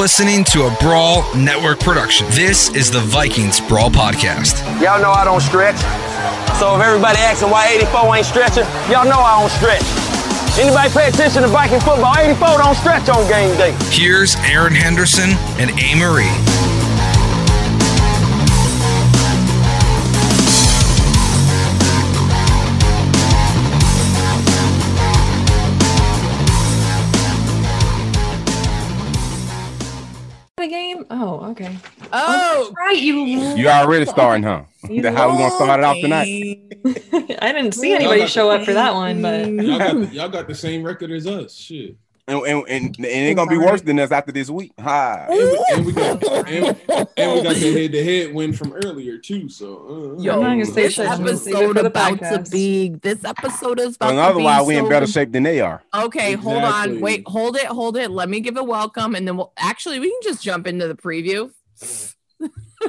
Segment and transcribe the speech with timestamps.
[0.00, 2.26] Listening to a Brawl Network production.
[2.30, 4.64] This is the Vikings Brawl Podcast.
[4.80, 5.76] Y'all know I don't stretch.
[6.56, 9.84] So if everybody asking why 84 ain't stretching, y'all know I don't stretch.
[10.58, 12.16] Anybody pay attention to Viking football?
[12.16, 13.76] 84 don't stretch on game day.
[13.90, 15.94] Here's Erin Henderson and A.
[15.94, 16.69] Marie.
[31.08, 31.14] The?
[31.14, 31.76] Oh, okay.
[32.12, 32.98] Oh, oh, right.
[32.98, 34.62] You You already starting, huh?
[34.82, 36.58] That's how we gonna start it off tonight.
[37.42, 40.48] I didn't see anybody show up for that one, but Y'all got, the, y'all got
[40.48, 41.54] the same record as us.
[41.54, 41.96] Shit.
[42.26, 44.72] And, and, and, and it ain't gonna be worse than us after this week.
[44.78, 45.26] Hi.
[45.30, 46.76] And we, and we got and,
[47.16, 49.48] and we got the head to head win from earlier too.
[49.48, 51.08] So uh, Yo, I'm not gonna say this shit.
[51.08, 52.90] I'm gonna save it episode for the about to be.
[52.90, 54.28] This episode is about And to be.
[54.28, 55.82] otherwise, we in better shape than they are.
[55.94, 57.00] Okay, hold on.
[57.00, 58.10] Wait, hold it, hold it.
[58.10, 60.94] Let me give a welcome, and then we'll actually we can just jump into the
[60.94, 61.50] preview.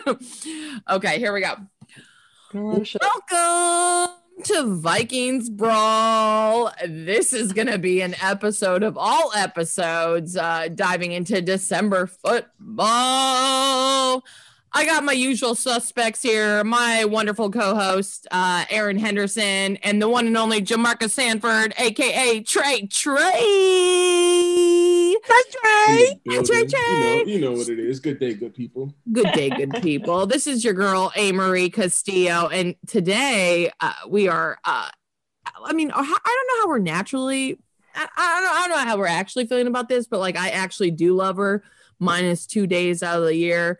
[0.89, 1.55] okay, here we go.
[2.53, 6.71] Welcome to Vikings Brawl.
[6.87, 12.47] This is going to be an episode of all episodes uh, diving into December football.
[14.73, 20.09] I got my usual suspects here my wonderful co host, uh, Erin Henderson, and the
[20.09, 24.90] one and only Jamarca Sanford, aka Trey Trey.
[25.25, 26.19] Trey Trey.
[26.25, 27.23] building, Trey You know, Trey.
[27.25, 27.99] you know what it is.
[27.99, 28.93] Good day, good people.
[29.11, 30.25] Good day, good people.
[30.31, 31.31] This is your girl, A.
[31.31, 32.47] Marie Castillo.
[32.47, 34.89] And today uh, we are, uh,
[35.65, 37.59] I mean, I don't know how we're naturally,
[37.95, 40.49] I, I, don't I don't know how we're actually feeling about this, but like I
[40.49, 41.63] actually do love her
[41.99, 43.79] minus two days out of the year.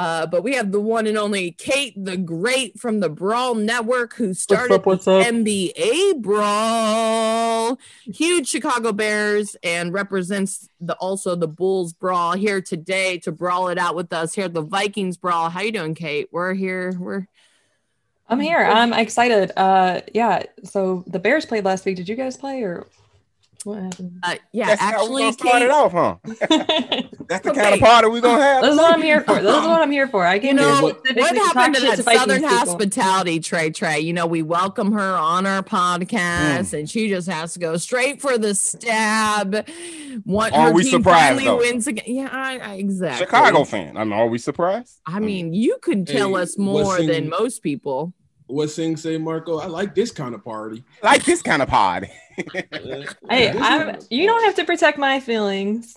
[0.00, 4.14] Uh, but we have the one and only Kate the Great from the Brawl Network
[4.14, 5.20] who started up, what's the?
[5.20, 13.30] NBA Brawl, huge Chicago Bears, and represents the also the Bulls Brawl here today to
[13.30, 15.50] brawl it out with us here at the Vikings Brawl.
[15.50, 16.28] How you doing, Kate?
[16.32, 16.94] We're here.
[16.98, 17.26] We're
[18.26, 18.64] I'm here.
[18.64, 19.52] I'm excited.
[19.54, 20.44] Uh, yeah.
[20.64, 21.96] So the Bears played last week.
[21.96, 22.86] Did you guys play or
[23.64, 24.20] what happened?
[24.22, 24.66] uh, yeah.
[24.68, 27.02] That's how we actually, gonna start it Kate, off, huh?
[27.30, 27.62] This That's the Okay.
[27.62, 28.64] kind of party we're gonna have.
[28.64, 29.34] is what I'm here for.
[29.34, 30.26] This is what I'm here for.
[30.26, 32.56] I can you came know here what specifically to happened to that Vikings Southern people.
[32.56, 33.70] hospitality, Trey?
[33.70, 35.68] Trey, you know we welcome her on our Mm.
[36.08, 39.64] podcast, and she just has to go straight for the stab.
[40.24, 41.58] One, Are we surprised, finally though?
[41.58, 42.04] wins again.
[42.08, 43.26] Yeah, I, I, exactly.
[43.26, 43.96] Chicago fan.
[43.96, 44.98] I mean, are we surprised?
[45.06, 48.12] I mean, you could tell Hey, us more in- than most people.
[48.48, 49.58] What Sing say, Marco?
[49.60, 50.82] I like this kind of party.
[51.04, 52.08] like this kind of party.
[52.72, 53.98] Uh, Hey, I'm.
[54.08, 55.94] You don't have to protect my feelings.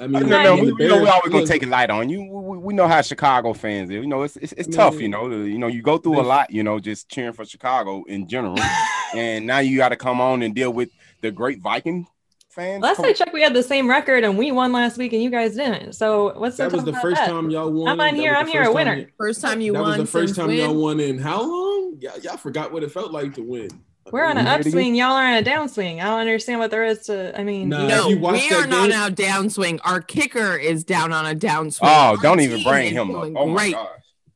[0.00, 1.62] I No, mean, no, I mean, we, the we know we Bears- always gonna take
[1.62, 2.20] it light on you.
[2.20, 3.94] We, we- we know how Chicago fans are.
[3.94, 4.92] You know, it's it's, it's I tough.
[4.94, 6.50] mean, You know, you know, you go through a lot.
[6.52, 8.58] You know, just cheering for Chicago in general,
[9.14, 10.90] and now you got to come on and deal with
[11.20, 12.06] the great Viking
[12.50, 12.82] fans.
[12.82, 15.22] Last Come I checked, we had the same record, and we won last week, and
[15.22, 15.94] you guys didn't.
[15.94, 17.28] So what's That That was the first that?
[17.28, 17.88] time y'all won.
[17.88, 18.96] I'm on here, I'm here, a winner.
[18.96, 20.56] time- First time you that won was the first since time when?
[20.58, 21.96] y'all won in how long?
[22.00, 23.68] y'all, y'all forgot what it felt like to win.
[24.12, 24.94] We're on an upswing.
[24.94, 26.00] Y'all are on a downswing.
[26.00, 27.38] I don't understand what there is to.
[27.38, 28.18] I mean, Nah, you if know, No, you
[28.50, 29.80] we are not game- on a downswing.
[29.84, 31.80] Our kicker is down on a downswing.
[31.82, 33.22] Oh, Our don't even bring him up.
[33.22, 33.72] doing Oh my great.
[33.74, 33.88] gosh.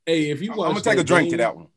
[0.06, 1.68] Hey, if you watch, I'm gonna take a that drink to that one.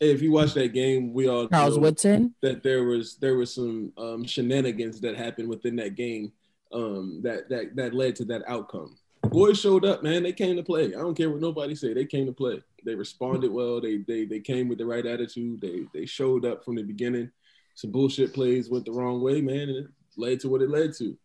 [0.00, 2.34] Hey, if you watch that game, we all Charles know Woodson.
[2.42, 6.32] that there was there was some um, shenanigans that happened within that game
[6.72, 8.96] um, that that that led to that outcome.
[9.24, 10.22] Boys showed up, man.
[10.24, 10.86] They came to play.
[10.86, 11.94] I don't care what nobody say.
[11.94, 12.60] They came to play.
[12.84, 13.80] They responded well.
[13.80, 15.60] They they they came with the right attitude.
[15.60, 17.30] They they showed up from the beginning.
[17.74, 19.86] Some bullshit plays went the wrong way, man, and it
[20.16, 21.16] led to what it led to.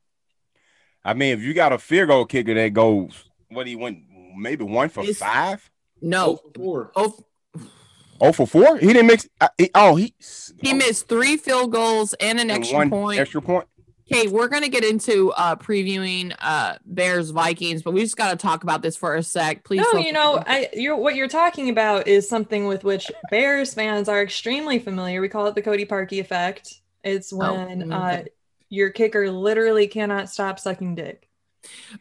[1.03, 3.99] I mean, if you got a field goal kicker that goes, what he went
[4.37, 5.69] maybe one for It's- five,
[6.01, 6.25] No.
[6.25, 6.91] Oh, for four.
[6.95, 7.17] Oh,
[8.21, 8.77] oh for four.
[8.77, 9.27] He didn't mix.
[9.41, 10.13] Uh, he, oh, he
[10.61, 13.19] he missed three field goals and an and extra one point.
[13.19, 13.67] Extra point.
[14.09, 18.63] Okay, we're gonna get into uh previewing uh Bears Vikings, but we just gotta talk
[18.63, 19.63] about this for a sec.
[19.63, 19.85] Please.
[19.93, 24.07] no, you know, I you're what you're talking about is something with which Bears fans
[24.07, 25.19] are extremely familiar.
[25.19, 26.81] We call it the Cody Parkey effect.
[27.03, 28.23] It's Oh, when uh,
[28.69, 31.26] your kicker literally cannot stop sucking dick.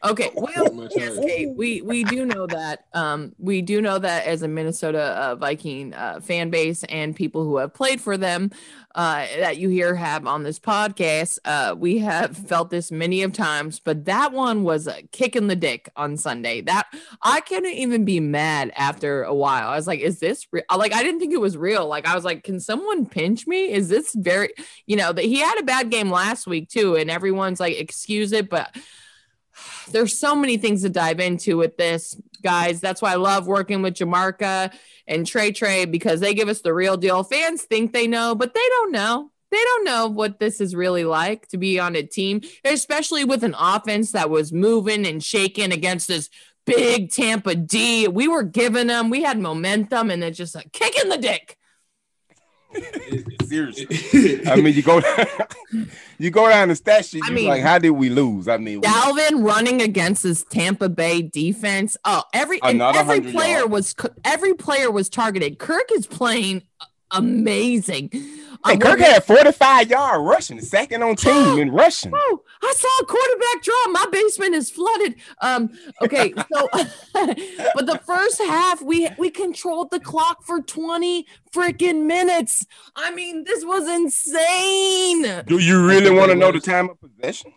[0.04, 1.18] Okay, well, yes.
[1.18, 2.84] Kate, we we do know that.
[2.92, 7.44] Um, we do know that as a Minnesota uh, Viking uh, fan base and people
[7.44, 8.50] who have played for them,
[8.94, 13.32] uh, that you here have on this podcast, uh, we have felt this many of
[13.32, 13.80] times.
[13.80, 16.60] But that one was a kick in the dick on Sunday.
[16.60, 16.86] That
[17.22, 19.68] I couldn't even be mad after a while.
[19.68, 21.86] I was like, "Is this real?" Like, I didn't think it was real.
[21.86, 24.50] Like, I was like, "Can someone pinch me?" Is this very,
[24.86, 28.32] you know, that he had a bad game last week too, and everyone's like, "Excuse
[28.32, 28.76] it," but
[29.90, 32.80] there's so many things to dive into with this, guys.
[32.80, 34.72] That's why I love working with Jamarca
[35.06, 37.22] and Trey Trey because they give us the real deal.
[37.22, 39.30] Fans think they know, but they don't know.
[39.50, 43.44] They don't know what this is really like to be on a team, especially with
[43.44, 46.28] an offense that was moving and shaking against this
[46.66, 48.08] big Tampa D.
[48.08, 51.56] We were giving them, we had momentum, and it's just a kick in the dick.
[53.46, 54.46] Seriously.
[54.46, 55.00] I mean, you go
[56.18, 57.22] you go down the stat sheet.
[57.24, 58.48] I mean- like, how did we lose?
[58.48, 61.96] I mean, we- Dalvin running against this Tampa Bay defense.
[62.04, 63.70] Oh, every and every player yards.
[63.70, 63.94] was
[64.24, 65.58] every player was targeted.
[65.58, 66.62] Kirk is playing
[67.10, 68.10] amazing.
[68.12, 72.12] hey, Kirk we're- had 45 yard rushing, second on team in rushing.
[72.14, 73.92] Oh, I saw a quarterback draw.
[73.92, 75.14] My basement is flooded.
[75.40, 75.70] Um,
[76.02, 76.68] okay, so
[77.74, 82.66] but the first half we we controlled the clock for 20 freaking minutes.
[82.94, 85.44] I mean, this was insane.
[85.46, 87.52] Do you really want to know the time of possession?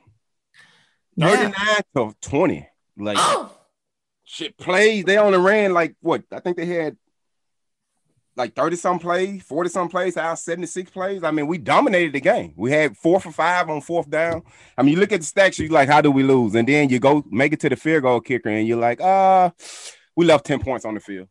[1.15, 1.51] Yeah.
[1.95, 2.67] 39 to 20.
[2.97, 3.51] Like Oh,
[4.23, 5.05] shit plays.
[5.05, 6.23] They only ran like what?
[6.31, 6.97] I think they had
[8.39, 11.23] like 30 some plays, 40 some plays, out 76 plays.
[11.23, 12.53] I mean, we dominated the game.
[12.55, 14.43] We had four for five on fourth down.
[14.77, 16.55] I mean, you look at the stats, you're like, how do we lose?
[16.55, 19.51] And then you go make it to the field goal kicker, and you're like, uh,
[20.15, 21.27] we left 10 points on the field.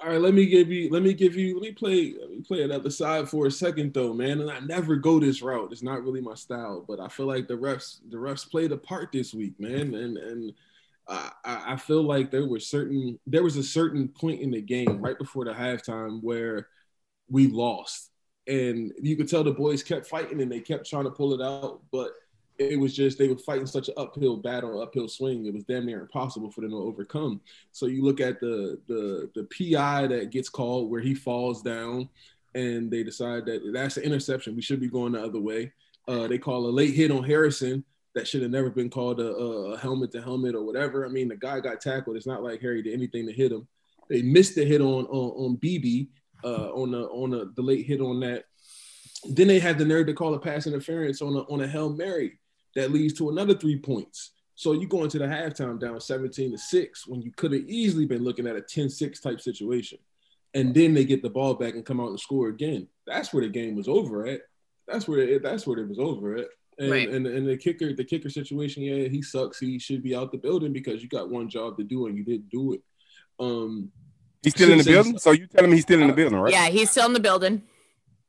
[0.00, 2.40] All right, let me give you, let me give you, let me play, let me
[2.40, 4.40] play another side for a second though, man.
[4.40, 5.72] And I never go this route.
[5.72, 8.76] It's not really my style, but I feel like the refs, the refs played a
[8.76, 9.94] part this week, man.
[9.94, 10.52] And and
[11.08, 15.00] I, I feel like there were certain, there was a certain point in the game
[15.00, 16.68] right before the halftime where
[17.28, 18.10] we lost,
[18.46, 21.44] and you could tell the boys kept fighting and they kept trying to pull it
[21.44, 22.12] out, but
[22.58, 25.46] it was just they were fighting such an uphill battle, uphill swing.
[25.46, 27.40] It was damn near impossible for them to overcome.
[27.72, 32.08] So you look at the the the PI that gets called where he falls down,
[32.54, 34.56] and they decide that that's an interception.
[34.56, 35.72] We should be going the other way.
[36.08, 37.84] Uh, they call a late hit on Harrison
[38.16, 41.04] that should have never been called a, a helmet to helmet or whatever.
[41.04, 42.16] I mean, the guy got tackled.
[42.16, 43.68] It's not like Harry did anything to hit him.
[44.08, 46.08] They missed the hit on on, on BB
[46.42, 48.44] uh, on the on the, the late hit on that.
[49.28, 51.90] Then they had the nerve to call a pass interference on a on a hail
[51.90, 52.38] mary
[52.74, 54.32] that leads to another three points.
[54.54, 58.06] So you go into the halftime down 17 to 6 when you could have easily
[58.06, 59.98] been looking at a 10-6 type situation.
[60.54, 62.88] And then they get the ball back and come out and score again.
[63.06, 64.40] That's where the game was over at.
[64.88, 66.46] That's where it, that's where it was over at.
[66.78, 67.08] And, Right.
[67.08, 69.58] and and the kicker, the kicker situation, yeah, he sucks.
[69.58, 72.24] He should be out the building because you got one job to do and you
[72.24, 72.82] didn't do it.
[73.40, 73.90] Um,
[74.42, 75.18] He's still in the building.
[75.18, 76.52] So you telling me he's still in the building, right?
[76.52, 77.62] yeah, he's still in the building.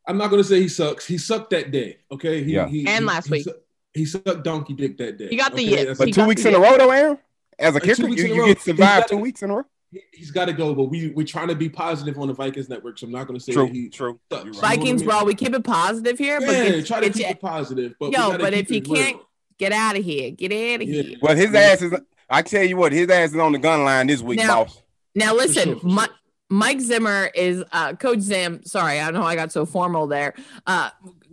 [0.08, 1.06] I'm not gonna say he sucks.
[1.06, 1.98] He sucked that day.
[2.10, 2.44] Okay.
[2.44, 2.68] He, Yeah.
[2.68, 3.44] he, And he- last he week.
[3.44, 3.56] su-
[3.94, 5.28] he sucked donkey dick that day.
[5.28, 5.86] He got the okay?
[5.86, 5.98] yips.
[6.00, 7.18] But two weeks in a row, though, Erin.
[7.60, 8.48] As a kicker, weeks you, in a you row.
[8.48, 9.66] get survived two weeks in a row.
[9.92, 12.70] He- He's got to go, but we we're trying to be positive on the Vikings
[12.70, 14.20] network, so I'm not gonna say True, that he true.
[14.32, 14.44] sucks.
[14.46, 15.10] You're You know I Vikings, mean?
[15.10, 17.94] bro, we keep it positive here, but Yeah, get, try to get keep it positive.
[18.00, 18.96] But yo, but if you it real.
[19.04, 19.22] can't
[19.58, 21.02] get out of here, get out of Yeah.
[21.04, 21.18] here.
[21.22, 21.94] Well, his ass is.
[22.30, 24.82] I tell you what, his ass is on the gun line this week, Now- boss.
[25.16, 26.08] Now listen, sure, for Mi- sure.
[26.50, 28.64] Mike Zimmer is uh, Coach Zim.
[28.66, 30.34] Sorry, I don't know I got so formal there.
[30.66, 30.90] Uh,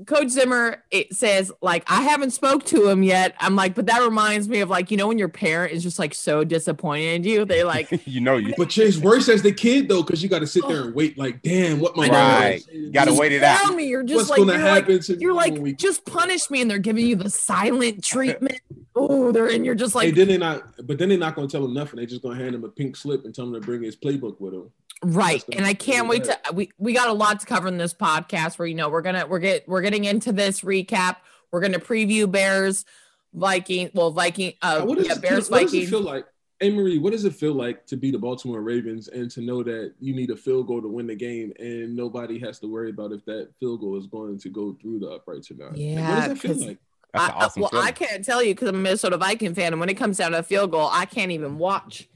[0.06, 3.34] Coach Zimmer it says like I haven't spoke to him yet.
[3.40, 5.98] I'm like, but that reminds me of like you know when your parent is just
[5.98, 7.44] like so disappointed in you.
[7.44, 8.54] They like you know you.
[8.56, 10.96] But it's worse as the kid though, because you got to sit there and oh.
[10.96, 11.18] wait.
[11.18, 12.64] Like, damn, what my Right.
[12.72, 13.76] You gotta just wait it tell out.
[13.76, 16.60] Me, you're just What's like gonna you're happen like, to you're like just punish me,
[16.60, 18.60] and they're giving you the silent treatment.
[18.96, 21.64] Oh, they're and you're just like then they not, but then they're not gonna tell
[21.64, 21.96] him nothing.
[21.96, 24.40] They're just gonna hand him a pink slip and tell him to bring his playbook
[24.40, 24.70] with him.
[25.02, 25.44] right.
[25.52, 28.58] And I can't wait to we we got a lot to cover in this podcast.
[28.58, 31.16] Where you know we're gonna we're get we're getting into this recap.
[31.50, 32.84] We're gonna preview Bears,
[33.32, 33.90] Viking.
[33.94, 34.54] Well, Viking.
[34.62, 35.90] Uh, what, is, yeah, Bears, what does it Vikings.
[35.90, 36.26] feel like?
[36.60, 39.64] Hey Marie, what does it feel like to be the Baltimore Ravens and to know
[39.64, 42.90] that you need a field goal to win the game and nobody has to worry
[42.90, 45.72] about if that field goal is going to go through the uprights or not?
[45.72, 46.78] Like, Yeah, what does that feel like?
[47.14, 47.86] That's I, an awesome well, feeling.
[47.86, 50.32] I can't tell you because I'm a Minnesota Viking fan, and when it comes down
[50.32, 52.08] to a field goal, I can't even watch.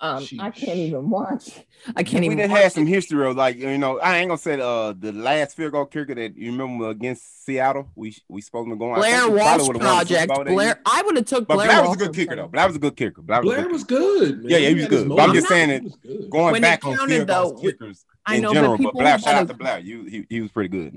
[0.00, 1.50] Um, I can't even watch.
[1.96, 2.38] I can't we even.
[2.38, 5.10] done watch had some history of like you know I ain't gonna say uh the
[5.12, 8.94] last field goal kicker that you remember against Seattle we we supposed to go on.
[8.94, 10.48] I Blair think we probably Walsh would've won the Super project.
[10.50, 10.80] Blair.
[10.86, 11.66] I would have took but Blair.
[11.66, 12.44] Blair was a good kicker though.
[12.44, 13.22] of- Blair was a good kicker.
[13.22, 14.42] Blair was, Blair good was good.
[14.42, 14.50] Man.
[14.50, 15.08] Yeah, yeah, he was had good.
[15.08, 17.68] But I'm just saying He it going When it back on counted, field goals though,
[17.68, 18.72] kickers I in know, but general.
[18.72, 19.78] But, people Blair, shout out to Blair.
[19.80, 20.94] You he, he was pretty good.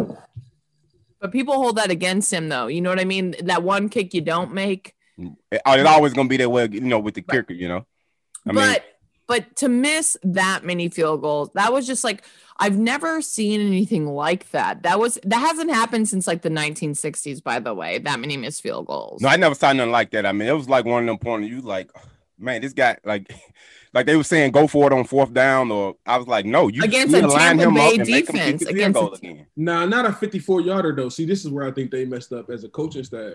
[1.22, 2.68] But people hold that against him, though.
[2.68, 3.36] You know what I mean?
[3.44, 4.96] That one kick you don't make.
[5.20, 7.54] Oh, it's always gonna be that way, you know, with the kicker.
[7.54, 7.86] You know,
[8.48, 8.84] I mean, but
[9.28, 12.24] but to miss that many field goals, that was just like
[12.58, 14.84] I've never seen anything like that.
[14.84, 17.44] That was that hasn't happened since like the 1960s.
[17.44, 19.22] By the way, that many missed field goals.
[19.22, 20.26] No, I never saw nothing like that.
[20.26, 21.92] I mean, it was like one of them points you like,
[22.38, 23.34] man, this guy like,
[23.94, 26.68] like they were saying, go for it on fourth down, or I was like, no,
[26.68, 28.70] you Against you a line Tampa him Bay up and make him kick defense, the
[28.70, 29.48] against a- again.
[29.56, 31.10] Nah, not a 54 yarder though.
[31.10, 33.34] See, this is where I think they messed up as a coaching staff.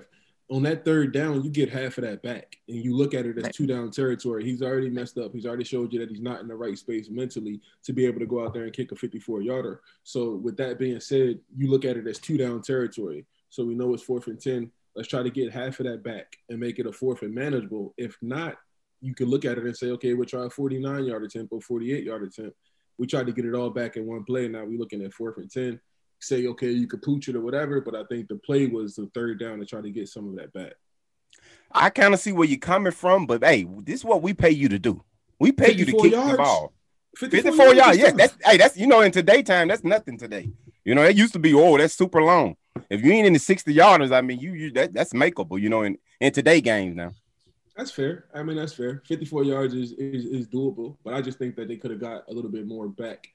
[0.48, 3.36] On that third down, you get half of that back, and you look at it
[3.36, 4.44] as two down territory.
[4.44, 5.32] He's already messed up.
[5.32, 8.20] He's already showed you that he's not in the right space mentally to be able
[8.20, 9.80] to go out there and kick a 54 yarder.
[10.04, 13.26] So, with that being said, you look at it as two down territory.
[13.50, 14.70] So we know it's fourth and ten.
[14.94, 17.92] Let's try to get half of that back and make it a fourth and manageable.
[17.98, 18.56] If not,
[19.00, 21.60] you could look at it and say, okay, we'll try a 49 yard attempt or
[21.60, 22.56] 48 yard attempt.
[22.98, 24.48] We tried to get it all back in one play.
[24.48, 25.80] Now we're looking at fourth and 10.
[26.18, 29.10] Say, okay, you could pooch it or whatever, but I think the play was the
[29.14, 30.72] third down to try to get some of that back.
[31.70, 34.50] I kind of see where you're coming from, but hey, this is what we pay
[34.50, 35.04] you to do.
[35.38, 36.72] We pay you to 54 kick the ball.
[37.16, 38.10] 54 54 yards, yeah.
[38.12, 40.50] That's hey, that's you know, in today time, that's nothing today.
[40.84, 42.56] You know, it used to be oh, that's super long.
[42.90, 45.68] If you ain't in the 60 yarders, I mean, you you that that's makeable, you
[45.68, 47.12] know, in, in today games now.
[47.76, 48.24] That's fair.
[48.34, 49.02] I mean, that's fair.
[49.06, 52.24] 54 yards is, is is doable, but I just think that they could have got
[52.28, 53.28] a little bit more back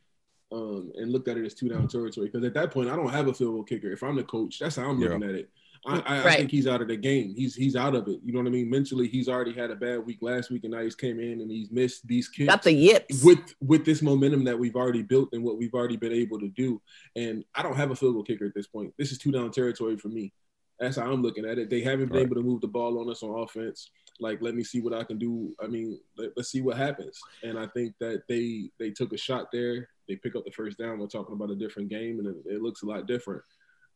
[0.51, 2.27] um, and looked at it as two down territory.
[2.27, 3.91] Because at that point, I don't have a field goal kicker.
[3.91, 5.09] If I'm the coach, that's how I'm Yeah.
[5.09, 5.49] looking at it.
[5.83, 7.33] I, I, I think he's out of the game.
[7.35, 8.19] He's he's out of it.
[8.23, 8.69] You know what I mean?
[8.69, 11.49] Mentally, he's already had a bad week last week, and now he's came in and
[11.49, 13.23] he's missed these kicks Got the yips.
[13.23, 16.49] with with this momentum that we've already built and what we've already been able to
[16.49, 16.79] do.
[17.15, 18.93] And I don't have a field goal kicker at this point.
[18.99, 20.33] This is two down territory for me.
[20.81, 21.69] That's how I'm looking at it.
[21.69, 22.25] They haven't been Right.
[22.25, 23.91] able to move the ball on us on offense.
[24.19, 25.55] Like, let me see what I can do.
[25.61, 27.19] I mean, let, us see what happens.
[27.43, 29.87] And I think that they they took a shot there.
[30.07, 30.97] They pick up the first down.
[30.97, 33.43] We're talking about a different game, and it, it looks a lot different.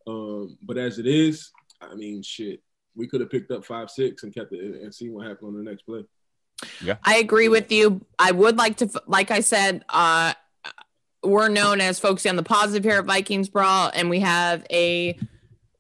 [0.06, 1.51] Um, but as it is,
[1.82, 2.62] I mean, shit,
[2.96, 5.58] we could have picked up five, six, and kept it and seen what happened on
[5.58, 6.06] the next play.
[6.84, 8.06] Yeah, I agree with you.
[8.20, 10.34] I would like to, like I said, uh,
[11.24, 15.18] we're known as focusing on the positive here at Vikings Brawl, and we have a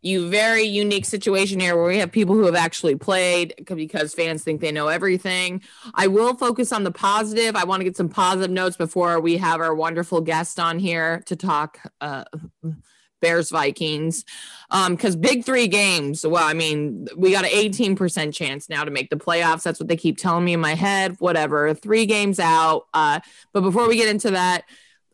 [0.05, 4.43] you very unique situation here where we have people who have actually played because fans
[4.43, 5.61] think they know everything.
[5.95, 7.55] I will focus on the positive.
[7.55, 11.23] I want to get some positive notes before we have our wonderful guest on here
[11.25, 12.23] to talk uh,
[13.21, 14.25] Bears Vikings.
[14.69, 18.91] Um, because big three games, well, I mean, we got an 18% chance now to
[18.91, 19.63] make the playoffs.
[19.63, 21.15] That's what they keep telling me in my head.
[21.17, 22.85] Whatever, three games out.
[22.93, 23.21] Uh,
[23.53, 24.65] but before we get into that,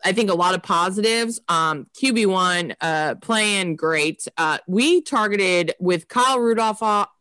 [0.04, 1.40] I think a lot of positives.
[1.48, 4.28] Um, QB1 uh, playing great.
[4.38, 6.80] Uh, we targeted with Kyle Rudolph,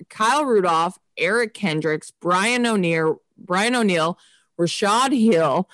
[0.08, 4.18] Kyle Rudolph, Eric Kendricks, Brian O'Neill, Brian O'Neill,
[4.56, 5.68] Rashod Hill.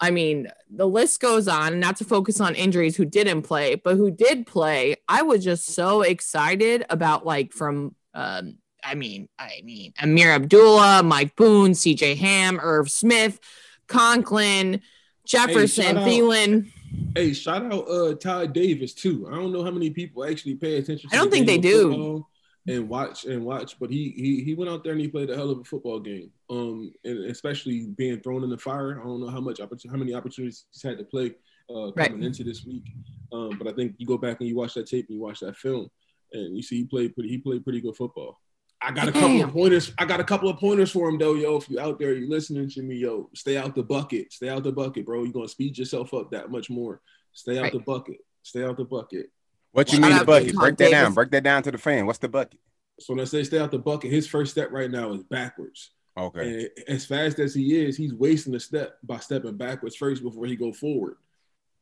[0.00, 3.96] I mean, the list goes on, not to focus on injuries who didn't play, but
[3.96, 4.96] who did play.
[5.08, 11.02] I was just so excited about like from um, I mean, I mean, Ameer Abdullah,
[11.04, 13.38] Mike Boone, CJ Ham, Irv Smith,
[13.86, 14.80] Conklin,
[15.26, 16.70] Jefferson, out- Thielen.
[17.14, 19.26] Hey, shout out uh Ty Davis too.
[19.30, 21.08] I don't know how many people actually pay attention.
[21.10, 22.26] To I don't think they do.
[22.68, 25.34] And watch and watch, but he he he went out there and he played a
[25.36, 26.30] hell of a football game.
[26.48, 29.00] Um, and especially being thrown in the fire.
[29.00, 31.34] I don't know how much how many opportunities he's had to play
[31.68, 32.22] uh, coming Right.
[32.22, 32.84] into this week.
[33.32, 35.40] Um, but I think you go back and you watch that tape and you watch
[35.40, 35.88] that film,
[36.32, 37.30] and you see he played pretty.
[37.30, 38.38] He played pretty good football.
[38.84, 39.48] I got a couple Damn.
[39.48, 39.92] of pointers.
[39.98, 41.56] I got a couple of pointers for him though, yo.
[41.56, 44.32] If you out there, you listening to me, yo, stay out the bucket.
[44.32, 45.22] Stay out the bucket, bro.
[45.22, 47.00] You're gonna speed yourself up that much more.
[47.32, 47.72] Stay out Right.
[47.72, 48.18] the bucket.
[48.42, 49.30] Stay out the bucket.
[49.70, 50.54] What you Shout mean the to bucket?
[50.54, 51.14] Break that down.
[51.14, 52.06] Break that down to the fan.
[52.06, 52.58] What's the bucket?
[53.00, 55.90] So when I say stay out the bucket, his first step right now is backwards.
[56.18, 56.68] Okay.
[56.86, 60.44] And as fast as he is, he's wasting a step by stepping backwards first before
[60.46, 61.16] he go forward.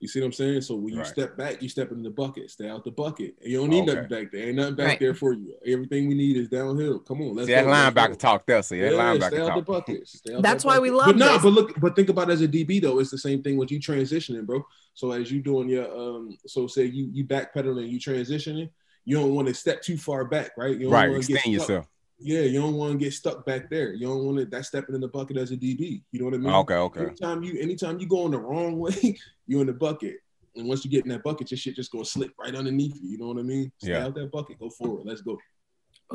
[0.01, 0.63] You see what I'm saying?
[0.63, 1.07] So when you Right.
[1.07, 2.51] step back, you step in the bucket.
[2.51, 3.35] Stay out the bucket.
[3.43, 3.95] And you don't need Okay.
[4.01, 4.47] nothing back there.
[4.47, 4.99] Ain't nothing back Right.
[5.01, 5.55] there for you.
[5.67, 7.01] Everything we need is downhill.
[7.01, 8.15] Come on, let's See that go, let's linebacker go.
[8.15, 8.63] talk there.
[8.63, 10.09] See that Yeah, linebacker stay out the bucket.
[10.09, 11.43] Stay out That's that why we love But no, this.
[11.43, 12.99] but look, but think about it as a DB though.
[12.99, 14.65] It's the same thing with you transitioning, bro.
[14.95, 18.71] So as you doing your um, so say you you backpedaling, you transitioning,
[19.05, 20.75] you don't want to step too far back, right?
[20.77, 21.09] You don't Right.
[21.09, 21.53] wanna Extend stuck.
[21.53, 21.87] yourself.
[22.23, 23.93] Yeah, you don't want to get stuck back there.
[23.95, 26.03] You don't want to that stepping in the bucket as a DB.
[26.13, 26.53] You know what I mean?
[26.53, 26.75] Okay.
[26.75, 27.01] Okay.
[27.07, 30.17] Anytime you anytime you go in the wrong way, you're in the bucket.
[30.57, 33.11] And once you get in that bucket, your shit just gonna slip right underneath you.
[33.11, 33.73] You know what I mean?
[33.79, 34.05] Stay Yeah.
[34.07, 34.59] out that bucket.
[34.59, 35.07] Go forward.
[35.07, 35.39] Let's go.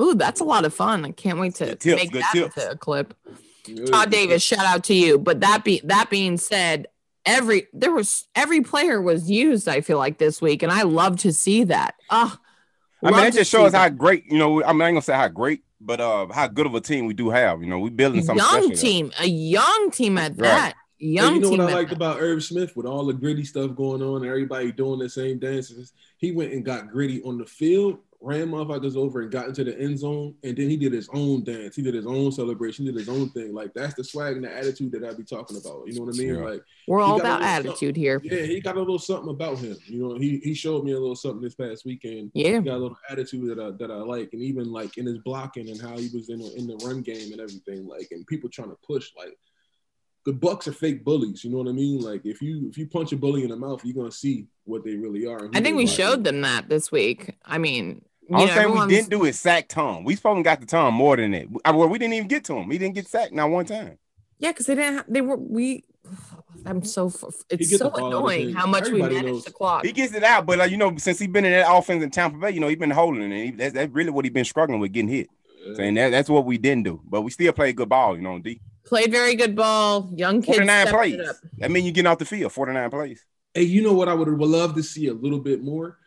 [0.00, 1.04] Ooh, that's a lot of fun.
[1.06, 2.56] I can't wait to Good make good that tips.
[2.56, 3.14] into a clip.
[3.66, 3.86] Yeah.
[3.86, 5.18] Todd Davis, shout out to you.
[5.18, 6.86] But that be that being said,
[7.24, 9.66] every there was every player was used.
[9.68, 11.94] I feel like this week, and I love to see that.
[12.10, 12.36] Oh,
[13.02, 15.14] I mean, it just shows how great, you know, I mean, I ain't gonna say
[15.14, 17.62] how great, but uh how good of a team we do have.
[17.62, 18.68] You know, we building something young special.
[18.68, 18.76] there.
[18.76, 20.38] team, a young team at Right.
[20.42, 20.74] that.
[20.98, 21.58] Hey, Young you know team.
[21.60, 21.96] what I liked that.
[21.96, 25.38] about Irv Smith with all the gritty stuff going on, and everybody doing the same
[25.38, 25.92] dances.
[26.18, 29.78] He went and got gritty on the field, ran motherfuckers over, and got into the
[29.78, 31.76] end zone, and then he did his own dance.
[31.76, 32.84] He did his own celebration.
[32.86, 33.54] He did his own thing.
[33.54, 35.86] Like that's the swag and the attitude that I be talking about.
[35.86, 36.34] You know what I mean?
[36.34, 36.44] Yeah.
[36.44, 38.20] Like We're all about little attitude here.
[38.24, 39.76] yeah, he got a little something about him.
[39.86, 42.30] You know, he he showed me a little something this past weekend.
[42.34, 42.58] Yeah.
[42.58, 45.18] He got a little attitude that I that I like, and even like in his
[45.18, 47.86] blocking and how he was in the, in the run game and everything.
[47.86, 49.36] Like, and people trying to push like
[50.26, 51.44] the Bucks are fake bullies.
[51.44, 52.00] You know what I mean?
[52.00, 54.84] Like, if you if you punch a bully in the mouth, you're gonna see what
[54.84, 55.48] they really are.
[55.54, 55.86] I think we are.
[55.86, 57.36] showed them that this week.
[57.44, 60.02] I mean, you Only know, thing we didn't do is sack Tom.
[60.02, 61.48] We probably got the Tom more than it.
[61.64, 62.68] I, well, we didn't even get to him.
[62.68, 63.98] He didn't get sacked not one time.
[64.38, 64.96] Yeah, because they didn't.
[64.96, 65.36] Have, they were.
[65.36, 65.84] We.
[66.66, 67.06] I'm so.
[67.48, 68.70] It's so the ball out of annoying how hands.
[68.72, 69.44] much we Everybody manage knows.
[69.44, 69.86] the clock.
[69.86, 72.10] He gets it out, but like you know, since he's been in that offense in
[72.10, 74.34] Tampa Bay, you know, he's been holding it, and he, that's, that's really what he's
[74.34, 75.28] been struggling with getting hit.
[75.74, 78.38] Saying that that's what we didn't do, but we still played good ball, you know.
[78.38, 80.10] D Played very good ball.
[80.14, 80.56] Young kids.
[80.56, 81.14] forty nine stepped plays.
[81.14, 81.36] it up.
[81.58, 83.24] That means you're getting off the field forty nine plays.
[83.52, 85.98] Hey, you know what I would have loved to see a little bit more?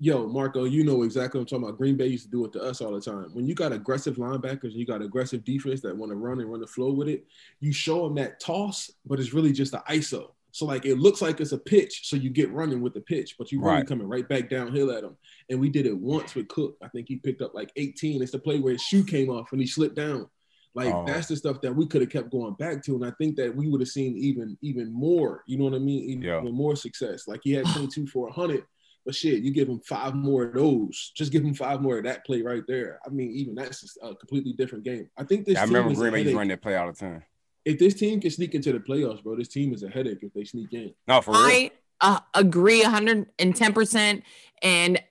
[0.00, 1.78] Yo, Marco, you know exactly what I'm talking about.
[1.78, 3.30] Green Bay used to do it to us all the time.
[3.32, 6.48] When you got aggressive linebackers and you got aggressive defense that want to run and
[6.50, 7.24] run the flow with it,
[7.60, 10.28] you show them that toss, but it's really just an ISO.
[10.52, 13.34] So like it looks like it's a pitch, so you get running with the pitch,
[13.38, 13.86] but you really Right.
[13.86, 15.16] coming right back downhill at them.
[15.50, 16.76] And we did it once with Cook.
[16.82, 18.22] I think he picked up like 18.
[18.22, 20.28] It's the play where his shoe came off and he slipped down.
[20.74, 21.04] Like Oh.
[21.06, 23.54] that's the stuff that we could have kept going back to, and I think that
[23.54, 25.42] we would have seen even even more.
[25.46, 26.04] You know what I mean?
[26.10, 26.40] Even, Yeah.
[26.40, 27.26] even more success.
[27.26, 28.64] Like he had 22 for 100,
[29.04, 31.12] but shit, you give him five more of those.
[31.16, 33.00] Just give him five more of that play right there.
[33.04, 35.08] I mean, even that's just a completely different game.
[35.16, 35.56] I think this.
[35.56, 36.38] I team remember is Green Bay used to headache.
[36.38, 37.22] run that play all the time.
[37.64, 40.32] If this team can sneak into the playoffs, bro, this team is a headache if
[40.32, 40.94] they sneak in.
[41.06, 41.40] No, for real.
[41.40, 44.22] I uh, agree 110%.
[44.62, 45.02] And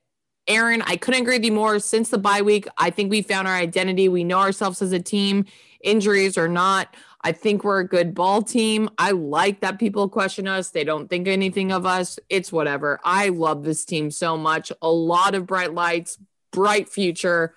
[0.47, 1.79] Erin, I couldn't agree with you more.
[1.79, 4.07] Since the bye week, I think we found our identity.
[4.09, 5.45] We know ourselves as a team,
[5.81, 6.95] injuries or not.
[7.21, 8.89] I think we're a good ball team.
[8.97, 10.69] I like that people question us.
[10.69, 12.19] They don't think anything of us.
[12.29, 12.99] It's whatever.
[13.03, 14.71] I love this team so much.
[14.81, 16.17] A lot of bright lights,
[16.51, 17.53] bright future.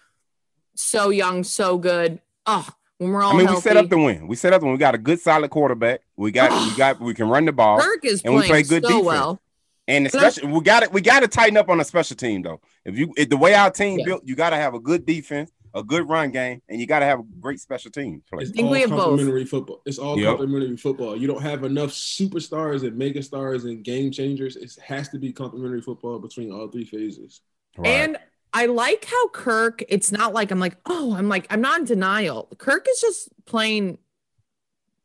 [0.74, 2.20] So young, so good.
[2.46, 2.66] Oh,
[2.98, 3.58] when we're all I mean, healthy.
[3.58, 4.26] we set up the win.
[4.26, 4.72] We set up the win.
[4.72, 6.00] We got a good, solid quarterback.
[6.16, 8.62] We got, we got, we can run the ball, Kirk is and we playing play
[8.62, 9.06] good so defense.
[9.06, 9.40] well.
[9.86, 10.92] And especially, we got it.
[10.92, 12.60] We got to tighten up on a special team though.
[12.84, 14.04] If you, if the way our team Yeah.
[14.06, 17.00] built, you got to have a good defense, a good run game, and you got
[17.00, 18.44] to have a great special team play.
[18.44, 19.00] It's think all we have both.
[19.00, 19.82] complimentary football.
[19.84, 20.38] It's all Yep.
[20.38, 21.16] complimentary football.
[21.16, 24.56] You don't have enough superstars and mega stars and game changers.
[24.56, 27.42] It has to be complementary football between all three phases.
[27.84, 28.16] And
[28.52, 31.84] I like how Kirk, it's not like I'm like, oh, I'm like, I'm not in
[31.86, 32.48] denial.
[32.58, 33.98] Kirk is just playing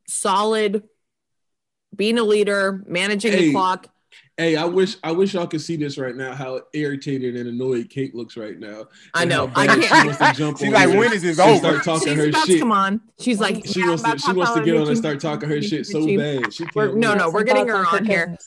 [0.08, 0.84] solid,
[1.96, 3.88] being a leader, managing the clock.
[4.38, 6.36] Hey, I wish I wish y'all could see this right now.
[6.36, 8.88] How irritated and annoyed Kate looks right now.
[9.14, 9.50] I know.
[9.56, 11.60] I can't- She wants to jump She's on like, here when is this and over?
[11.60, 12.60] Start talking She's her about to shit.
[12.60, 13.02] come on.
[13.20, 15.62] She's like, She yeah, wants to she wants to get on and start talking her
[15.62, 16.54] shit so She- bad.
[16.54, 16.98] She can't.
[16.98, 17.18] no, wait.
[17.18, 18.38] no, we're getting her on here.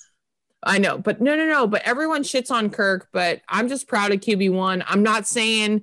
[0.62, 1.66] I know, but no, no, no.
[1.66, 3.08] But everyone shits on Kirk.
[3.12, 4.84] But I'm just proud of QB one.
[4.86, 5.82] I'm not saying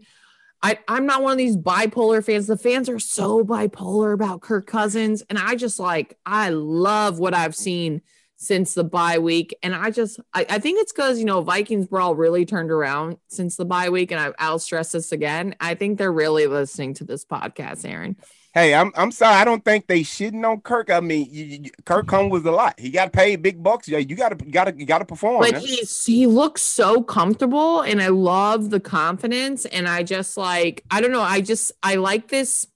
[0.61, 2.45] I, I'm not one of these bipolar fans.
[2.45, 7.33] The fans are so bipolar about Kirk Cousins, and I just like I love what
[7.33, 8.01] I've seen
[8.37, 11.87] since the bye week, and I just I, I think it's because you know Vikings
[11.87, 15.55] brawl really turned around since the bye week, and I, I'll stress this again.
[15.59, 18.17] I think they're really listening to this podcast, Erin.
[18.53, 19.35] Hey, I'm I'm sorry.
[19.35, 20.89] I don't think they shitting on Kirk.
[20.89, 22.79] I mean, you, you, Kirk come with a lot.
[22.79, 23.87] He got paid big bucks.
[23.87, 25.41] Yeah, you got to got to you got to perform.
[25.41, 25.61] but man.
[25.61, 31.01] he's he looks so comfortable and i love the confidence and i just like i
[31.01, 32.67] don't know i just i like this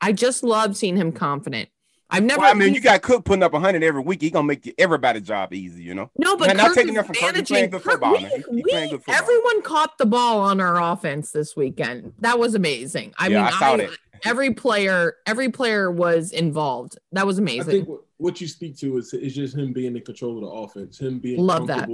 [0.00, 1.68] i just love seeing him confident
[2.10, 2.40] I've never.
[2.42, 4.22] Well, I mean, you got Cook putting up 100 every week.
[4.22, 6.10] He gonna make everybody's job easy, you know.
[6.16, 7.20] No, but Man, not taking is that from Kirk.
[7.20, 7.44] He managing.
[7.46, 9.14] playing good Kirk- football, we- He, he we- playing good football.
[9.16, 12.12] everyone caught the ball on our offense this weekend.
[12.20, 13.12] That was amazing.
[13.18, 13.90] I Yeah, mean, I saw that.
[14.24, 16.96] every player, every player was involved.
[17.12, 17.70] That was I amazing.
[17.72, 20.48] think what, what you speak to is is just him being in control of the
[20.80, 21.88] offense, him being Love that.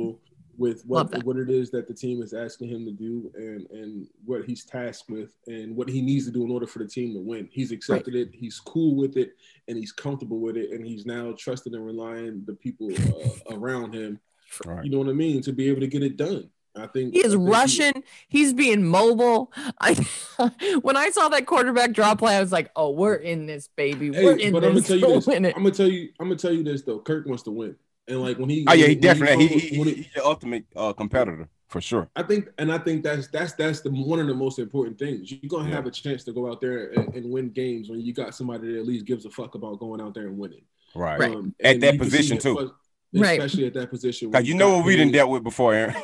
[0.59, 4.07] With what what it is that the team is asking him to do and and
[4.25, 7.15] what he's tasked with and what he needs to do in order for the team
[7.15, 7.49] to win.
[7.51, 9.33] He's accepted it, he's cool with it,
[9.69, 13.95] and he's comfortable with it, and he's now trusting and relying the people uh, around
[13.95, 14.21] him.
[14.67, 14.85] Right.
[14.85, 16.51] You know what I mean to be able to get it done.
[16.75, 18.05] I think He is think rushing.
[18.29, 19.53] He's being mobile.
[19.81, 19.95] I
[20.83, 24.11] when I saw that quarterback draw play, I was like, "Oh, we're in this, baby.
[24.11, 24.89] We're Hey, in but I'm gonna this.
[24.89, 25.29] tell you this.
[25.29, 26.09] I'm gonna tell you.
[26.21, 26.99] I'm gonna tell you this though.
[26.99, 27.77] Kirk wants to win,
[28.09, 28.65] and like when he.
[28.69, 31.81] Oh yeah, he when definitely he, fumbled- he, when he's the ultimate uh, competitor for
[31.81, 32.09] sure.
[32.17, 35.31] I think, and I think that's that's that's the one of the most important things.
[35.31, 35.77] You're gonna Yeah.
[35.77, 38.73] have a chance to go out there and, and win games when you got somebody
[38.73, 40.63] that at least gives a fuck about going out there and winning.
[40.95, 41.19] Right.
[41.19, 41.35] Right.
[41.35, 42.55] Um, At that you can see position, too.
[42.55, 42.75] but-
[43.15, 43.39] Right.
[43.39, 44.31] Especially at that position.
[44.31, 45.19] when Cause you know what we didn't paid.
[45.19, 45.95] dealt with before, Erin.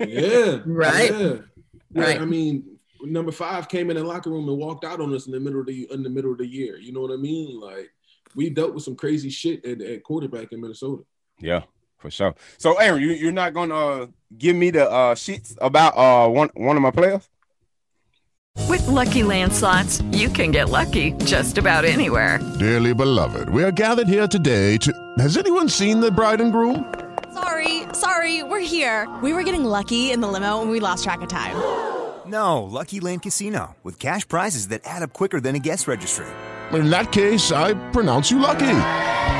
[0.00, 0.60] Yeah.
[0.66, 1.10] Right.
[1.10, 1.18] Yeah.
[1.18, 1.36] Yeah,
[1.92, 2.20] Right.
[2.20, 5.32] I mean, number five came in the locker room and walked out on us in
[5.32, 6.78] the middle of the in the middle of the year.
[6.78, 7.60] You know what I mean?
[7.60, 7.90] Like
[8.34, 11.02] we dealt with some crazy shit at, at quarterback in Minnesota.
[11.44, 11.64] Yeah,
[11.98, 12.34] for sure.
[12.56, 14.06] So Erin, you, you're not gonna uh,
[14.38, 17.28] give me the uh, sheets about uh one one of my players?
[18.68, 22.38] With Lucky Land slots, you can get lucky just about anywhere.
[22.58, 24.90] Dearly beloved, we are gathered here today to.
[25.18, 26.94] Has anyone seen the bride and groom?
[27.34, 29.06] Sorry, sorry, we're here.
[29.22, 31.56] We were getting lucky in the limo and we lost track of time.
[32.26, 36.24] No, Lucky Land Casino, with cash prizes that add up quicker than a guest registry.
[36.72, 39.03] In that case, I pronounce you lucky.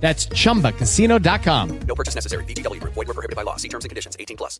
[0.00, 1.80] That's chumbacasino.com.
[1.86, 2.44] No purchase necessary.
[2.44, 2.94] VGW Group.
[2.94, 3.56] Void were prohibited by law.
[3.56, 4.16] See terms and conditions.
[4.18, 4.58] 18 plus.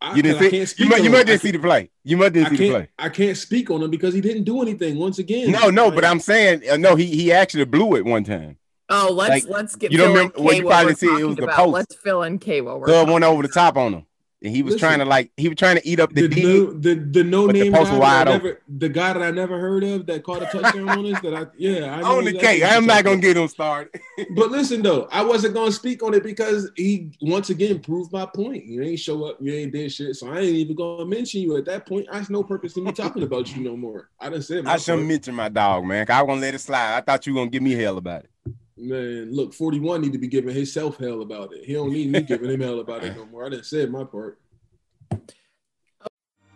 [0.00, 1.88] I, You didn't see you might you might didn't see the play.
[2.02, 2.88] You might didn't I see the can't, play.
[2.98, 5.50] I can't speak on him because he didn't do anything once again.
[5.52, 6.94] No, no, but I'm saying uh, no.
[6.96, 8.58] He he actually blew it one time.
[8.90, 9.92] Oh, let's Like, let's get.
[9.92, 11.42] you don't fill in remember- well, you what probably we're see it talking was the
[11.44, 11.56] about.
[11.56, 11.72] post.
[11.72, 12.86] Let's fill in K what we're.
[12.88, 14.06] Thug talking went over the top on him,
[14.44, 14.88] and he was Listen.
[14.88, 16.42] trying to like he was trying to eat up the the, D.
[16.42, 19.82] the the no the name post guy I never, the guy that I never heard
[19.84, 21.20] of that caught a touchdown on us.
[21.20, 22.62] That I yeah, I know on the exactly cake.
[22.62, 24.00] what I'm not gonna get him started.
[24.36, 28.26] But listen though, I wasn't gonna speak on it because he once again proved my
[28.26, 28.64] point.
[28.64, 31.56] You ain't show up, you ain't did shit, so I ain't even gonna mention you
[31.56, 32.06] at that point.
[32.12, 34.10] There's no purpose in me talking about you no more.
[34.20, 36.02] I done said my I shouldn't mention my dog, man.
[36.02, 36.98] I gonna let it slide.
[36.98, 38.30] I thought you were gonna give me hell about it.
[38.76, 41.64] Man, look, 41 need to be giving himself hell about it.
[41.64, 43.46] He don't need me giving him hell about it no more.
[43.46, 44.40] I didn't say my part.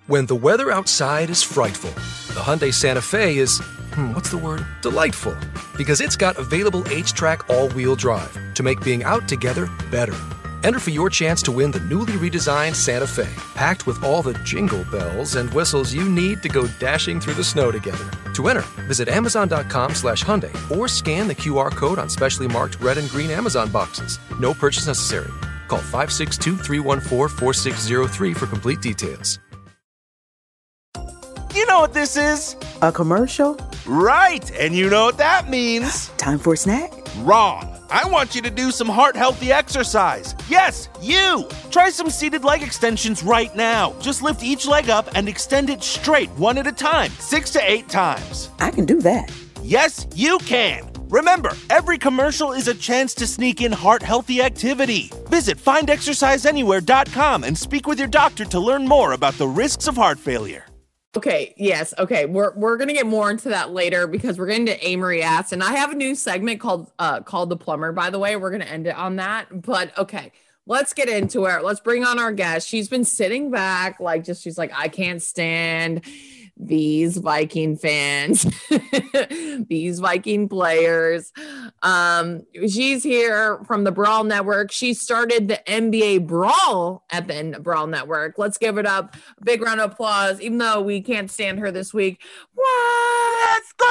[0.09, 1.91] When the weather outside is frightful,
[2.35, 3.61] the Hyundai Santa Fe is,
[3.93, 4.67] hmm, what's the word?
[4.83, 5.37] Delightful.
[5.77, 10.17] Because it's got available HTRAC all wheel drive to make being out together better.
[10.65, 14.35] Enter for your chance to win the newly redesigned Santa Fe, packed with all the
[14.45, 18.11] jingle bells and whistles you need to go dashing through the snow together.
[18.35, 22.99] To enter, visit Amazon.com slash Hyundai or scan the QR code on specially marked red
[22.99, 24.19] and green Amazon boxes.
[24.41, 25.31] No purchase necessary.
[25.69, 29.39] Call 562 314 4603 for complete details.
[31.55, 32.57] You know what this is?
[32.83, 33.57] A commercial?
[33.87, 36.09] Right, and you know what that means.
[36.17, 36.93] Time for a snack?
[37.19, 37.78] Wrong.
[37.91, 40.35] I want you to do some heart healthy exercise.
[40.49, 41.49] Yes, you!
[41.71, 43.95] Try some seated leg extensions right now.
[44.01, 47.71] Just lift each leg up and extend it straight, one at a time, six to
[47.71, 48.51] eight times.
[48.61, 49.33] I can do that.
[49.63, 50.89] Yes, you can.
[51.09, 55.11] Remember, every commercial is a chance to sneak in heart healthy activity.
[55.29, 60.19] Visit findexerciseanywhere.com and speak with your doctor to learn more about the risks of heart
[60.19, 60.68] failure.
[61.17, 62.27] Okay, yes, okay.
[62.27, 65.63] We're we're gonna get more into that later because we're getting to Amory ass, and
[65.63, 67.93] I have a new segment called uh called the plumber.
[67.93, 69.63] By the way, we're gonna end it on that.
[69.63, 70.33] But okay,
[70.67, 71.65] let's get into it.
[71.65, 72.69] Let's bring on our guest.
[72.69, 76.03] She's been sitting back, like just she's like, I can't stand
[76.59, 78.47] these Viking fans,
[79.69, 81.33] these Viking players.
[81.83, 84.73] Um, she's here from the Brawl Network.
[84.73, 88.39] She started the NBA Brawl at the N- Brawl Network.
[88.39, 89.17] Let's give it up.
[89.41, 92.21] A big round of applause, even though we can't stand her this week.
[92.57, 93.87] Let's go!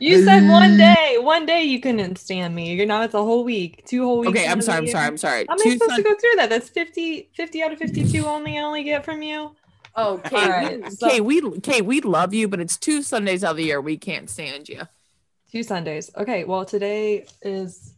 [0.00, 2.74] You said one day, one day you couldn't stand me.
[2.74, 4.30] You're now it's a whole week, two whole weeks.
[4.30, 5.06] Okay, I'm out of sorry, I'm sorry.
[5.06, 5.46] I'm sorry.
[5.48, 6.48] How am I supposed sun- to go through that?
[6.48, 9.54] That's 50, 50 out of 52 on only I only get from you.
[9.94, 13.02] Oh, Kate, All right, we, so- Kate, we, Kate, we love you, but it's two
[13.02, 14.82] Sundays out of the year we can't stand you.
[15.50, 16.10] Two Sundays.
[16.16, 17.94] Okay, well today is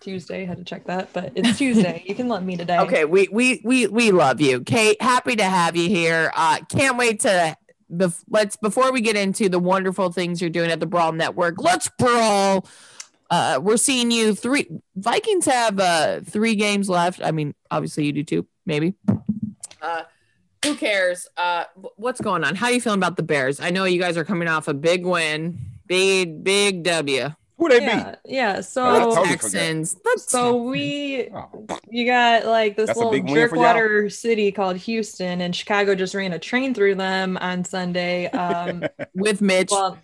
[0.00, 0.42] Tuesday.
[0.42, 2.02] I Had to check that, but it's Tuesday.
[2.06, 2.78] you can let me today.
[2.80, 5.00] Okay, we we we we love you, Kate.
[5.00, 6.30] Happy to have you here.
[6.36, 7.56] Uh, can't wait to.
[7.92, 11.60] Bef- let's before we get into the wonderful things you're doing at the Brawl Network.
[11.62, 12.66] Let's brawl.
[13.30, 14.66] Uh, we're seeing you three.
[14.96, 17.20] Vikings have uh three games left.
[17.22, 18.46] I mean, obviously you do too.
[18.66, 18.94] Maybe.
[19.84, 20.04] Uh,
[20.64, 21.28] who cares?
[21.36, 21.64] Uh,
[21.96, 22.54] what's going on?
[22.54, 23.60] How are you feeling about the Bears?
[23.60, 27.30] I know you guys are coming off a big win, big big W.
[27.56, 29.96] Who they yeah, Yeah, Oh, so totally Texans.
[30.16, 31.28] so we
[31.88, 33.64] you got like this That's little big win for y'all.
[33.74, 38.26] jerkwater city called Houston, and Chicago just ran a train through them on Sunday.
[38.30, 39.70] Um, with Mitch.
[39.70, 39.98] Well,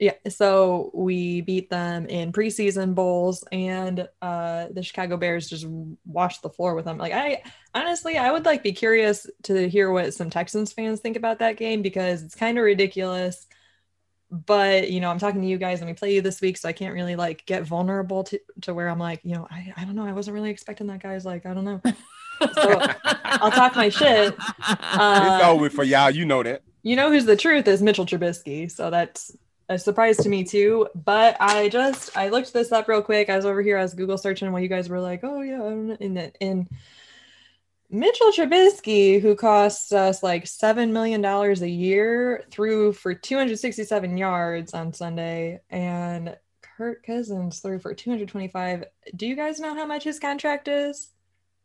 [0.00, 5.66] yeah, so we beat them in preseason bowls, and uh, the Chicago Bears just
[6.06, 6.96] washed the floor with them.
[6.96, 7.42] Like I
[7.74, 11.58] honestly, I would like be curious to hear what some Texans fans think about that
[11.58, 13.46] game because it's kind of ridiculous.
[14.30, 16.70] But you know, I'm talking to you guys, and we play you this week, so
[16.70, 19.84] I can't really like get vulnerable to to where I'm like, you know, I, I
[19.84, 21.82] don't know, I wasn't really expecting that guy's like, I don't know.
[22.54, 24.34] So I'll talk my shit.
[24.66, 26.10] Uh, it's over for y'all.
[26.10, 26.62] You know that.
[26.82, 28.70] you know who's the truth is Mitchell Trubisky.
[28.70, 29.36] So that's
[29.70, 30.88] a surprise to me too.
[30.94, 33.30] But I just I looked this up real quick.
[33.30, 35.62] I was over here, I was Google searching while you guys were like, oh yeah,
[35.62, 36.68] and then-
[37.92, 44.74] Mitchell Trubisky, who costs us like seven million dollars a year, threw for 267 yards
[44.74, 48.84] on Sunday, and Kirk Cousins threw for 225.
[49.16, 51.10] Do you guys know how much his contract is?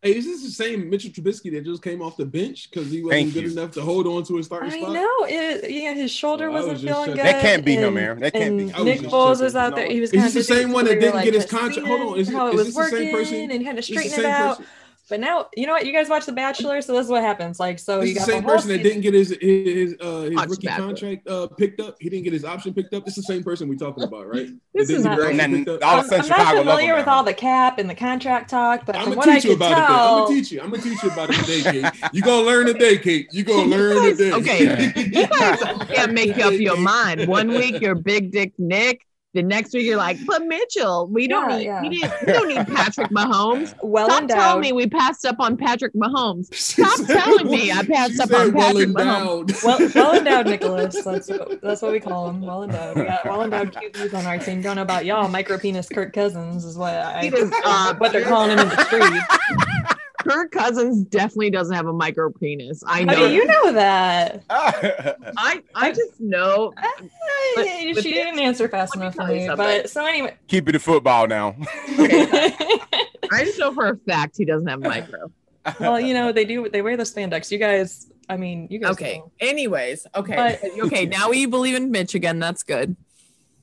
[0.05, 3.01] Hey, is this the same Mitchell Trubisky that just came off the bench because he
[3.01, 3.51] wasn't Thank good you.
[3.53, 4.93] enough to hold on to his starting I spot?
[4.93, 5.25] know.
[5.27, 7.17] It, yeah, his shoulder oh, I wasn't was feeling good.
[7.17, 8.19] That can't be him, and- man.
[8.19, 8.63] That can't be.
[8.65, 9.77] and I Nick just Foles was out No.
[9.77, 9.89] there.
[9.89, 11.77] He was Is kind this of the same one that didn't get his contract?
[11.77, 11.87] contract?
[12.03, 13.49] Hold on, is it- how it is was this the same person?
[13.49, 14.57] and kind of Is straighten it out.
[14.59, 14.71] person?
[15.07, 15.85] But now, you know what?
[15.85, 17.59] You guys watch The Bachelor, so this is what happens.
[17.59, 19.95] Like, so This you got the same the whole person that didn't get his his
[20.01, 20.85] uh, his Watch rookie Bachelor.
[20.87, 21.95] contract uh, picked up.
[21.99, 23.03] He didn't get his option picked up.
[23.05, 24.47] It's the same person we're talking about, right?
[24.73, 26.57] This That is didn't not- And then all of a I'm, sudden, I'm Chicago not
[26.65, 29.43] familiar with all the cap and the contract talk, but I'm gonna what I teach
[29.45, 29.77] you could about it.
[29.77, 30.61] I'm gonna teach you.
[30.61, 32.09] I'm gonna teach you about it today, Kate.
[32.11, 33.27] You gonna learn today, Kate.
[33.31, 34.31] You gonna learn today.
[34.33, 37.27] Okay, you guys can't make up your mind.
[37.27, 39.05] One week you're big dick Nick.
[39.35, 41.81] The next week you're like, but Mitchell, we don't Yeah, need yeah.
[41.81, 43.75] we, didn't, we don't need Patrick Mahomes.
[43.83, 44.37] well Stop endowed.
[44.37, 46.53] telling me we passed up on Patrick Mahomes.
[46.55, 49.63] Stop telling me I passed up said on well Patrick Mahomes.
[49.65, 51.03] well, well endowed, Nicholas.
[51.03, 52.41] That's what, that's what we call him.
[52.41, 52.95] Well endowed.
[52.95, 54.61] We got well endowed QBs on our team.
[54.61, 55.27] Don't know about y'all.
[55.27, 58.69] Micro penis Kirk Cousins is what I He does, uh, what they're calling him in
[58.69, 59.94] the street.
[60.27, 62.83] Kirk Cousins definitely doesn't have a micro penis.
[62.87, 63.13] I know.
[63.13, 63.27] How know.
[63.27, 64.43] do you know that?
[64.49, 66.73] I I just know.
[66.75, 67.09] But-
[67.57, 69.49] Eh, but she didn't answer fast enough for me.
[69.55, 71.55] But so anyway, Keep it a football now.
[71.87, 75.31] I just know for a fact he doesn't have micro.
[75.79, 76.67] well, you know they do.
[76.69, 77.49] They wear the spandex.
[77.51, 78.07] You guys.
[78.27, 78.91] I mean, you guys.
[78.93, 79.19] Okay.
[79.19, 79.31] know.
[79.39, 80.35] Anyways, okay.
[80.61, 81.05] But- okay.
[81.05, 82.39] Now we believe in Mitch again.
[82.39, 82.95] That's good.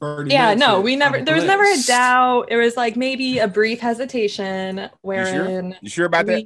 [0.03, 1.23] Bernie Yeah, no, we never.
[1.23, 2.47] There was never a doubt.
[2.51, 5.75] It was like maybe a brief hesitation, You sure?
[5.81, 6.45] You sure about that?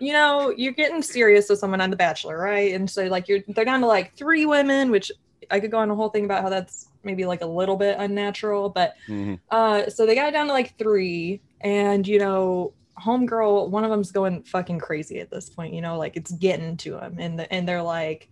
[0.00, 2.72] you know, you're getting serious with someone on The Bachelor, right?
[2.72, 5.12] And so like you're they're down to like three women, which
[5.50, 7.96] I could go on a whole thing about how that's maybe like a little bit
[7.98, 9.38] unnatural, but Mhm.
[9.50, 13.90] uh so they got it down to like three, and you know, homegirl, one of
[13.90, 17.38] them's going fucking crazy at this point, you know, like it's getting to them, and
[17.38, 18.30] the, and they're like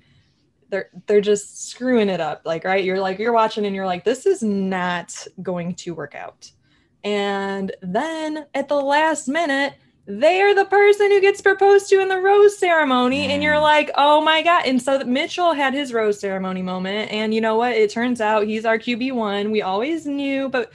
[0.71, 2.85] they're they're just screwing it up like right?
[2.85, 6.51] You're like you're watching and you're like this is not going to work out.
[7.05, 9.75] And then at the last minute
[10.09, 13.63] they are the person who gets proposed to in the rose ceremony and you're mm.
[13.63, 14.67] like oh my god.
[14.67, 17.73] And so mitchell had his rose ceremony moment and you know what?
[17.73, 20.73] It turns out he's our qb1 we always knew but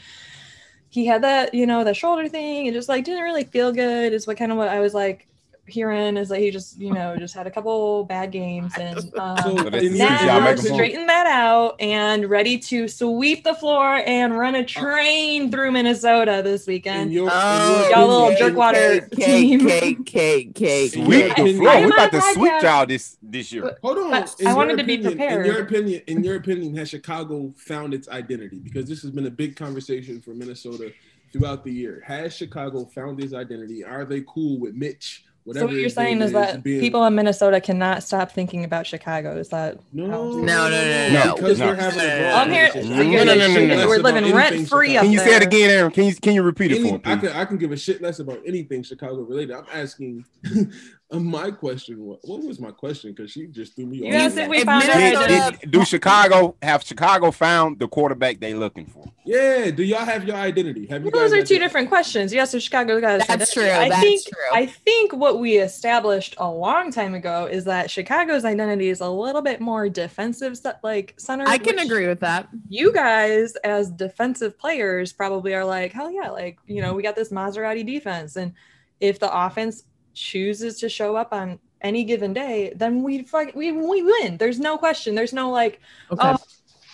[0.91, 4.13] he had that you know the shoulder thing and just like didn't really feel good
[4.13, 5.27] is what kind of what i was like
[5.67, 9.37] hearing is that he just you know just had a couple bad games and um,
[9.37, 12.25] So, But that's in the your- truth, y'all now make a straighten that out and
[12.29, 17.13] ready to sweep the floor and run a train through Minnesota this weekend.
[17.13, 19.59] your, in Oh, Y'all little opinion- jerkwater Cake, team.
[19.67, 20.97] cake, cake, cake.
[20.97, 21.59] In Sweep your the floor.
[21.59, 22.63] We am about to a sweep podcast.
[22.63, 23.77] y'all this this year.
[23.81, 24.11] Hold on.
[24.11, 25.67] But I your wanted to be opinion- In your prepared.
[25.67, 28.57] opinion, in your opinion, has Chicago found its identity?
[28.59, 30.91] Because this has been a big conversation for Minnesota
[31.31, 32.03] throughout the year.
[32.05, 33.85] Has Chicago found its identity?
[33.85, 35.23] Are they cool with Mitch?
[35.53, 38.85] So what you're saying name is that being- people in Minnesota cannot stop thinking about
[38.85, 39.37] Chicago.
[39.37, 41.65] Is that No, how- No, no, no, No, Because no.
[41.67, 42.67] we're having a broad I'm here.
[42.67, 42.87] conversation.
[42.89, 43.87] So I you're can No, give no, a no, shit no, less no.
[43.87, 45.27] We're about living anything rent free up Can you there.
[45.27, 45.91] say it again, Erin?
[45.91, 47.01] Can you can you repeat it Any, for me?
[47.05, 47.21] I please?
[47.27, 49.55] could I can give a shit less about anything Chicago related.
[49.55, 50.25] I'm asking
[51.11, 53.11] Uh, my question was, what was my question?
[53.11, 54.13] Because she just threw me You off.
[54.13, 58.53] asked if we found Minnesota- Did- uh, do Chicago have Chicago found the quarterback they
[58.53, 59.03] looking for?
[59.25, 59.71] Yeah.
[59.71, 60.87] Do y'all have your identity?
[60.87, 62.33] Have you Well, those are two different questions.
[62.33, 63.19] Yes, the Chicago guys.
[63.27, 63.53] That's identity.
[63.53, 64.43] true, I that's think, true.
[64.53, 69.09] I think what we established a long time ago is that Chicago's identity is a
[69.09, 71.43] little bit more defensive, like center.
[71.47, 72.47] I can agree with that.
[72.69, 77.15] You guys, as defensive players, probably are like, hell yeah, like you know, we got
[77.17, 78.53] this Maserati defense, and
[79.01, 83.71] if the offense chooses to show up on any given day, then we fuck, we
[83.71, 84.37] we win.
[84.37, 85.15] There's no question.
[85.15, 85.79] There's no like,
[86.11, 86.29] Okay.
[86.29, 86.37] oh,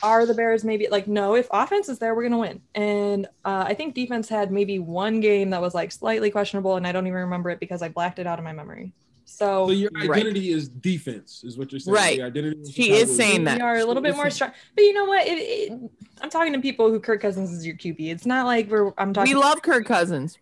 [0.04, 1.36] are the Bears maybe like no?
[1.36, 2.62] If offense is there, we're gonna win.
[2.76, 6.86] And uh, I think defense had maybe one game that was like slightly questionable, and
[6.88, 8.94] I don't even remember it because I blacked it out of my memory.
[9.26, 10.10] So, So your Right.
[10.10, 11.96] identity is defense, is what you're saying.
[11.96, 12.18] Right.
[12.18, 13.56] The identity of She Chicago is saying that.
[13.58, 14.52] we are a little bit more strong.
[14.74, 15.28] But you know what?
[15.28, 18.10] It, it, I'm talking to people who Kirk Cousins is your QB.
[18.10, 18.94] It's not like we're.
[18.98, 19.34] I'm talking.
[19.34, 20.38] We love Kirk Cousins.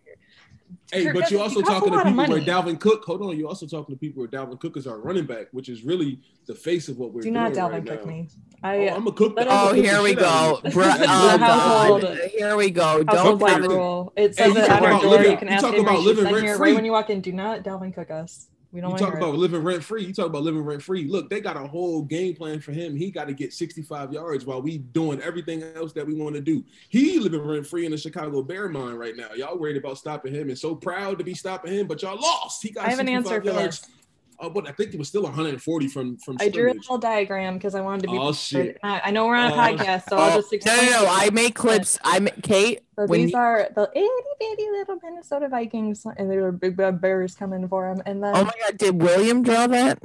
[0.92, 2.44] Hey, Kirk but you're also he costs a talking to people where money.
[2.46, 3.04] Dalvin Cook.
[3.04, 5.68] Hold on, you're also talking to people where Dalvin Cook is our running back, which
[5.68, 8.12] is really the face of what we're Do doing not Dalvin right Cook now.
[8.12, 8.28] me.
[8.62, 8.76] Oh, I.
[8.88, 9.34] Oh, I'm a cook.
[9.36, 10.60] Oh, cook here we go.
[10.64, 12.18] of Bru- oh, God.
[12.30, 13.04] Here we go.
[13.04, 13.68] Household Don't white have it.
[13.68, 14.12] rule.
[14.16, 15.10] It Hey, says you it talk our about door.
[15.10, 16.56] living- You can you ask talk about living rent-free.
[16.68, 17.20] right when you walk in.
[17.20, 18.46] Do not Dalvin Cook us.
[18.76, 19.38] We don't You talk about it.
[19.38, 20.04] living rent free.
[20.04, 21.06] You talk about living rent free.
[21.08, 22.94] Look, they got a whole game plan for him.
[22.94, 26.42] He got to get 65 yards while we doing everything else that we want to
[26.42, 26.62] do.
[26.90, 29.32] He living rent free in the Chicago Bear mind right now.
[29.34, 32.62] Y'all worried about stopping him and so proud to be stopping him, but y'all lost.
[32.62, 33.80] He got I have an 65 answer for yards.
[33.80, 33.90] this.
[34.38, 37.54] Uh, but I think it was still 140 from from I drew a little diagram
[37.54, 38.18] because I wanted to be.
[38.18, 38.78] Oh, shit.
[38.82, 40.76] I, I know we're on a Oh, podcast, so I'll Oh, just no, explain.
[40.90, 41.02] no, no.
[41.04, 41.08] it.
[41.10, 41.98] I make clips.
[42.04, 42.80] I make Kate.
[42.98, 44.08] So when these you- are the itty
[44.40, 48.02] bitty little Minnesota Vikings, and there are big bad bears coming for them.
[48.06, 48.78] And then Oh my God!
[48.78, 49.98] Did William draw that?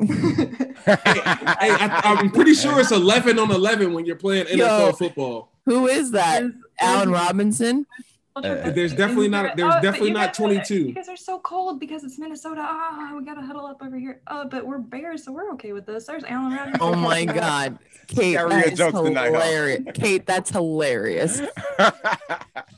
[0.85, 4.91] hey, I, I'm pretty sure it's 11 on 11 when you're playing NFL Yo.
[4.93, 5.49] football.
[5.65, 6.43] Who is that?
[6.79, 7.85] Allen Robinson.
[8.33, 9.57] Uh, there's definitely not.
[9.57, 10.75] There's Oh, definitely not guys- 22.
[10.75, 12.61] You guys are so cold because it's Minnesota.
[12.63, 14.21] Ah, we gotta huddle up over here.
[14.27, 16.05] Oh, but we're Bears, so we're okay with this.
[16.05, 16.79] There's Allen Robinson.
[16.81, 17.25] Oh my.
[17.25, 19.41] God, Kate, Got that real is jokes tonight, huh?
[19.41, 19.81] hilarious.
[19.93, 21.41] Kate, that's hilarious.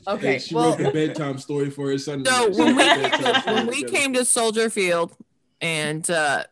[0.06, 2.24] Okay, Hey, she well, wrote the bedtime story for her son.
[2.26, 5.16] so when we came, story when we came to Soldier Field
[5.62, 6.44] and uh,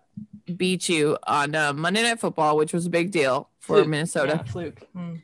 [0.56, 3.88] beat you on uh, Monday Night Football, which was a big deal for Fluke.
[3.88, 4.42] Minnesota.
[4.46, 4.80] Yeah, fluke.
[4.96, 5.20] Mm.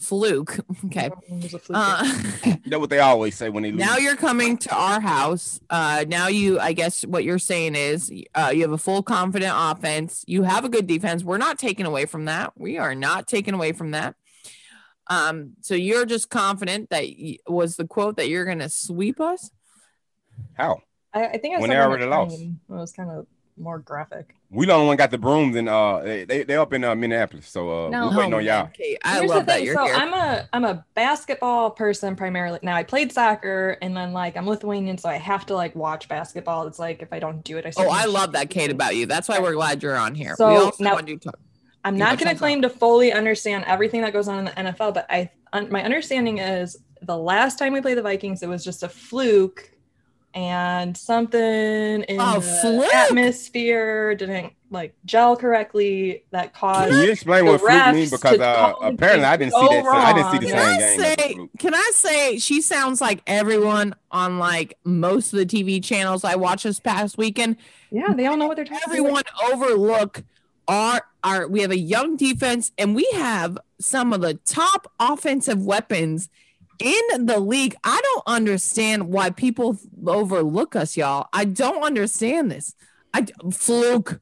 [0.00, 0.60] Fluke.
[0.86, 1.06] Okay.
[1.28, 1.78] It was a fluke.
[1.78, 2.02] Uh,
[2.64, 3.80] That's what they always say when they lose.
[3.80, 5.58] now you're coming to our house.
[5.68, 9.52] Uh, now you, I guess, what you're saying is, uh, you have a full confident
[9.56, 10.24] offense.
[10.28, 11.24] You have a good defense.
[11.24, 12.52] We're not taking away from that.
[12.56, 14.14] We are not taking away from that.
[15.08, 19.20] Um, so you're just confident that y- was the quote that you're going to sweep
[19.20, 19.50] us.
[20.54, 20.82] How?
[21.12, 22.38] I, I think I When they already lost.
[22.40, 24.34] It was kind of more graphic.
[24.50, 26.94] We the only one got the brooms and uh they they, they up in uh,
[26.94, 28.08] Minneapolis, so uh No.
[28.08, 28.64] we waiting on y'all.
[28.68, 29.64] Okay, I Here's love the that thing.
[29.66, 29.94] you're so here.
[29.94, 32.58] I'm a I'm a basketball person primarily.
[32.62, 36.08] Now I played soccer and then like I'm Lithuanian, so I have to like watch
[36.08, 36.66] basketball.
[36.66, 37.72] It's like if I don't do it, I.
[37.76, 39.04] oh, I love that, Kate, about you.
[39.04, 40.34] That's why we're glad you're on here.
[40.36, 41.32] So we also now- want you to
[41.84, 44.94] I'm not going to claim to fully understand everything that goes on in the NFL,
[44.94, 48.64] but I un, my understanding is the last time we played the Vikings, it was
[48.64, 49.70] just a fluke,
[50.38, 52.94] and something in Oh, the fluke?
[52.94, 56.90] atmosphere didn't like gel correctly that caused.
[56.92, 58.08] Can you explain the what fluke mean?
[58.08, 59.86] Because to uh, apparently I didn't see so that.
[59.86, 60.78] I didn't see the wrong.
[60.78, 61.16] same Can I game.
[61.18, 61.34] say?
[61.34, 61.50] fluke.
[61.58, 66.36] Can I say she sounds like everyone on like most of the TV channels I
[66.36, 67.56] watched this past weekend?
[67.90, 68.96] Yeah, they all know what they're talking about.
[68.96, 69.22] Everyone
[69.52, 70.22] overlook
[70.68, 71.48] our our.
[71.48, 76.28] We have a young defense, and we have some of the top offensive weapons
[76.78, 77.76] in the league.
[77.84, 81.28] I don't understand why people overlook us, y'all.
[81.32, 82.74] I don't understand this.
[83.14, 84.20] I fluke.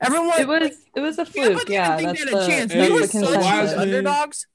[0.00, 0.40] Everyone.
[0.40, 1.68] It was it was a fluke.
[1.68, 2.72] Yeah, think that's they had a the, chance.
[2.72, 3.78] that's They were such a consensus.
[3.78, 4.46] underdogs.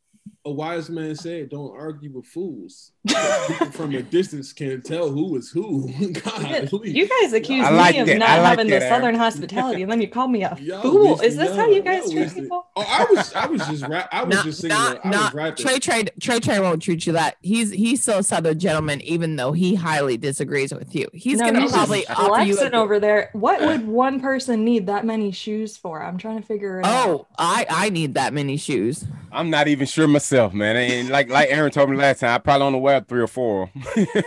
[0.43, 2.93] A wise man said, "Don't argue with fools."
[3.73, 5.88] From a distance can't tell who is who.
[6.13, 8.89] God, You guys accuse I like me of not I like having the that, Erin.
[8.89, 11.21] southern hospitality, and then you call me a Y'all fool.
[11.21, 12.65] Is this how y'all- guys treat people?
[12.75, 14.75] Oh, I was, I was just, rap, I was Not, just singing.
[14.77, 15.63] not, I was not rapping.
[15.65, 17.38] Trey Trey Trey Trey won't treat you that.
[17.41, 21.08] He's he's still a southern gentleman, even though he highly disagrees with you.
[21.13, 22.56] He's No, gonna he's probably just offer you.
[22.56, 23.30] flexing A, over there.
[23.34, 26.01] What would one person need that many shoes for?
[26.01, 27.10] I'm trying to figure it oh, out.
[27.10, 29.06] oh, I I need that many shoes.
[29.31, 30.75] I'm not even sure myself, man.
[30.75, 33.69] And like like Erin told me last time, I probably only wear three or four.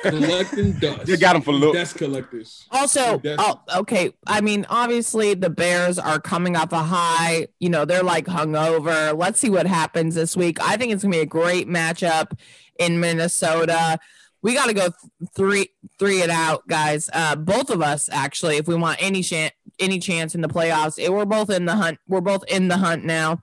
[0.02, 1.08] collecting dust.
[1.08, 1.74] You got them for look.
[1.74, 2.66] Dust collectors.
[2.70, 4.12] Also, That's- oh, okay.
[4.26, 7.48] I mean, obviously the Bears are coming off a high.
[7.60, 9.16] You know, they're like hungover.
[9.16, 10.58] Let's see what happens this week.
[10.62, 12.38] I think it's gonna be a great matchup
[12.78, 13.98] in Minnesota.
[14.42, 17.08] We got to go th- three three it out, guys.
[17.12, 21.02] Uh, both of us actually, if we want any chance any chance in the playoffs,
[21.02, 21.98] eh, we're both in the hunt.
[22.06, 23.42] We're both in the hunt now.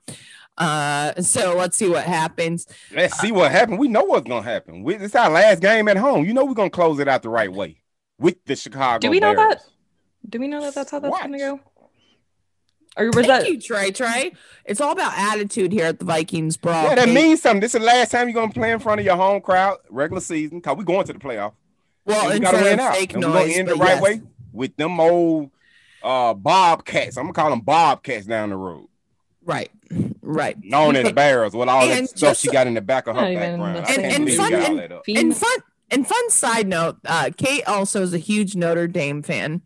[0.58, 2.66] Uh, so let's see what happens.
[2.94, 3.78] Let's see what happened.
[3.78, 4.82] We know what's gonna happen.
[4.82, 6.24] We, it's our last game at home.
[6.24, 7.82] You know we're gonna close it out the right way
[8.18, 8.98] with the Chicago.
[9.00, 9.56] Do we know Bears.
[9.56, 9.64] that?
[10.28, 11.22] Do we know that that's how that's Watch.
[11.22, 11.60] going to go?
[12.96, 13.90] Or was Thank that you, Trey.
[13.90, 14.32] Trey.
[14.66, 16.72] It's all about attitude here at the Vikings, bro.
[16.74, 17.60] Yeah, that means something.
[17.60, 20.20] This is the last time you're gonna play in front of your home crowd, regular
[20.20, 21.54] season, cause we're going to the playoff.
[22.04, 22.94] Well, And we in gotta front win of out.
[22.94, 24.02] fake And we gonna noise, end the right yes.
[24.02, 24.22] way
[24.52, 25.50] with them old
[26.02, 27.16] uh bobcats.
[27.16, 28.88] I'm gonna call them bobcats down the road.
[29.44, 29.70] Right,
[30.22, 30.56] right.
[30.62, 33.22] Known as barrels with all And that stuff she got in the back of her
[33.34, 33.76] background.
[33.76, 35.58] the I same can't and fun you got all and, and fun
[35.90, 39.60] and fun side note uh kate also is a huge notre dame fan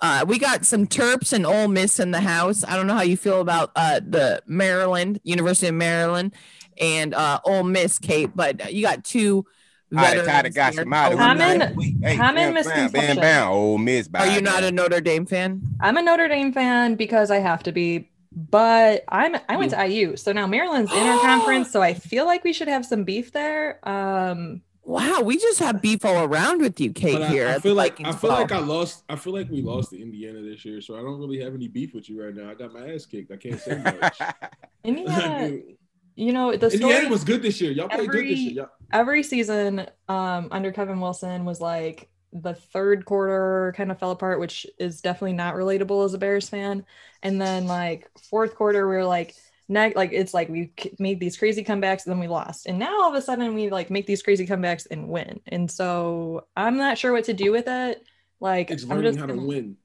[0.00, 3.02] uh we got some terps and Ole miss in the house i don't know how
[3.02, 6.34] you feel about uh the maryland university of maryland
[6.78, 9.46] and uh Ole miss kate but you got two
[9.94, 10.82] All right, Tyler veterans got here.
[10.82, 10.88] you.
[10.90, 11.16] Mighty.
[11.16, 11.60] Common-
[12.02, 12.90] Hey, common bam, bam, misconception.
[12.92, 13.48] Bam, bam.
[13.52, 14.08] Oh, Miss.
[14.14, 17.62] are you not a notre dame fan I'm a Notre Dame fan because I have
[17.64, 21.82] to be, but I'm I went to IU, so now Maryland's in our conference, so
[21.82, 23.86] I feel like we should have some beef there.
[23.88, 27.70] Um, wow we just have beef all around with you kate I, here I feel
[27.70, 29.04] the like I Vikings feel like I lost.
[29.08, 31.68] I feel like we lost to Indiana this year, so I don't really have any
[31.68, 32.50] beef with you right now.
[32.50, 33.30] I got my ass kicked.
[33.30, 34.18] I can't say much.
[34.84, 35.58] Indiana,
[36.16, 37.70] you know the story, Indiana was good this year.
[37.70, 38.48] Y'all played good this year.
[38.48, 43.98] every Y'all, every season um under Kevin Wilson was like the third quarter kind of
[43.98, 46.84] fell apart, which is definitely not relatable as a Bears fan.
[47.22, 49.34] And then like fourth quarter, we were like,
[49.68, 52.66] neg- like it's like we made these crazy comebacks and then we lost.
[52.66, 55.40] And now all of a sudden we like make these crazy comebacks and win.
[55.48, 58.02] And so I'm not sure what to do with it.
[58.40, 59.76] Like it's learning just how to gonna- win.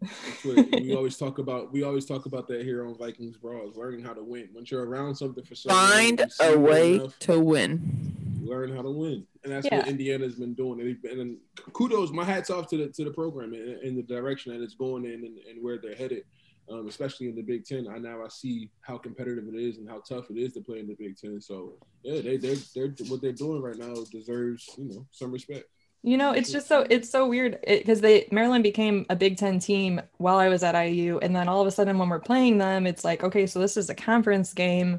[0.00, 1.72] That's what we always talk about.
[1.72, 3.68] We always talk about that here on Vikings Brawl.
[3.68, 4.50] Is learning how to win.
[4.54, 8.26] Once you're around something for so long, find you see a way enough, to win
[8.46, 9.78] learn how to win, and that's Yeah.
[9.78, 10.80] what Indiana's been doing.
[10.80, 11.36] And, and
[11.72, 14.74] kudos, my hats off to the to the program and, and the direction that it's
[14.74, 16.24] going in and, and where they're headed.
[16.68, 19.88] Um, especially in the Big Ten, I now I see how competitive it is and
[19.88, 21.40] how tough it is to play in the Big Ten.
[21.40, 25.66] So yeah, they they they're what they're doing right now deserves you know some respect.
[26.02, 29.60] You know, it's just so it's so weird because they Maryland became a Big Ten
[29.60, 32.58] team while I was at IU, and then all of a sudden when we're playing
[32.58, 34.98] them, it's like okay, so this is a conference game,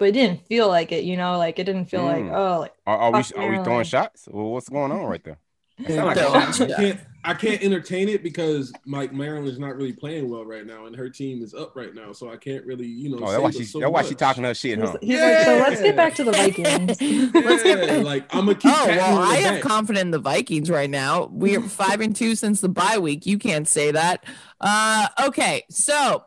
[0.00, 1.04] but it didn't feel like it.
[1.04, 2.34] You know, like it didn't feel like Mm.
[2.34, 3.86] oh, like Are, are we fuck are we throwing Maryland.
[3.86, 4.28] shots?
[4.28, 5.38] Well, what's going on right there?
[5.86, 6.36] That like Don't.
[6.36, 6.70] a shot.
[6.72, 10.66] I can't I can't entertain it because Mike Maryland is not really playing well right
[10.66, 13.18] now, and her team is up right now, so I can't really you know.
[13.18, 13.64] Oh, that's why but she.
[13.64, 14.98] so That's why she talking her shit, He's, huh?
[15.02, 16.96] he's like, so let's get back to the Vikings.
[17.64, 18.72] Yeah, like I'm gonna keep.
[18.74, 19.62] Oh well, I am back.
[19.62, 21.26] confidence in the Vikings right now.
[21.32, 23.24] We are five and two since the bye week.
[23.26, 24.24] You can't say that.
[24.60, 26.24] Uh, okay, so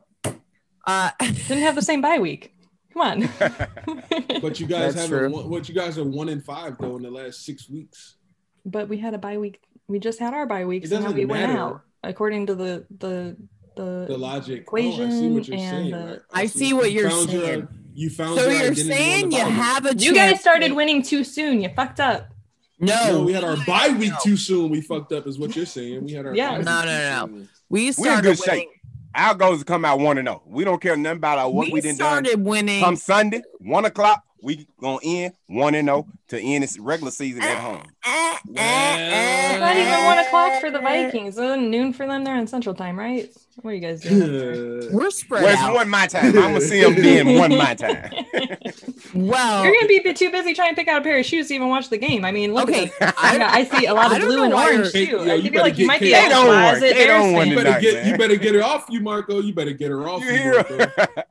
[0.86, 2.53] uh, Didn't have the same bye week.
[2.94, 3.30] Come on.
[4.42, 5.30] But you guys That's have true.
[5.30, 8.16] what you guys are one in five though in the last six weeks.
[8.66, 9.62] but we had a bye week.
[9.88, 12.56] We just had our bye week, It so now doesn't we went out according to
[12.56, 13.36] the the
[13.76, 14.62] the, The logic.
[14.62, 15.92] equation oh, I see what you're and saying.
[15.92, 17.68] the- I, I see what You you're found your- saying.
[17.96, 20.06] you found So you're saying you bye have a chance.
[20.06, 21.62] You guys started winning too soon.
[21.62, 22.28] You fucked up.
[22.80, 24.70] No, No, we had our bye week too soon.
[24.70, 26.04] We fucked up, is what you're saying.
[26.06, 26.52] We had our Yeah.
[26.52, 28.68] bye week No, no, no, we We started good winning.
[29.16, 30.42] Our goal is to come out one and zero.
[30.46, 32.26] We don't care nothing about our, what we, we done done.
[32.26, 32.82] started winning.
[32.84, 37.42] Come Sunday, one o'clock, we gonna end one and zero to end this regular season
[37.42, 37.84] at home.
[38.56, 41.38] It's not even one o'clock for the Vikings.
[41.38, 42.24] It's noon for them.
[42.24, 43.30] They're in Central Time, right?
[43.62, 44.90] What are you guys doing?
[44.94, 46.26] We're spread Well, it's one my time.
[46.28, 48.12] I'm gonna see them being one my time.
[49.16, 51.54] Well, You're gonna be too busy trying to pick out a pair of shoes to
[51.54, 52.26] even watch the game.
[52.26, 55.06] I mean, look Okay, at I, I see a lot of blue and orange you're-
[55.06, 55.18] too.
[55.18, 56.62] Yo, I you feel better like you get might be a They don't worry.
[56.64, 57.58] closet They Bears don't want fan.
[57.58, 58.08] You better get man.
[58.08, 59.40] you better get her off you, Marco.
[59.40, 60.54] You better get her off You you, hear?
[60.56, 60.78] Marco.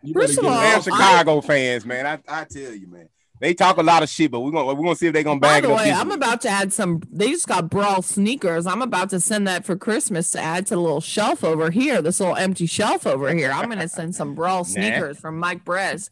[0.05, 0.93] You First better of get all, her Damn off you.
[0.93, 2.07] Chicago fans, man.
[2.07, 3.09] I, I tell you, man.
[3.43, 5.41] They talk a lot of shit, but we're gonna we're gonna see if they're gonna
[5.41, 5.79] By bag the it up.
[5.79, 7.03] way, this I'm about to add some.
[7.11, 8.69] They just got brawl sneakers.
[8.69, 12.01] I'm about to send that for Christmas to add to the little shelf over here.
[12.01, 13.51] This little empty shelf over here.
[13.51, 16.09] I'm gonna send some brawl sneakers from Mike Brez.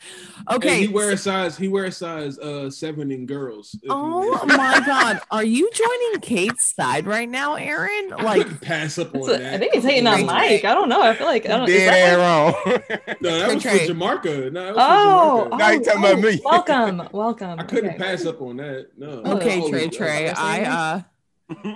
[0.48, 0.80] Hey, Okay.
[0.80, 1.56] he wears a size.
[1.56, 3.78] He wears size uh seven in girls.
[3.88, 5.20] Oh my God!
[5.30, 8.12] Are you joining Kate's side right now, Erin?
[8.12, 9.54] I Like, couldn't pass up on a- that.
[9.54, 10.64] I think he's hating on Mike.
[10.64, 11.00] I don't know.
[11.00, 11.68] I feel like I don't.
[11.68, 13.16] is Dead that ass like- wrong.
[13.20, 13.86] No, that was for Trey.
[13.86, 14.50] Jamarca.
[14.52, 15.58] No, that was Oh, for Jamarca.
[15.60, 16.40] Now you talking about me.
[16.44, 17.60] welcome, welcome.
[17.60, 17.98] I couldn't Okay.
[17.98, 18.86] pass up on that.
[18.96, 19.08] No.
[19.36, 20.30] okay, Oh, Trey, Trey.
[20.30, 21.02] I uh,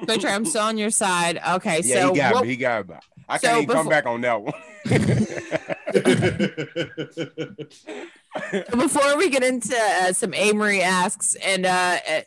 [0.07, 0.33] Trey, Trey.
[0.33, 1.39] I'm still on your side.
[1.57, 2.49] Okay, yeah, so he got what- me.
[2.51, 2.95] He got me.
[3.29, 4.53] I so can't even come back on that one.
[8.77, 12.21] before we get into uh, some Amory asks and uh, uh,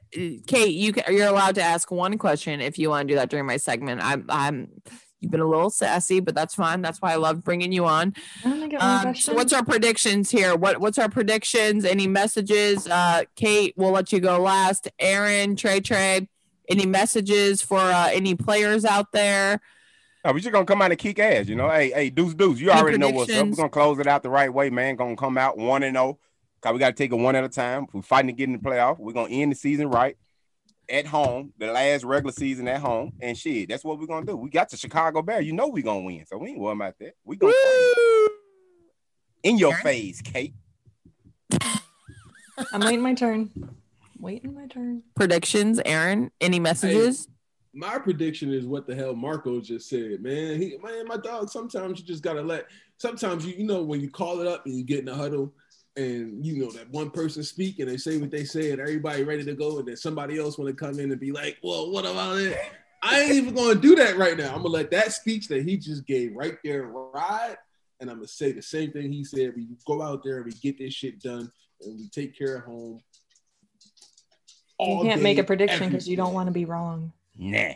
[0.47, 3.30] Kate, you can, you're allowed to ask one question if you want to do that
[3.30, 4.01] during my segment.
[4.03, 4.70] I'm I'm
[5.20, 6.82] you've been a little sassy, but that's fine.
[6.82, 8.13] That's why I love bringing you on.
[8.45, 10.55] I only get Um, so what's our predictions here?
[10.55, 11.86] What what's our predictions?
[11.86, 12.88] Any messages?
[12.88, 14.88] Uh, Kate, we'll let you go last.
[14.99, 16.28] Erin, Trey, Trey,
[16.70, 19.61] any messages for uh, any players out there?
[20.24, 21.70] Oh, we just gonna come out and kick ass, you know.
[21.70, 22.59] Hey, hey, deuce, deuce.
[22.59, 23.47] You Any already know what's up.
[23.47, 24.95] We're gonna close it out the right way, man.
[24.95, 26.20] Gonna come out one and zero.
[26.59, 27.86] Cause we gotta take it one at a time.
[27.93, 28.97] We're fighting to get in the playoff.
[28.97, 30.18] We're gonna end the season right.
[30.89, 34.38] At home, the last regular season at home, and shit, that's what we're gonna do.
[34.38, 35.45] We got the Chicago Bears.
[35.45, 37.13] You know we're gonna win, so we ain't worried about that.
[37.25, 38.27] We gonna win.
[39.43, 40.53] in your face, Kate.
[42.71, 43.51] I'm waiting my turn.
[44.19, 45.03] Waiting my turn.
[45.15, 46.31] Predictions, Erin.
[46.41, 47.27] Any messages?
[47.73, 50.59] My prediction is what the hell Marco just said, man.
[50.59, 51.49] He, man, my dog.
[51.49, 52.65] Sometimes you just gotta let.
[52.97, 55.53] Sometimes you, you know, when you call it up and you get in the huddle,
[55.98, 59.24] and you know that one person speak and they say what they say, and everybody
[59.24, 61.91] ready to go, and then somebody else want to come in and be like, "Well,
[61.91, 62.58] what about it?"
[63.02, 64.50] I ain't even gonna do that right now.
[64.50, 67.58] I'm gonna let that speech that he just gave right there ride,
[68.00, 69.54] and I'm gonna say the same thing he said.
[69.56, 72.64] We go out there and we get this shit done, and we take care of
[72.64, 73.02] home.
[74.80, 77.12] You can't make a prediction because you don't want to be wrong.
[77.36, 77.74] Nah.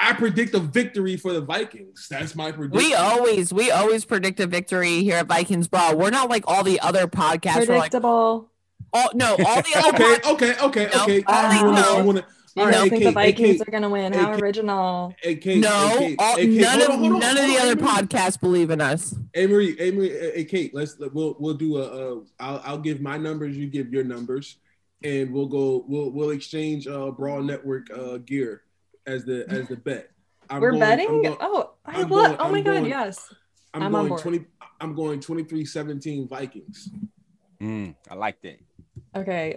[0.00, 2.06] I predict a victory for the Vikings.
[2.08, 2.88] That's my prediction.
[2.88, 5.96] We always we always predict a victory here at Vikings Brawl.
[5.96, 7.68] We're not like all the other podcasts.
[7.68, 8.50] We're like, Predictable.
[8.92, 11.24] all, no, all the other okay, pod- okay, okay, No, okay.
[11.26, 11.98] all the- wanna- no.
[11.98, 12.26] you wanna-
[12.56, 14.12] You all right, don't hey, think the Vikings Kate, are gonna win?
[14.12, 14.42] hey, How Kate.
[14.42, 15.14] original.
[15.22, 17.50] Hey, Kate, no, hey, Kate, all, hey, none of on, hold on, none of hold
[17.50, 19.14] the on, other wait podcasts believe in us.
[19.36, 20.74] Amory, Amory, hey hey hey, Kate.
[20.74, 21.82] Let's we'll we'll do a.
[21.82, 23.56] Uh, I'll I'll give my numbers.
[23.56, 24.56] You give your numbers,
[25.04, 25.84] and we'll go.
[25.86, 28.62] We'll we'll exchange uh Brawl Network uh gear
[29.08, 30.10] as the as the bet.
[30.50, 31.22] I'm We're going- I'm betting?
[31.22, 32.26] going- oh, I I'm what?
[32.26, 33.34] going- oh my I'm god, going- yes.
[33.74, 34.20] I'm, I'm on going board.
[34.22, 34.44] twenty.
[34.80, 36.88] I'm going 23-17 Vikings.
[37.60, 38.60] Mm, I like that.
[39.16, 39.56] Okay.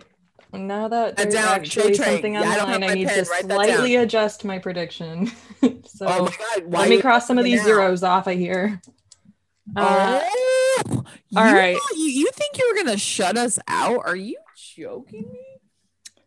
[0.52, 2.14] Now that That there's down, actually Trey, Trey.
[2.14, 3.18] something on Yeah, I the line, I my need pen.
[3.20, 5.28] to slightly adjust my prediction.
[5.86, 7.66] so Oh my god, why let me cross some of these now?
[7.66, 8.82] zeros off of here.
[9.76, 10.22] Uh,
[10.90, 11.04] Oh,
[11.38, 11.78] all you right.
[11.96, 14.02] You, you think you were gonna shut us out?
[14.06, 14.38] Are you
[14.76, 15.40] joking me?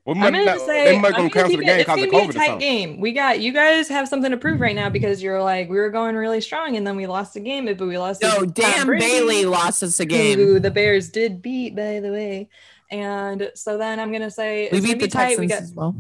[0.07, 2.02] Well, I'm gonna not- say they might gonna gonna cancel the it- game because gonna
[2.05, 3.00] of be a COVID or tight game.
[3.00, 5.88] We got you guys have something to prove right now because you're like we were
[5.90, 8.20] going really strong and then we lost a game, but we lost.
[8.20, 10.38] to No, Tom Dan Bailey lost us a game.
[10.38, 12.48] who the Bears did beat, by the way.
[12.90, 15.38] And so then I'm gonna say We it's beat gonna be the tight.
[15.38, 15.96] We Texans got as well.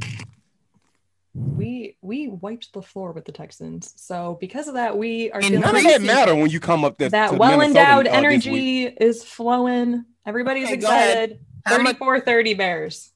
[1.34, 3.94] we we wiped the floor with the Texans.
[3.96, 6.84] So because of that, we are And feeling none of that matter when you come
[6.84, 7.08] up there.
[7.08, 10.04] that well Minnesota, endowed uh, energy is flowing.
[10.26, 11.40] Everybody's Okay, excited.
[11.64, 13.10] How 34 30 Bears.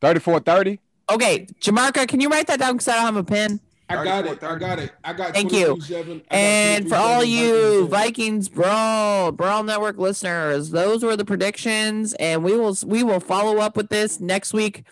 [0.00, 0.78] 34-30?
[1.10, 3.60] Okay, Jamarca, can you write that down because I don't have a pen?
[3.88, 4.42] I got it.
[4.42, 4.92] I got it.
[5.04, 5.32] I got.
[5.32, 5.78] Thank you.
[5.88, 8.48] Got And for all you Vikings.
[8.48, 13.58] Vikings Brawl Brawl Network listeners, those were the predictions, and we will we will follow
[13.58, 14.84] up with this next week.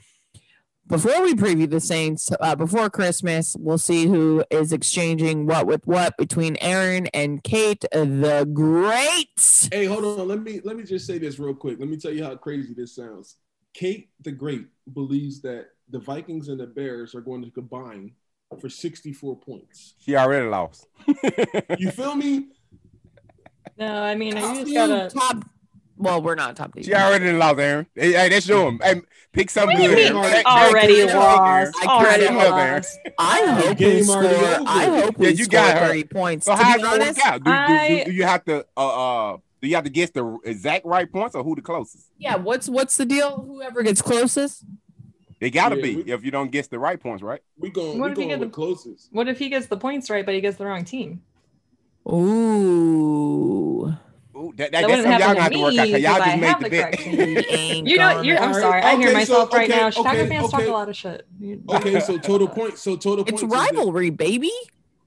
[0.87, 5.87] Before we preview the Saints, uh, before Christmas, we'll see who is exchanging what with
[5.87, 9.71] what between Erin and Kate, the great.
[9.73, 10.29] Hey, hold on.
[10.29, 11.81] Let me let me just say this real quick.
[11.81, 13.39] Let me tell you how crazy this sounds.
[13.75, 18.13] Kate the Great believes that the Vikings and the Bears are going to combine
[18.61, 19.95] for 64 points.
[19.99, 20.87] She already lost.
[21.79, 22.49] You feel me?
[23.77, 25.11] No, I mean, you just gotta.
[25.11, 25.45] top.
[25.97, 27.87] Well, we're not top She already lost, Erin.
[27.95, 29.01] Hey, hey, that's your Hey,
[29.33, 29.99] pick something What do good.
[29.99, 30.23] you Erin.
[30.23, 31.75] mean Take- already take- take- lost?
[31.79, 31.89] Erin.
[31.89, 32.75] Already Take up, Erin.
[32.75, 32.99] lost.
[33.19, 34.23] I hope we game score.
[34.25, 35.87] I hope we you score got her.
[35.89, 36.47] thirty points.
[36.47, 37.45] So to how be it gonna honest, work out?
[37.45, 40.11] Do, do, I- do, do you have to uh uh do you have to guess
[40.11, 42.07] the exact right points or who the closest?
[42.19, 42.37] yeah.
[42.37, 43.43] What's what's the deal?
[43.43, 44.65] Whoever gets closest.
[45.41, 47.41] They gotta Yeah, be we- if you don't guess the right points, right?
[47.59, 49.09] We going What we if you going get with the- closest.
[49.13, 51.23] What if he gets the points right, but he gets the wrong team?
[52.07, 53.95] Ooh.
[54.37, 55.79] Ooh, that, that, That that's wouldn't something y'all happen gonna have to to work me
[55.79, 57.87] out because y'all because I just have made the the bet.
[57.87, 58.83] You know, you're, I'm Alright, sorry.
[58.83, 59.91] I hear okay, so- myself right okay, now.
[59.91, 61.27] Chicago okay, fans talk a lot of shit.
[61.41, 62.83] You- Okay, so total points.
[62.83, 63.43] So total It's points.
[63.43, 64.51] the- rivalry, baby.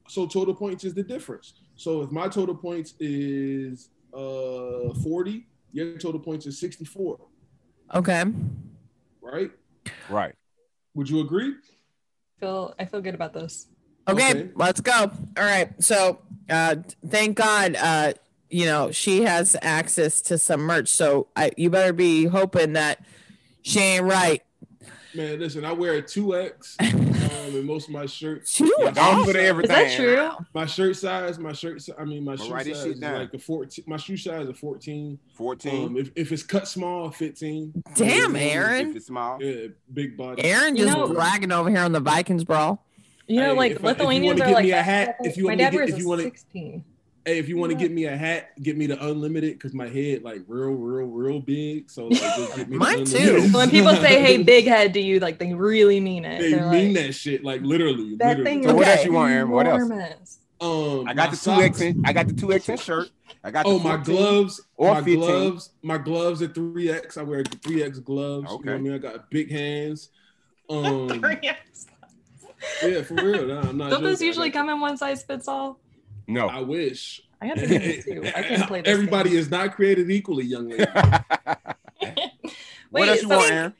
[0.08, 1.52] so total points is the difference.
[1.76, 3.90] So if my total points is
[4.22, 7.18] uh 40, your total points is 64,
[7.94, 8.24] Okay.
[9.20, 9.50] right?
[10.10, 10.34] Right.
[10.94, 11.54] Would you agree?
[12.40, 13.66] feel I feel good about this.
[14.08, 14.50] Okay, Okay.
[14.54, 14.92] let's go.
[15.36, 15.70] All right.
[15.82, 18.12] So, uh, thank God, uh,
[18.48, 20.88] you know, she has access to some merch.
[20.88, 23.04] So, I, you better be hoping that
[23.62, 24.42] she ain't right.
[25.14, 26.76] Man, listen, I wear a 2X
[27.46, 28.52] um, in most of my shirts.
[28.54, 29.86] Two My Don't put size- everything.
[29.86, 29.96] Is that
[30.36, 30.46] true?
[30.54, 33.14] My shirt size, my shirt, si- I mean, my Well, shoe write size is down.
[33.18, 33.84] like a 14.
[33.86, 35.18] My shoe size is a 14.
[35.34, 35.84] 14.
[35.86, 37.82] Um, if, if it's cut small, 15.
[37.94, 38.90] Damn, Yeah, Erin.
[38.90, 39.42] if it's small.
[39.42, 40.42] Yeah, big body.
[40.44, 42.84] Erin You just know- bragging over here on the Vikings brawl.
[43.26, 44.82] You know, Hey, like if I- if you Lithuanians wanna are get like me a
[44.82, 46.84] hat, if you my wanna get- wears if a you wanna- 16.
[47.28, 47.82] Hey, if you want to Yeah.
[47.82, 51.40] get me a hat, get me the unlimited because my head like real, real, real
[51.40, 51.90] big.
[51.90, 53.16] So like, just get me Mine too.
[53.18, 53.52] unlimited.
[53.54, 56.40] When people say, "Hey, big head," do you like they really mean it?
[56.40, 58.16] they They're mean like, that shit like literally.
[58.16, 58.44] That literally.
[58.50, 59.50] thing So is what else you want, Erin?
[59.50, 60.38] What else?
[60.62, 62.02] Um, I got the two X socks- in.
[62.06, 63.10] I got the two X shirt.
[63.44, 65.18] I got the Oh, my gloves, or my 15.
[65.20, 67.18] gloves, my gloves are three X.
[67.18, 68.44] I wear three X gloves.
[68.44, 68.70] You know Okay.
[68.70, 68.92] what I mean?
[68.94, 70.08] I got big hands.
[70.70, 71.08] Um,
[71.42, 73.46] yeah, for real.
[73.46, 73.90] No, I'm not.
[73.90, 74.24] Don't those joking.
[74.24, 75.78] I usually got- come in one size fits all?
[76.28, 76.46] No.
[76.46, 77.22] I wish.
[77.40, 78.22] I got to get it too.
[78.36, 78.92] I can't play this.
[78.92, 80.84] Everybody is not created equally, young lady.
[80.94, 82.12] what
[82.90, 83.74] Wait, else you so- want, Erin?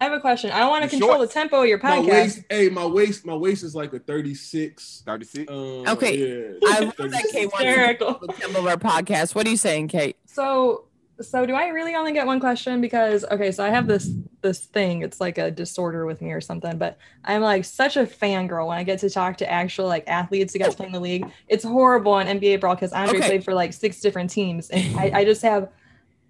[0.00, 0.52] I have a question.
[0.52, 1.28] I want to control short?
[1.28, 2.06] the tempo of your My podcast.
[2.08, 5.02] waist, hey, my waist, my waist is like a 36.
[5.04, 5.50] 36.
[5.50, 5.56] Um,
[5.88, 6.16] Okay.
[6.16, 9.34] yeah, I love that Kate wants to control the tempo of our podcast.
[9.34, 10.16] What are you saying, Kate?
[10.26, 10.84] So
[11.20, 12.80] so do I really only get one question?
[12.80, 14.08] Because okay, so I have this
[14.42, 15.02] this thing.
[15.02, 16.78] It's like a disorder with me or something.
[16.78, 20.52] But I'm like such a fangirl when I get to talk to actual like athletes
[20.52, 21.26] who guys play in the league.
[21.48, 23.26] It's horrible on NBA Brawl because Andre Okay.
[23.26, 25.68] played for like six different teams, and I, I just have.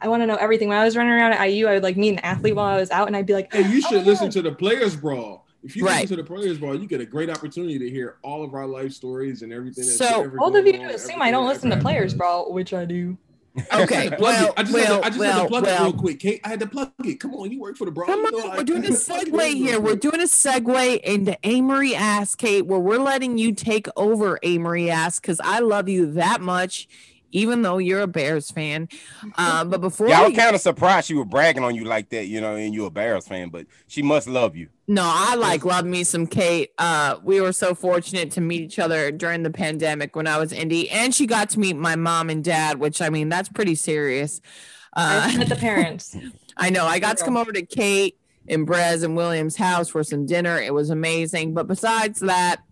[0.00, 0.68] I want to know everything.
[0.68, 2.78] When I was running around at IU, I would like meet an athlete while I
[2.78, 4.94] was out, and I'd be like, Hey, you oh, should "Oh, listen to the Players
[4.94, 5.44] Brawl.
[5.64, 6.02] If you Right.
[6.02, 8.66] listen to the Players Brawl, you get a great opportunity to hear all of our
[8.66, 9.84] life stories and everything.
[9.86, 12.14] That's So, ever Both of going you on, assume I don't listen to Players.
[12.14, 13.18] Brawl, which I do.
[13.72, 14.52] Okay, well.
[14.56, 15.82] I just, well, had to, I just had well, to plug well.
[15.82, 16.40] it real quick, Kate.
[16.44, 17.20] I had to plug it.
[17.20, 18.06] Come on, you work for the Brawl.
[18.06, 19.80] Come you know on, we're doing a couldn't plug it segue here.
[19.80, 24.90] We're doing a segue into Amory Ask, Kate, where we're letting you take over Amory
[24.90, 26.88] Ask because I love you that much,
[27.30, 28.88] even though you're a Bears fan.
[29.36, 32.08] Um, but before Yeah, I was kind of surprised she was bragging on you like
[32.10, 34.68] that, you know, and you're a Bears fan, but she must love you.
[34.86, 36.70] no, I like love me some Kate.
[36.78, 40.52] Uh, we were so fortunate to meet each other during the pandemic when I was
[40.52, 43.74] indie, and she got to meet my mom and dad, which I mean that's pretty
[43.74, 44.40] serious.
[44.96, 46.16] Uh, I met the parents.
[46.56, 46.86] I know.
[46.86, 48.18] I got to come over to Kate
[48.48, 50.58] and Brez and William's house for some dinner.
[50.60, 51.54] It was amazing.
[51.54, 52.62] But besides that,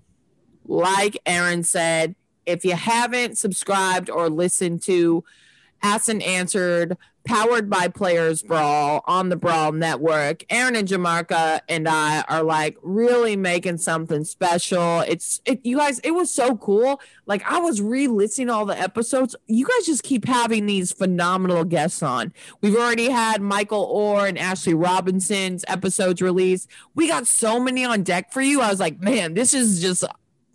[0.64, 2.16] like Erin said,
[2.46, 5.24] if you haven't subscribed or listened to
[5.82, 11.88] Asked and Answered, powered by Players Brawl on the Brawl Network, Erin and Jamarca and
[11.88, 15.00] I are like really making something special.
[15.00, 17.00] It's it, you guys, it was so cool.
[17.26, 19.36] Like I was re-listening all the episodes.
[19.48, 22.32] You guys just keep having these phenomenal guests on.
[22.60, 26.68] We've already had Michael Orr and Ashley Robinson's episodes released.
[26.94, 28.60] We got so many on deck for you.
[28.60, 30.04] I was like, man, this is just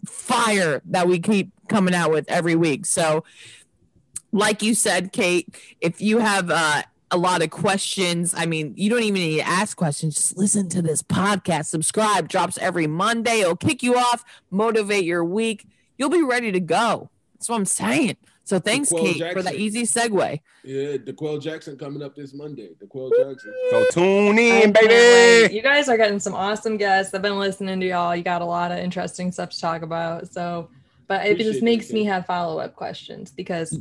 [0.05, 2.85] fire that we keep coming out with every week.
[2.85, 3.23] So,
[4.31, 8.89] like you said, Kate, if you have uh, a lot of questions, I mean, you
[8.89, 10.15] don't even need to ask questions.
[10.15, 13.41] Just listen to this podcast, subscribe, drops every Monday.
[13.41, 15.67] It'll kick you off, motivate your week.
[15.97, 17.09] You'll be ready to go.
[17.35, 18.17] That's what I'm saying.
[18.43, 20.39] So, thanks, Daquel Kate, for that easy segue.
[20.63, 22.69] Yeah, DeQuell Jackson coming up this Monday.
[22.83, 23.53] DeQuell Jackson.
[23.69, 25.55] So tune in, can't baby.
[25.55, 27.13] You guys are getting some awesome guests.
[27.13, 28.15] I've been listening to y'all.
[28.15, 30.27] You got a lot of interesting stuff to talk about.
[30.27, 30.69] So,
[31.07, 33.77] but it just that, makes me have follow up questions because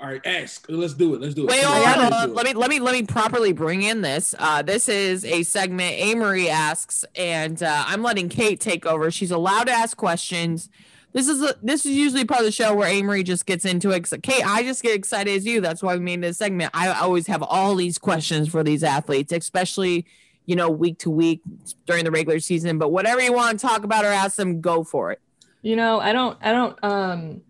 [0.00, 0.66] All right, ask.
[0.68, 1.20] Let's do it.
[1.20, 1.50] Let's do it.
[1.50, 2.30] Wait, hold on, on, let's hold do on.
[2.30, 2.34] it.
[2.34, 4.34] let me let me let me properly bring in this.
[4.38, 9.10] Uh, this is a segment Amory asks, and uh, I'm letting Kate take over.
[9.10, 10.68] She's allowed to ask questions.
[11.16, 13.90] This is a, this is usually part of the show where Amory just gets into
[13.90, 14.06] it.
[14.22, 15.62] Kate, I just get excited as you.
[15.62, 16.72] That's why we made this segment.
[16.74, 20.04] I always have all these questions for these athletes, especially
[20.44, 21.40] you know week to week
[21.86, 22.76] during the regular season.
[22.76, 25.22] But whatever you want to talk about or ask them, go for it.
[25.62, 27.40] you know, I don't, I don't, um,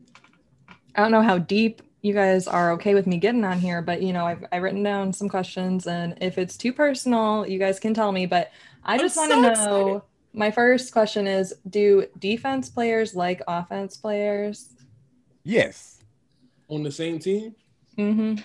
[0.94, 4.00] I don't know how deep you guys are okay with me getting on here, but
[4.00, 7.80] you know, I've I've written down some questions, and if it's too personal, you guys
[7.80, 8.26] can tell me.
[8.26, 8.52] But
[8.84, 9.50] I just want to so know.
[9.50, 10.02] excited.
[10.36, 14.68] My first question is: Do defense players like offense players?
[15.42, 16.00] Yes.
[16.68, 17.54] on the same team.
[17.96, 18.42] Mm-hmm.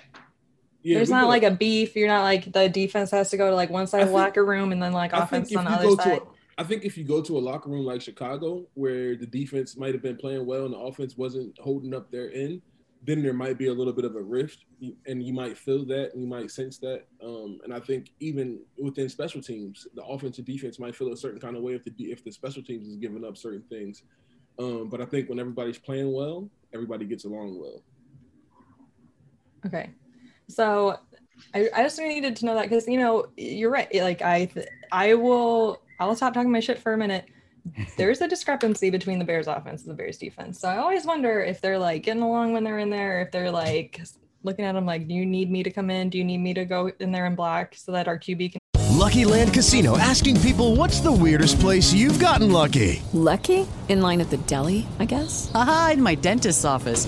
[0.83, 1.95] Yeah, There's not go- like a beef.
[1.95, 4.45] You're not like the defense has to go to like one side of the locker
[4.45, 6.19] room and then like I offense on the other side.
[6.19, 6.27] to, a,
[6.57, 9.93] I think if you go to a locker room like Chicago, where the defense might
[9.93, 12.61] have been playing well and the offense wasn't holding up their end,
[13.03, 14.65] then there might be a little bit of a rift,
[15.07, 17.05] and you might feel that, and you might sense that.
[17.23, 21.17] Um, and I think even within special teams, the offense and defense might feel a
[21.17, 24.03] certain kind of way if the if the special teams is giving up certain things.
[24.59, 27.81] Um, but I think when everybody's playing well, everybody gets along well.
[29.65, 29.89] Okay.
[30.47, 30.99] So
[31.55, 33.93] I, I just needed to know that because you know you're right.
[33.95, 34.49] Like I
[34.91, 37.25] I will I'll stop talking my shit for a minute.
[37.97, 40.59] There's a discrepancy between the Bears offense and the Bears defense.
[40.59, 43.31] So I always wonder if they're like getting along when they're in there, or if
[43.31, 44.01] they're like
[44.43, 46.09] looking at them like, do you need me to come in?
[46.09, 48.61] Do you need me to go in there and block so that our QB can
[49.01, 53.01] Lucky Land Casino asking people what's the weirdest place you've gotten lucky?
[53.13, 53.67] Lucky?
[53.89, 55.49] In line at the deli, I guess?
[55.55, 57.07] Aha, in my dentist's office.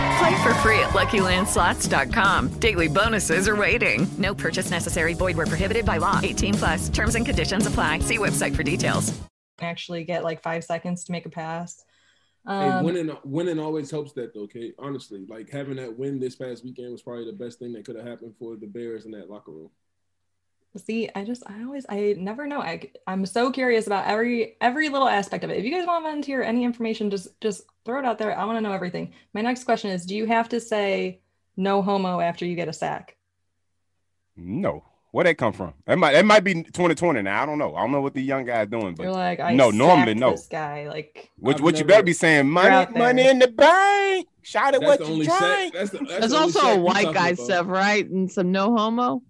[0.21, 2.49] Play for free at LuckyLandSlots.com.
[2.59, 4.05] Daily bonuses are waiting.
[4.19, 5.15] No purchase necessary.
[5.15, 6.19] Void where prohibited by law.
[6.21, 6.89] 18 plus.
[6.89, 7.99] Terms and conditions apply.
[7.99, 9.11] See website for details.
[9.61, 11.83] actually get like five seconds to make a pass.
[12.47, 14.75] Hey, Um, winning winning always helps that though, Kate.
[14.77, 17.95] Honestly, like having that win this past weekend was probably the best thing that could
[17.95, 19.69] have happened for the Bears in that locker room.
[20.77, 22.61] See, I just I always I never know.
[22.61, 25.57] I I'm so curious about every every little aspect of it.
[25.57, 28.37] If you guys want to volunteer any information, just just throw it out there.
[28.37, 29.13] I want to know everything.
[29.33, 31.19] My next question is: Do you have to say
[31.57, 33.17] no homo after you get a sack?
[34.37, 34.85] No.
[35.11, 35.73] Where that come from?
[35.85, 37.43] That might that might be 2020 now.
[37.43, 37.75] I don't know.
[37.75, 40.31] I don't know what the young guys doing, but You're like, I no, normally no.
[40.31, 42.49] This guy, like, What, I've what you better be saying?
[42.49, 44.27] Money, money in the bank.
[44.41, 45.37] Shout at That's what you only drink.
[45.37, 45.73] sack.
[45.73, 47.43] That's, the, that's, That's the also a white guy about.
[47.43, 48.09] stuff, right?
[48.09, 49.21] And some no homo.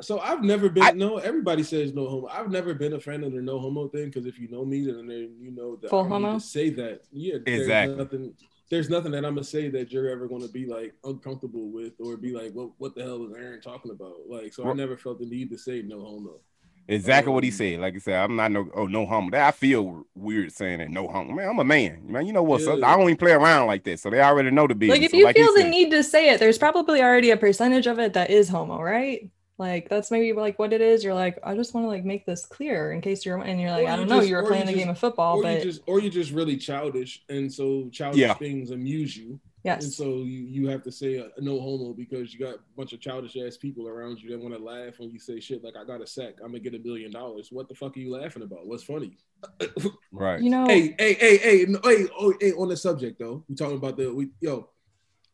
[0.00, 1.18] So I've never been no.
[1.18, 2.28] Everybody says no homo.
[2.28, 4.84] I've never been a fan of the no homo thing because if you know me,
[4.86, 6.38] then then you know that Full I don't need homo?
[6.38, 7.00] to say that.
[7.12, 7.44] Yeah, exactly.
[7.44, 7.96] there's Exactly.
[7.96, 8.34] Nothing,
[8.70, 12.16] there's nothing that I'm gonna say that you're ever gonna be like uncomfortable with or
[12.16, 14.14] be like, what what the hell is Erin talking about?
[14.28, 16.40] Like, so I never felt the need to say no homo.
[16.88, 17.78] Exactly what he um, said.
[17.80, 19.30] Like I said, I'm not no oh no homo.
[19.30, 21.32] That I feel weird saying that no homo.
[21.34, 22.00] Man, I'm a man.
[22.04, 22.78] Man, you know what's up.
[22.80, 22.88] Yeah.
[22.88, 24.96] I don't even play around like that, so they already know the business.
[24.98, 27.36] like if So you feel the said- need to say it, there's probably already a
[27.36, 29.30] percentage of it that is homo, right?
[29.60, 31.04] Like that's maybe like what it is.
[31.04, 33.70] You're like, I just want to like make this clear in case you're and you're
[33.70, 35.36] like, Or I don't know, just- you were or playing a just- game of football,
[35.36, 38.32] or but you just or you're just really childish, and so childish Yeah.
[38.32, 39.38] things amuse you.
[39.62, 39.84] Yes.
[39.84, 42.94] And so you you have to say uh, no homo because you got a bunch
[42.94, 45.74] of childish ass people around you that want to laugh when you say shit like
[45.76, 47.48] I got a sack, I'm gonna get a billion dollars.
[47.52, 48.66] What the fuck are you laughing about?
[48.66, 49.18] What's funny?
[50.10, 50.42] Right.
[50.42, 53.54] you know, Hey, hey, hey, hey, no, hey, oh, hey, on the subject though, we
[53.54, 54.70] talking about the we yo.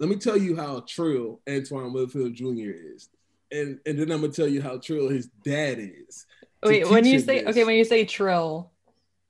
[0.01, 2.73] Let me tell you how trill Antoine Winfield Jr.
[2.95, 3.09] is,
[3.51, 6.27] and and then I'm gonna tell you how trill his dad is.
[6.63, 8.71] wait, when you say this, okay, when you say trill,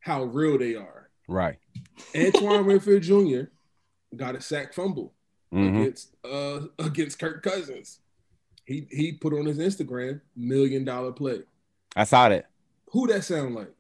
[0.00, 1.10] how real they are.
[1.28, 1.58] Right.
[2.16, 3.42] Antoine Winfield Jr.
[4.14, 5.12] got a sack fumble
[5.52, 5.80] Mhm.
[5.80, 8.00] against uh against Kirk Cousins.
[8.64, 11.40] He he put on his Instagram million dollar play.
[11.94, 12.46] I saw that.
[12.90, 13.72] Who that sound like?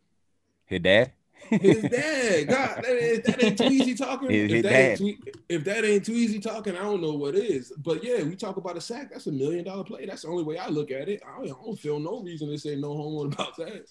[0.66, 1.12] His dad.
[1.50, 2.48] His dad.
[2.48, 4.30] God, that ain't, that ain't too easy talking.
[4.30, 4.72] If, that.
[4.72, 5.14] Ain't too,
[5.48, 7.72] if that ain't too easy talking, I don't know what is.
[7.78, 9.10] But yeah, we talk about a sack.
[9.12, 10.06] That's a million dollar play.
[10.06, 11.22] That's the only way I look at it.
[11.26, 13.86] I don't, I don't feel no reason to say no homo about that.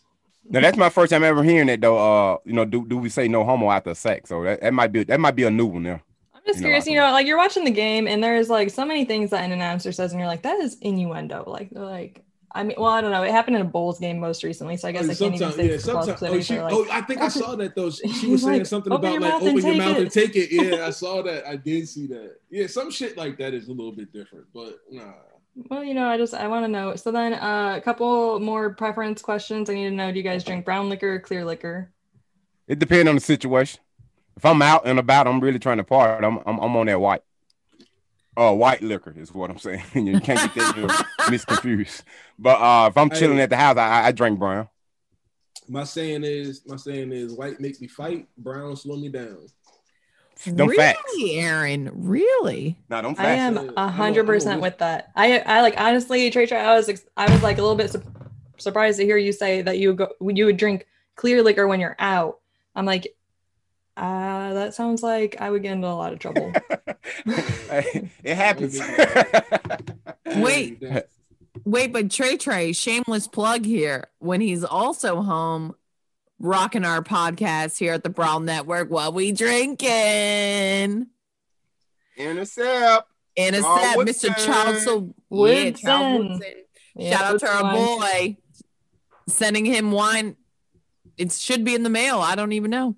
[0.47, 1.97] Now that's my first time ever hearing that though.
[1.97, 4.29] Uh, you know, do, do we say no homo after sex?
[4.29, 6.03] So that, that might be that might be a new one there.
[6.33, 8.69] I'm just You curious, I you know, like you're watching the game and there's like
[8.69, 11.45] so many things that an announcer says, and you're like, that is innuendo.
[11.47, 12.24] Like, they're like,
[12.55, 13.23] I mean, well, I don't know.
[13.23, 15.51] It happened in a Bulls game most recently, so I guess Oh, I can't even
[15.51, 16.21] say yeah, football sometimes.
[16.21, 17.89] because Oh, she, like, oh, I think I saw that though.
[17.89, 20.51] She, she was saying like, something about like open your mouth it." and take it.
[20.55, 21.45] Yeah, I saw that.
[21.45, 22.37] I did see that.
[22.49, 25.11] Yeah, some shit like that is a little bit different, but nah.
[25.69, 26.95] Well, you know, I just I want to know.
[26.95, 29.69] So then, uh, a couple more preference questions.
[29.69, 31.91] I need to know: Do you guys drink brown liquor or clear liquor?
[32.67, 33.81] It depends on the situation.
[34.37, 36.23] If I'm out and about, I'm really trying to part.
[36.23, 37.21] I'm I'm, I'm on that white.
[38.37, 39.83] Oh, white liquor is what I'm saying.
[39.93, 40.93] you can't get that you know,
[41.27, 42.03] misconfused.
[42.37, 43.43] But uh, if I'm chilling Hey.
[43.43, 44.67] at the house, I, I drink brown.
[45.67, 49.47] My saying is, my saying is, white make me fight, brown slow me down.
[50.45, 51.13] Them really, facts.
[51.29, 51.89] Erin?
[51.93, 52.77] Really?
[52.89, 55.11] No, don't I am I'm a a- hundred I'm a percent with that.
[55.15, 56.59] I I like honestly, Trey Trey.
[56.59, 58.03] I was I was like a little bit su-
[58.57, 61.79] surprised to hear you say that you would go you would drink clear liquor when
[61.79, 62.39] you're out.
[62.75, 63.14] I'm like,
[63.97, 66.51] uh, that sounds like I would get into a lot of trouble.
[67.25, 68.79] it happens.
[70.35, 70.83] Wait,
[71.63, 74.07] wait, but Trey Trey, shameless plug here.
[74.19, 75.75] When he's also home,
[76.39, 81.07] rocking our podcast here at the Brawl Network, while we drinking?
[82.17, 83.07] Intercept.
[83.37, 83.97] Intercept, Mr.
[83.97, 84.33] Woodson.
[84.37, 84.83] Charles.
[84.83, 86.41] So, Woodson.
[86.95, 87.99] Yeah, Shout out to our Woodson.
[87.99, 88.37] boy.
[89.27, 90.35] Sending him wine.
[91.17, 92.19] It should be in the mail.
[92.19, 92.95] I don't even know.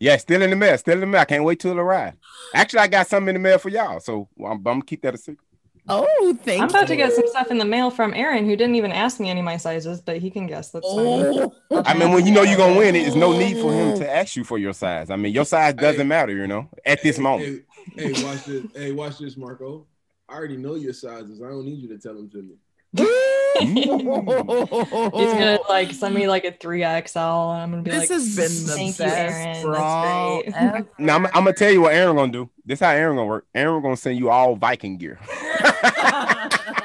[0.00, 0.78] Yeah, still in the mail.
[0.78, 1.22] Still in the mail.
[1.22, 2.16] I can't wait till it arrives.
[2.54, 5.14] Actually, I got something in the mail for y'all, so I'm, I'm gonna keep that
[5.14, 5.44] a secret.
[5.90, 8.74] Oh, thank I'm about to get some stuff in the mail from Erin, who didn't
[8.74, 10.70] even ask me any of my sizes, but he can guess.
[10.70, 11.50] That's fine.
[11.70, 11.82] Oh.
[11.84, 14.08] I mean, when you know you're gonna win it, there's no need for him to
[14.08, 15.08] ask you for your size.
[15.10, 17.64] I mean, your size doesn't matter, you know, at this moment.
[17.96, 18.64] Hey, hey, watch this.
[18.74, 19.86] Hey, watch this, Marco.
[20.28, 21.40] I already know your sizes.
[21.40, 22.56] I don't need you to tell them to me.
[22.94, 28.08] He's gonna like send me like a three XL, and I'm gonna be This like,
[28.10, 29.62] has been the best you, Erin.
[29.62, 32.50] brawl That's great." Now I'm, I'm gonna tell you what Erin gonna do.
[32.64, 33.46] This how Erin gonna work.
[33.54, 35.18] Erin gonna send you all Viking gear.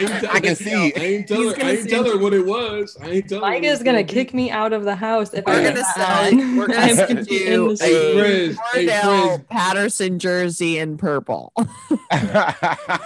[0.30, 0.94] I can see.
[0.96, 1.64] I ain't tell He's her.
[1.64, 2.98] I ain't tell her what it was.
[3.02, 3.42] I ain't tell her.
[3.42, 5.76] Mike what it is gonna kick me out of the house if I We're get
[5.76, 9.46] gonna that we're gonna I'm send you a Frizz, hey, Cordarrelle Frizz.
[9.50, 11.54] Patterson jersey in purple.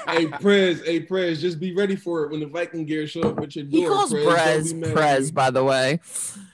[0.08, 0.84] Hey, Prez.
[0.86, 1.42] Hey, Prez.
[1.42, 3.82] Just be ready for it when the Viking gear show up at your door.
[3.82, 4.26] He calls Prez.
[4.26, 6.00] Prez be mad at Prez, by the way.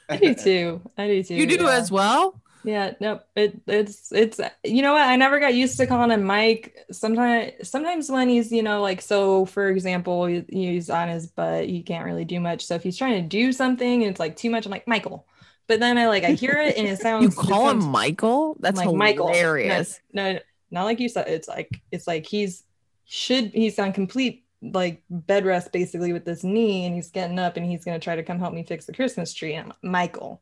[0.09, 0.81] I do too.
[0.97, 1.35] I do too.
[1.35, 1.77] You do yeah.
[1.77, 2.41] as well.
[2.63, 3.25] Yeah, nope.
[3.35, 5.07] It it's it's you know what?
[5.07, 6.77] I never got used to calling him Mike.
[6.91, 11.81] Sometimes sometimes when he's, you know, like so for example, he's on his butt, he
[11.81, 12.65] can't really do much.
[12.65, 15.27] So if he's trying to do something and it's like too much, I'm like, Michael.
[15.67, 18.57] But then I like I hear it and it sounds You call him Michael?
[18.59, 19.27] That's like Michael.
[19.27, 19.99] No, hilarious.
[20.13, 20.39] No, no,
[20.71, 21.27] not like you said.
[21.27, 22.63] It's like it's like he's
[23.05, 27.57] should he's on complete like bed rest basically with this knee and he's getting up
[27.57, 29.53] and he's gonna try to come help me fix the Christmas tree.
[29.55, 30.41] And I'm Michael.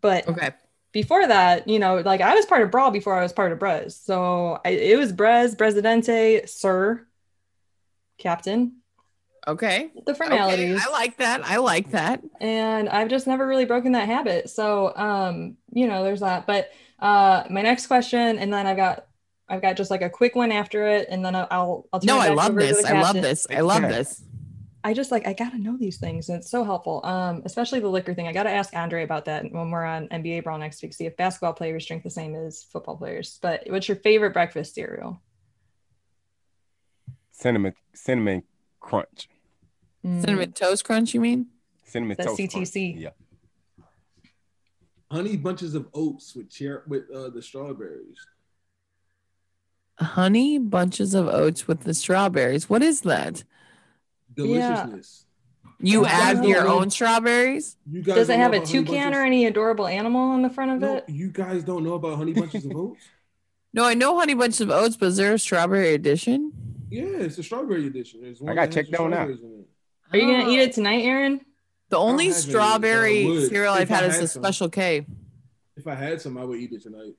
[0.00, 0.50] But okay.
[0.92, 3.58] Before that, you know, like I was part of Brawl before I was part of
[3.58, 3.92] Brez.
[3.92, 7.06] So I, it was Brez, Presidente, Sir,
[8.18, 8.76] Captain.
[9.48, 9.90] Okay.
[10.06, 10.76] The formalities.
[10.76, 11.44] Okay, I like that.
[11.44, 12.22] I like that.
[12.40, 14.50] and I've just never really broken that habit.
[14.50, 16.46] So, um, you know, there's that.
[16.46, 16.70] But
[17.00, 19.06] uh, my next question, and then I've got,
[19.48, 22.06] I've got just like a quick one after it, and then I'll, I'll, I'll turn
[22.06, 22.84] No, it I love over this.
[22.84, 23.46] I love this.
[23.50, 24.22] I love this.
[24.84, 27.00] I just like I gotta know these things, and it's so helpful.
[27.04, 28.26] Um, especially the liquor thing.
[28.26, 30.92] I gotta ask Andre about that when we're on NBA Brawl next week.
[30.92, 33.38] See if basketball players drink the same as football players.
[33.40, 35.20] But what's your favorite breakfast cereal?
[37.30, 38.42] Cinnamon cinnamon
[38.80, 39.28] crunch.
[40.04, 41.46] Cinnamon toast crunch, you mean?
[41.84, 42.36] Cinnamon The toast.
[42.38, 42.52] crunch.
[42.52, 43.00] CTC.
[43.00, 43.10] Yeah.
[45.12, 48.16] Honey bunches of oats with cher- with uh, the strawberries.
[50.00, 52.68] Honey bunches of oats with the strawberries.
[52.68, 53.44] What is that?
[54.36, 55.26] Deliciousness.
[55.80, 56.10] You Yeah.
[56.12, 56.50] add Yeah.
[56.50, 57.76] your own strawberries?
[57.90, 60.80] You guys Does it have a toucan or any adorable animal on the front of
[60.80, 61.04] No, it?
[61.08, 63.00] you guys don't know about honey bunches of oats?
[63.74, 66.52] No, I know honey bunches of oats, but is there a strawberry edition?
[66.90, 68.20] Yeah, it's a strawberry edition.
[68.20, 69.34] There's one I gotta that check that one out.
[69.34, 69.64] strawberries.
[70.12, 70.50] Are you gonna oh.
[70.50, 71.40] eat it tonight, Aaron?
[71.88, 73.48] The only have any, but I strawberry would.
[73.48, 74.42] cereal If I've I had is had the some.
[74.42, 75.06] Special K.
[75.78, 77.14] If I had some, I would eat it tonight.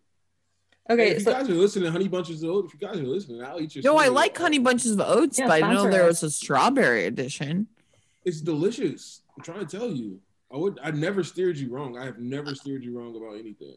[0.90, 2.74] Okay, Hey, if so- you guys are listening, honey bunches of oats.
[2.74, 3.84] If you guys are listening, I'll eat your.
[3.84, 6.30] No, I like honey bunches of oats, Yeah, but I didn't know there was a
[6.30, 7.68] strawberry edition.
[8.26, 9.22] It's delicious.
[9.38, 10.20] I'm trying to tell you.
[10.54, 10.80] I would.
[10.84, 11.98] I never steered you wrong.
[11.98, 13.76] I have never steered you wrong about anything.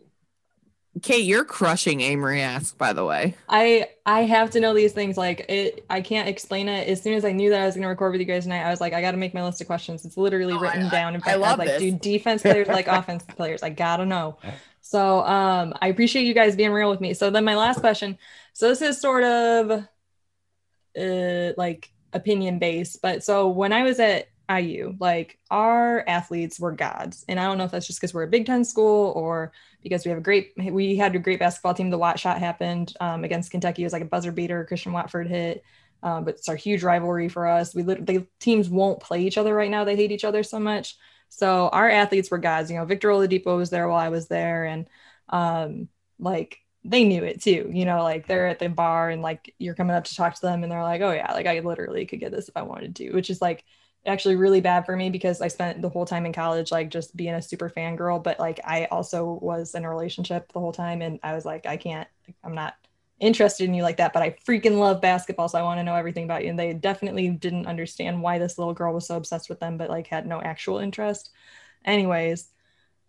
[1.03, 3.35] Kate, you're crushing Amory ask, by the way.
[3.49, 5.17] I I have to know these things.
[5.17, 6.89] Like it, I can't explain it.
[6.89, 8.63] As soon as I knew that I was going to record with you guys tonight,
[8.65, 10.05] I was like, I got to make my list of questions.
[10.07, 11.15] It's literally written down.
[11.15, 11.81] In Oh, I fact, I, love was like, this.
[11.83, 13.63] do defense players like offense players?
[13.63, 14.39] I gotta know.
[14.87, 17.13] So um, I appreciate you guys being real with me.
[17.13, 18.19] So then my last question.
[18.53, 19.85] So this is sort of
[20.99, 26.71] uh like opinion based, but so when I was at IU, like our athletes were
[26.71, 29.53] gods, and I don't know if that's just because we're a Big Ten school or
[29.83, 31.91] because we have a great we had a great basketball team.
[31.91, 33.83] The Watt shot happened um, against Kentucky.
[33.83, 34.65] It was like a buzzer beater.
[34.65, 35.65] Christian Watford hit.
[36.03, 37.75] Um, but it's our huge rivalry for us.
[37.75, 39.83] We the teams won't play each other right now.
[39.83, 40.97] They hate each other so much.
[41.29, 44.65] So our athletes were guys, You know, Victor Oladipo was there while I was there,
[44.65, 44.89] and
[45.29, 47.71] um, like they knew it too.
[47.73, 50.41] You know, like they're at the bar and like you're coming up to talk to
[50.41, 52.97] them, and they're like, "Oh yeah, like I literally could get this if I wanted
[52.97, 53.65] to," which is like
[54.07, 57.17] actually really bad for me because I spent the whole time in college like just
[57.17, 60.73] being a super fan girl, but like I also was in a relationship the whole
[60.73, 62.09] time, and I was like, I can't,
[62.45, 62.75] I'm not
[63.19, 65.95] interested in you like that, but I freaking love basketball, so I want to know
[65.95, 66.51] everything about you.
[66.51, 69.91] And they definitely didn't understand why this little girl was so obsessed with them, but
[69.91, 71.31] like had no actual interest.
[71.85, 72.49] Anyways,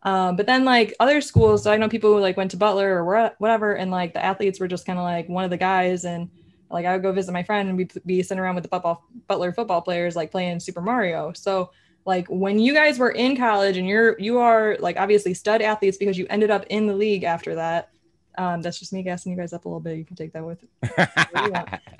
[0.03, 3.03] um, but then like other schools, so I know people who like went to Butler
[3.03, 6.05] or whatever, and like the athletes were just kind of like one of the guys,
[6.05, 6.29] and
[6.69, 8.97] like I would go visit my friend and we'd be sitting around with the
[9.27, 11.33] Butler football players like playing Super Mario.
[11.33, 11.71] So
[12.05, 15.97] like when you guys were in college and you're you are like obviously stud athletes
[15.97, 17.89] because you ended up in the league after that.
[18.37, 19.97] Um, that's just me gassing you guys up a little bit.
[19.97, 20.63] You can take that with.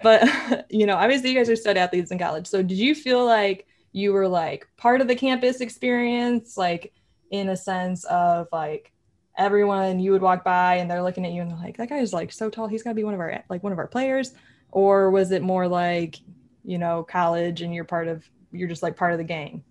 [0.04, 2.48] But you know, obviously you guys are stud athletes in college.
[2.48, 6.94] So did you feel like you were like part of the campus experience, like
[7.32, 8.92] in a sense of like
[9.38, 11.98] everyone you would walk by and they're looking at you and they're like, that guy
[11.98, 14.34] is like so tall, he's gotta be one of our like one of our players?
[14.72, 16.18] Or was it more like,
[16.64, 19.64] you know, college and you're part of you're just like part of the gang?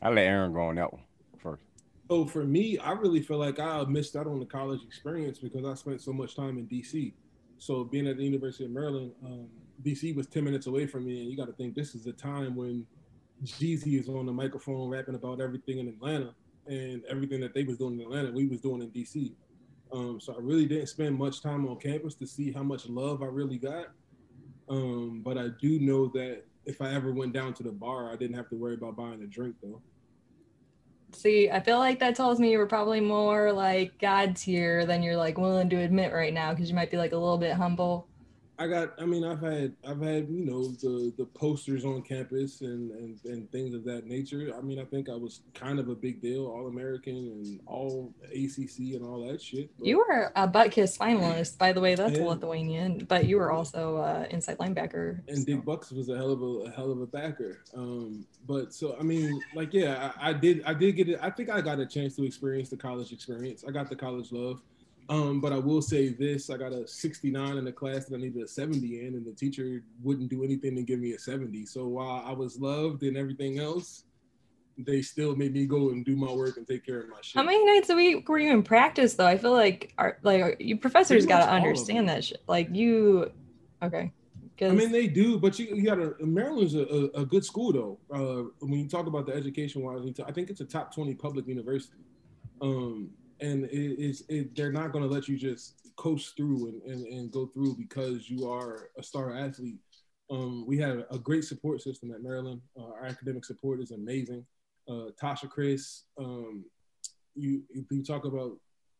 [0.00, 1.03] I let Erin go on that one
[2.10, 5.64] Oh, for me, I really feel like I missed out on the college experience because
[5.64, 7.14] I spent so much time in DC.
[7.56, 9.48] So being at the University of Maryland, um,
[9.82, 12.12] DC was 10 minutes away from me, and you got to think this is the
[12.12, 12.86] time when
[13.42, 16.34] Jeezy is on the microphone rapping about everything in Atlanta
[16.66, 19.32] and everything that they was doing in Atlanta, we was doing in DC.
[19.92, 23.22] Um, so I really didn't spend much time on campus to see how much love
[23.22, 23.86] I really got.
[24.68, 28.16] Um, but I do know that if I ever went down to the bar, I
[28.16, 29.80] didn't have to worry about buying a drink though.
[31.14, 35.02] See, I feel like that tells me you were probably more like God tier than
[35.02, 37.52] you're like willing to admit right now because you might be like a little bit
[37.54, 38.08] humble.
[38.58, 38.92] I got.
[39.00, 39.74] I mean, I've had.
[39.86, 40.28] I've had.
[40.28, 44.52] You know, the the posters on campus and and and things of that nature.
[44.56, 48.12] I mean, I think I was kind of a big deal, all American and all
[48.32, 49.70] ACC and all that shit.
[49.76, 51.94] but- You were a Butkus finalist, by the way.
[51.96, 52.26] That's Yeah.
[52.26, 55.20] Lithuanian, but you were also uh, inside linebacker.
[55.28, 57.58] and Dick Butkus was a hell of a, a hell of a backer.
[57.76, 61.18] Um, but so I mean, like, yeah, I, I did, I did get it.
[61.20, 63.64] I think I got a chance to experience the college experience.
[63.66, 64.62] I got the college love.
[65.08, 68.18] Um, but I will say this: I got a 69 in the class that I
[68.20, 71.66] needed a 70 in, and the teacher wouldn't do anything to give me a 70.
[71.66, 74.04] So while I was loved and everything else,
[74.78, 77.36] they still made me go and do my work and take care of my shit.
[77.36, 79.26] How many nights a week were you in practice though?
[79.26, 82.42] I feel like our like you professors got to understand that shit.
[82.46, 83.30] Like you,
[83.82, 84.12] okay.
[84.62, 86.14] I mean, they do, but you, you got to.
[86.20, 87.98] Maryland's a, a, a good school, though.
[88.10, 91.48] Uh, when you talk about the education wise, I think it's a top twenty public
[91.48, 91.98] university,
[92.62, 96.82] um, and it, it's it, they're not going to let you just coast through and,
[96.82, 99.78] and, and go through because you are a star athlete.
[100.30, 102.60] Um, we have a great support system at Maryland.
[102.78, 104.44] Uh, our academic support is amazing.
[104.88, 106.64] Uh, Tasha, Chris, um,
[107.34, 108.52] you you talk about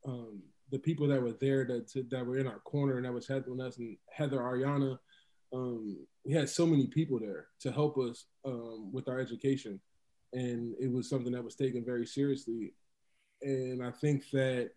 [0.06, 3.28] um, the people that were there that that were in our corner and that was
[3.28, 4.98] helping us, and Heather Ariana
[5.54, 9.80] um, we had so many people there to help us um, with our education,
[10.32, 12.72] and it was something that was taken very seriously.
[13.44, 14.70] And I think that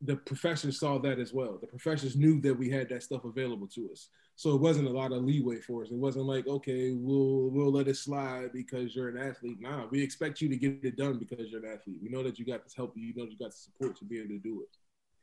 [0.00, 1.58] the professors saw that as well.
[1.60, 4.92] The professors knew that we had that stuff available to us, so it wasn't a
[4.92, 5.90] lot of leeway for us.
[5.90, 9.60] It wasn't like, okay, we'll we'll let it slide because you're an athlete.
[9.60, 11.98] Nah, we expect you to get it done because you're an athlete.
[12.02, 12.92] We know that you got this help.
[12.96, 14.76] You know you got the support to be able to do it.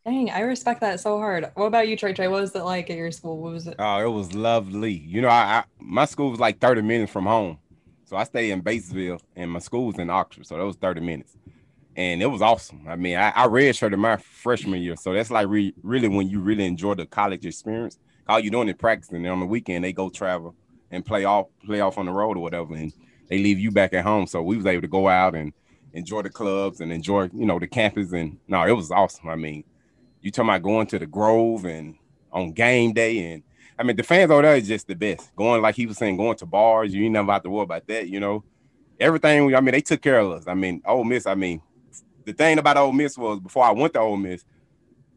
[0.05, 1.49] Dang, I respect that so hard.
[1.53, 2.11] What about you, Trey?
[2.11, 3.38] Trey, what was it like at your school?
[3.38, 3.75] What was it?
[3.79, 4.91] Oh, it was lovely.
[4.91, 7.57] You know, I, I my school was like 30 minutes from home.
[8.05, 10.45] So I stayed in Batesville and my school was in Oxford.
[10.45, 11.38] So that was 30 minutes.
[11.96, 12.86] And it was awesome.
[12.88, 14.96] I mean, I, I redshirted my freshman year.
[14.96, 18.00] So that's like re- really when you really enjoy the college experience.
[18.28, 19.18] All you doing is practicing.
[19.18, 20.56] And on the weekend, they go travel
[20.89, 22.74] and play off play off on the road or whatever.
[22.74, 22.91] And
[23.28, 24.26] they leave you back at home.
[24.28, 25.54] So we was able to go out and
[25.94, 28.12] enjoy the clubs and enjoy, you know, the campus.
[28.12, 29.30] And no, it was awesome.
[29.30, 29.64] I mean,
[30.22, 31.96] you talking about going to the Grove and
[32.32, 33.44] on game day, and
[33.78, 35.36] I mean the fans over there is just the best.
[35.36, 37.86] Going like he was saying, going to bars, you ain't never have to worry about
[37.88, 38.10] that.
[38.10, 38.44] You know,
[39.00, 39.54] everything.
[39.56, 40.48] I mean, they took care of us.
[40.48, 41.28] I mean, Ole Miss.
[41.28, 41.62] I mean,
[42.26, 44.45] the thing about Ole Miss was before I went to Ole Miss,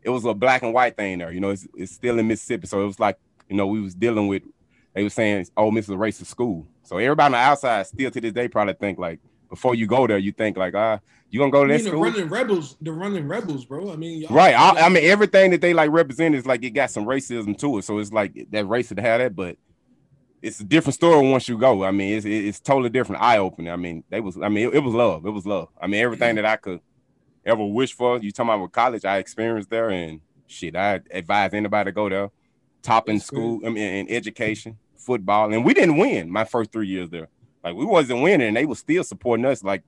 [0.03, 1.33] it was a black and white thing there.
[1.33, 3.95] You know, it's, it's still in Mississippi, so it was like you know we was
[3.95, 4.43] dealing with.
[4.95, 8.11] They were saying Ole Miss is a racist school, so everybody on the outside still
[8.11, 11.01] to this day probably think like before you go there, you think like ah
[11.31, 12.03] you gonna go to I that mean, the school?
[12.03, 13.93] running rebels, the running rebels, bro.
[13.93, 14.55] I mean, Right.
[14.55, 17.79] I, I mean, everything that they like represent is like it got some racism to
[17.79, 17.83] it.
[17.85, 19.57] So it's like that racist to have that, but
[20.41, 21.83] it's a different story once you go.
[21.85, 23.73] I mean, it's it's totally different, eye opening.
[23.73, 24.39] I mean, they was.
[24.41, 25.27] I mean, it, it was love.
[25.27, 25.69] It was love.
[25.81, 26.81] I mean, everything that I could
[27.47, 28.19] ever wish for.
[28.19, 29.05] You talking about with college?
[29.05, 32.31] I experienced there, and shit, I advise anybody to go there.
[32.83, 36.87] Top in school, I mean, in education, football, and we didn't win my first three
[36.89, 37.29] years there.
[37.65, 39.83] Like we wasn't winning, and they was still supporting us like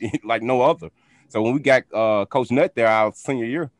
[0.24, 0.90] like no other.
[1.28, 3.70] So when we got uh Coach Nutt there our senior year,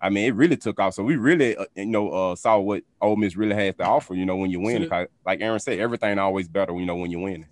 [0.00, 0.94] I mean it really took off.
[0.94, 4.14] So we really uh, you know uh saw what Ole Miss really has to offer.
[4.14, 6.72] You know when you win, So- like Aaron said, everything always better.
[6.76, 7.46] You know when you win.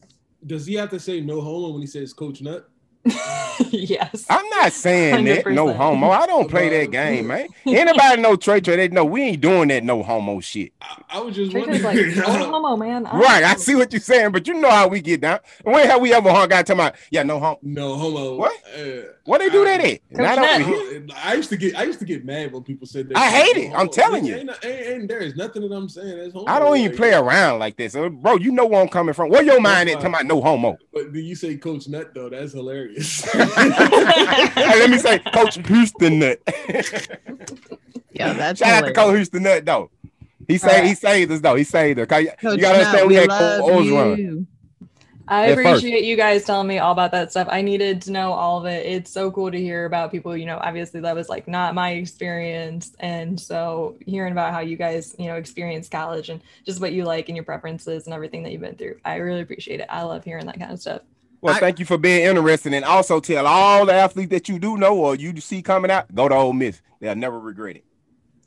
[0.45, 2.69] Does he have to say no homo when he says Coach Nutt?
[3.71, 4.27] yes.
[4.31, 6.11] I'm not saying that no homo.
[6.11, 7.49] I don't play that game, man.
[7.67, 8.77] Anybody know Trey Trey?
[8.77, 10.73] They know we ain't doing that no homo shit.
[11.11, 13.07] I was just Trey Trey's like, oh, homo, man.
[13.07, 15.41] I'm- Right, I see what you're saying, but you know how we get down.
[15.63, 17.59] When have we ever hung out talking about yeah, no homo?
[17.63, 18.37] No homo.
[18.37, 18.53] What?
[18.77, 20.01] Uh, What they do that at?
[20.11, 21.07] Not over I, here.
[21.17, 23.19] I used to get I used to get mad when people said that.
[23.19, 23.69] I hate it.
[23.71, 24.37] No I'm telling you.
[24.37, 26.47] Ain't, ain't, ain't- there is nothing that I'm saying that's homo.
[26.51, 27.95] I don't even Like, play around like this.
[27.95, 29.29] Bro, you know where I'm coming from.
[29.29, 30.79] Where your mind at why- talking about no homo?
[30.93, 32.29] But you say Coach Nutt though?
[32.29, 32.92] That's hilarious.
[33.33, 36.39] hey, let me say Coach Houston Nutt.
[38.15, 39.91] Yeah, that's Shout out to Coach Houston Nutt though.
[40.47, 41.55] He saved he saved us though.
[41.55, 42.07] He saved us.
[42.07, 44.19] 'Cause You Coach gotta Nut, understand we we had love Cole Orgeron.
[44.19, 44.47] you.
[45.29, 45.67] I At first.
[45.79, 47.49] appreciate you guys telling me all about that stuff.
[47.51, 48.85] I needed to know all of it.
[48.85, 51.93] It's so cool to hear about people, you know, obviously that was like not my
[51.93, 52.93] experience.
[53.01, 57.05] And so hearing about how you guys, you know, experience college and just what you
[57.05, 58.97] like and your preferences and everything that you've been through.
[59.07, 59.87] I really appreciate it.
[59.89, 61.01] I love hearing that kind of stuff.
[61.43, 64.77] Well, thank you for being interested, and also tell all the athletes that you do
[64.77, 66.81] know or you see coming out, go to Ole Miss.
[67.01, 67.85] They'll never regret it.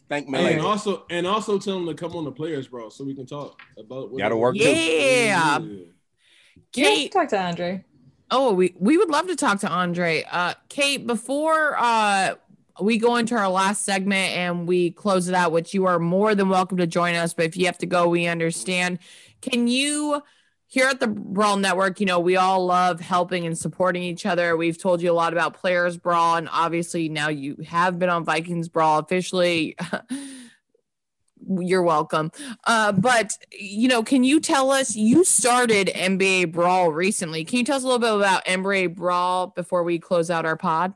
[0.08, 0.62] Thank me and later.
[0.62, 3.60] also and also tell them to come on the players, bro, so we can talk
[3.78, 4.64] about what Gotta work too.
[4.64, 5.60] Yeah.
[6.72, 7.84] Kate, talk to Andre.
[8.32, 10.24] Oh, we we would love to talk to Andre.
[10.32, 12.36] Uh, Kate, before uh
[12.82, 16.36] we go into our last segment and we close it out, which you are more
[16.36, 17.34] than welcome to join us.
[17.34, 19.00] But if you have to go, we understand.
[19.42, 20.22] Can you?
[20.68, 24.58] Here at the Brawl Network, you know, we all love helping and supporting each other.
[24.58, 28.26] We've told you a lot about Players Brawl, and obviously now you have been on
[28.26, 29.78] Vikings Brawl officially.
[31.48, 32.32] you're welcome.
[32.66, 37.46] Uh, but you know, can you tell us you started NBA Brawl recently?
[37.46, 40.58] Can you tell us a little bit about NBA Brawl before we close out our
[40.58, 40.94] pod?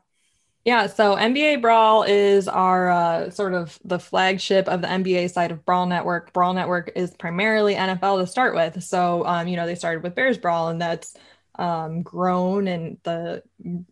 [0.64, 5.52] Yeah, so NBA Brawl is our uh, sort of the flagship of the NBA side
[5.52, 6.34] of Brawl Network.
[6.34, 8.82] Brawl Network is primarily NFL to start with.
[8.82, 11.14] So, um, you know, they started with Bears Brawl, and that's
[11.54, 13.42] um, grown and the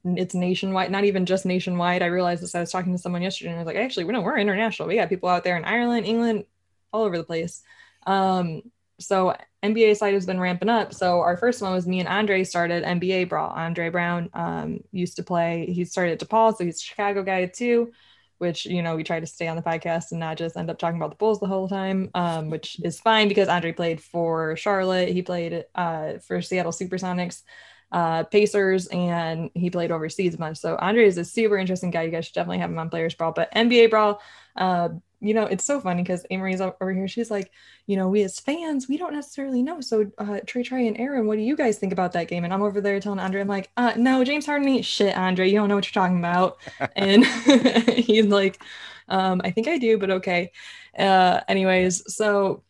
[0.04, 2.02] it's nationwide, not even just nationwide.
[2.02, 2.54] I realized this.
[2.54, 4.88] I was talking to someone yesterday, and I was like, actually, we know we're international.
[4.88, 6.44] We got people out there in Ireland, England,
[6.92, 7.62] all over the place.
[8.06, 8.62] Um,
[9.00, 10.94] so NBA side has been ramping up.
[10.94, 13.50] So our first one was me and Andre started NBA Brawl.
[13.50, 15.66] Andre Brown um, used to play.
[15.72, 17.92] He started at DePaul, so he's a Chicago guy too.
[18.38, 20.78] Which you know we try to stay on the podcast and not just end up
[20.78, 24.54] talking about the Bulls the whole time, um, which is fine because Andre played for
[24.56, 25.08] Charlotte.
[25.08, 27.42] He played uh, for Seattle SuperSonics
[27.90, 30.58] uh, Pacers, and he played overseas a bunch.
[30.58, 32.02] So Andre is a super interesting guy.
[32.02, 33.32] You guys should definitely have him on Players Brawl.
[33.32, 34.20] But NBA Brawl,
[34.56, 34.90] uh,
[35.20, 37.08] you know, it's so funny because Amory's over here.
[37.08, 37.50] She's like,
[37.86, 39.80] you know, we as fans, we don't necessarily know.
[39.80, 42.44] So uh, Trey, Trey, and Aaron, what do you guys think about that game?
[42.44, 45.48] And I'm over there telling Andre, I'm like, uh, no, James Harden ain't shit, Andre.
[45.48, 46.58] You don't know what you're talking about.
[46.96, 47.24] and
[47.88, 48.62] he's like,
[49.08, 50.52] um, I think I do, but okay.
[50.96, 52.62] Uh, anyways, so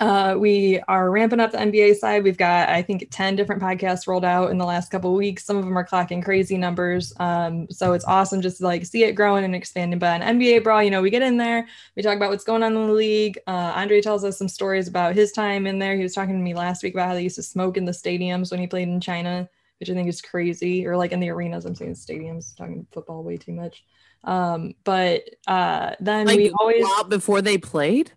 [0.00, 2.24] uh, we are ramping up the NBA side.
[2.24, 5.44] We've got, I think, 10 different podcasts rolled out in the last couple of weeks.
[5.44, 7.12] Some of them are clocking crazy numbers.
[7.20, 9.98] Um, so it's awesome just to like see it growing and expanding.
[9.98, 12.62] But on NBA Brawl, you know, we get in there, we talk about what's going
[12.62, 13.38] on in the league.
[13.46, 15.96] Uh, Andre tells us some stories about his time in there.
[15.96, 17.92] He was talking to me last week about how they used to smoke in the
[17.92, 21.28] stadiums when he played in China, which I think is crazy, or like in the
[21.28, 21.66] arenas.
[21.66, 23.84] I'm saying stadiums, talking football way too much.
[24.24, 28.12] Um, but uh, then Like, we always before they played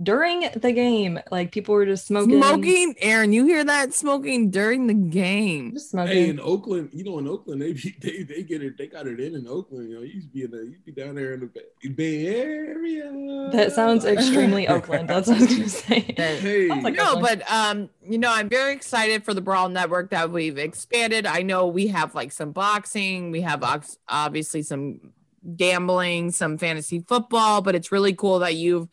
[0.00, 2.40] during the game, like people were just smoking.
[2.40, 2.94] smoking.
[3.00, 3.92] Aaron, you hear that?
[3.92, 5.72] Smoking during the game.
[5.72, 8.86] Just Hey, in Oakland, you know, in Oakland, they be, they they get it, they
[8.86, 9.88] got it in in Oakland.
[9.90, 11.88] You know, you used to be in the, you be down there in the Bay,
[11.88, 13.50] Bay Area.
[13.52, 15.08] That sounds extremely Oakland.
[15.08, 16.14] That's what I was gonna say.
[16.16, 20.58] Hey, no, but um, you know, I'm very excited for the Brawl Network that we've
[20.58, 21.26] expanded.
[21.26, 25.12] I know we have like some boxing, we have ox- obviously some
[25.56, 28.88] gambling, some fantasy football, but it's really cool that you've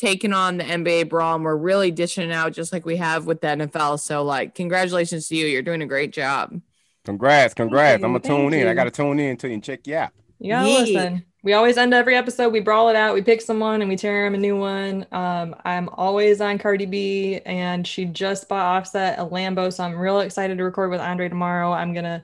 [0.00, 3.26] taken on the NBA Brawl and we're really dishing it out just like we have
[3.26, 3.98] with the NFL.
[3.98, 5.46] So, like, congratulations to you.
[5.46, 6.60] You're doing a great job.
[7.04, 8.00] Congrats, congrats.
[8.00, 8.66] you, I'm gonna thank tune in.
[8.66, 10.10] I gotta tune in to you and check you out.
[10.38, 10.78] You gotta Yeah.
[10.94, 11.24] listen.
[11.42, 12.50] We always end every episode.
[12.52, 13.14] We brawl it out.
[13.14, 15.06] We pick someone and we tear them a new one.
[15.10, 19.96] Um, I'm always on Cardi B, and she just bought Offset a Lambo, so I'm
[19.96, 21.72] real excited to record with Andre tomorrow.
[21.72, 22.22] I'm gonna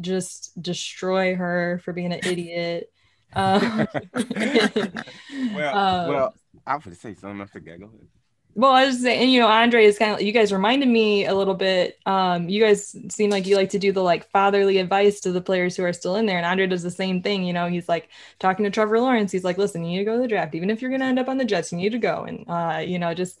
[0.00, 2.88] just destroy her for being an idiot.
[3.34, 3.88] Um,
[5.54, 6.34] Well, um, well,
[6.66, 7.40] I was gonna say something.
[7.40, 7.78] I forgot.
[7.80, 8.08] Go ahead.
[8.54, 11.24] Well, I was just saying, you know, Andre is kind of you guys reminded me
[11.24, 11.98] a little bit.
[12.04, 15.40] Um, you guys seem like you like to do the like fatherly advice to the
[15.40, 17.44] players who are still in there, and Andre does the same thing.
[17.44, 19.32] You know, he's like talking to Trevor Lawrence.
[19.32, 21.18] He's like, "Listen, you need to go to the draft, even if you're gonna end
[21.18, 21.72] up on the Jets.
[21.72, 23.38] You need to go." And uh, you know, just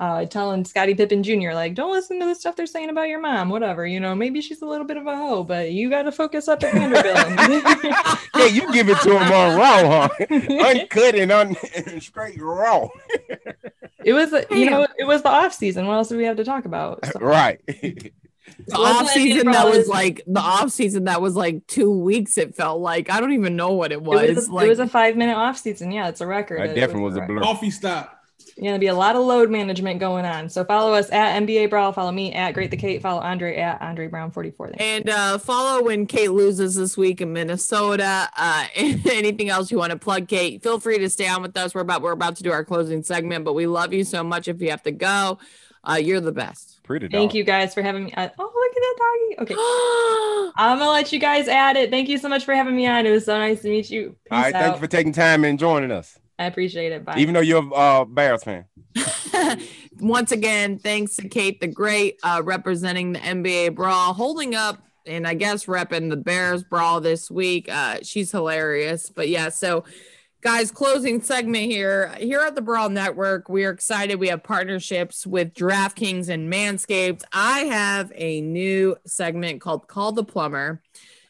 [0.00, 1.52] uh, telling Scottie Pippen Jr.
[1.52, 3.50] like, "Don't listen to the stuff they're saying about your mom.
[3.50, 6.12] Whatever, you know, maybe she's a little bit of a hoe, but you got to
[6.12, 10.26] focus up at Vanderbilt." Yeah, you give it to him on raw, huh?
[10.30, 12.88] Uncut and, un- and straight raw.
[14.04, 15.86] it was, you know, it was the off season.
[15.86, 17.04] What else do we have to talk about?
[17.04, 17.60] So- right.
[17.66, 18.12] The
[18.68, 21.90] Wasn't off it season April that was like the off season that was like two
[21.90, 22.38] weeks.
[22.38, 24.22] It felt like I don't even know what it was.
[24.22, 25.92] It was, a, like it was a five minute off season.
[25.92, 26.60] Yeah, it's a record.
[26.60, 27.34] That It definitely was a record.
[27.34, 27.42] blur.
[27.42, 28.19] Coffee stop.
[28.62, 30.50] Gonna be a lot of load management going on.
[30.50, 31.92] So follow us at NBA Brawl.
[31.92, 33.00] Follow me at Great the Kate.
[33.00, 34.72] Follow Andre at Andre Brown 44.
[34.78, 38.28] And uh, follow when Kate loses this week in Minnesota.
[38.36, 40.62] Uh, anything else you want to plug, Kate?
[40.62, 41.74] Feel free to stay on with us.
[41.74, 44.46] We're about we're about to do our closing segment, but we love you so much.
[44.46, 45.38] If you have to go,
[45.82, 46.82] uh, you're the best.
[46.82, 48.12] Pretty Thank you guys for having me.
[48.12, 49.54] Uh, oh, look at that doggy.
[49.54, 50.52] Okay.
[50.56, 51.90] I'm gonna let you guys add it.
[51.90, 53.06] Thank you so much for having me on.
[53.06, 54.10] It was so nice to meet you.
[54.10, 54.60] Peace All right, out.
[54.60, 56.18] thank you for taking time and joining us.
[56.40, 57.04] I appreciate it.
[57.04, 57.18] Bye.
[57.18, 58.64] Even though you're a uh, Bears fan.
[60.00, 65.26] Once again, thanks to Kate the Great, uh, representing the NBA Brawl, holding up and
[65.26, 67.68] I guess repping the Bears Brawl this week.
[67.70, 69.10] Uh, she's hilarious.
[69.10, 69.84] But yeah, so
[70.40, 72.14] guys, closing segment here.
[72.18, 74.18] Here at the Brawl Network, we are excited.
[74.18, 77.22] We have partnerships with DraftKings and Manscaped.
[77.34, 80.80] I have a new segment called Call the Plumber.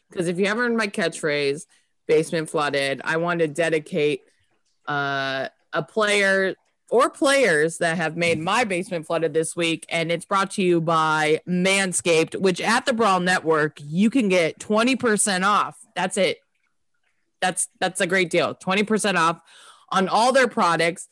[0.09, 1.65] Because if you haven't heard my catchphrase,
[2.07, 4.21] basement flooded, I want to dedicate
[4.87, 6.55] uh, a player
[6.91, 9.85] or players that have made my basement flooded this week.
[9.89, 14.59] And it's brought to you by Manscaped, which at the Brawl Network, you can get
[14.59, 15.77] 20% off.
[15.95, 16.37] That's it.
[17.39, 18.53] That's that's a great deal.
[18.53, 19.41] 20% off
[19.89, 21.07] on all their products.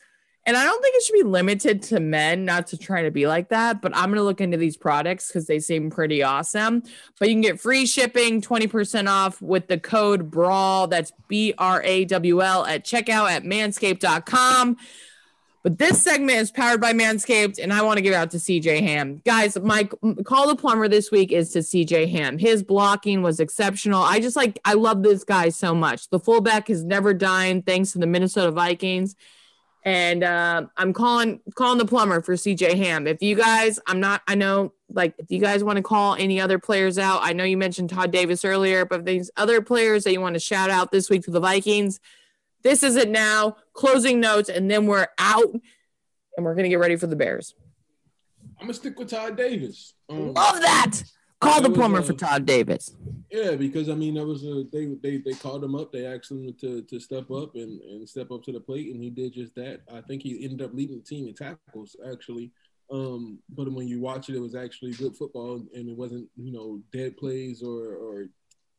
[0.46, 3.26] And I don't think it should be limited to men, not to try to be
[3.26, 6.82] like that, but I'm going to look into these products because they seem pretty awesome.
[7.18, 10.86] But you can get free shipping, 20% off with the code BRAWL.
[10.88, 14.78] That's B R A W L at checkout at manscaped.com.
[15.62, 18.38] But this segment is powered by Manscaped, and I want to give it out to
[18.38, 19.20] CJ Ham.
[19.26, 19.84] Guys, my
[20.24, 22.38] call the plumber this week is to CJ Ham.
[22.38, 24.02] His blocking was exceptional.
[24.02, 26.08] I just like, I love this guy so much.
[26.08, 29.16] The fullback has never dined thanks to the Minnesota Vikings.
[29.82, 33.06] And uh, I'm calling calling the plumber for CJ Ham.
[33.06, 36.38] If you guys, I'm not, I know, like, if you guys want to call any
[36.40, 40.12] other players out, I know you mentioned Todd Davis earlier, but these other players that
[40.12, 41.98] you want to shout out this week to the Vikings,
[42.62, 43.56] this is it now.
[43.72, 45.50] Closing notes, and then we're out,
[46.36, 47.54] and we're gonna get ready for the Bears.
[48.58, 49.94] I'm gonna stick with Todd Davis.
[50.10, 51.02] Um, Love that.
[51.40, 52.94] Call the plumber uh, for Todd Davis.
[53.30, 55.90] Yeah, because I mean, that was a they they they called him up.
[55.90, 59.02] They asked him to to step up and and step up to the plate, and
[59.02, 59.80] he did just that.
[59.92, 62.52] I think he ended up leading the team in tackles actually.
[62.92, 66.52] Um, but when you watch it, it was actually good football, and it wasn't you
[66.52, 68.26] know dead plays or or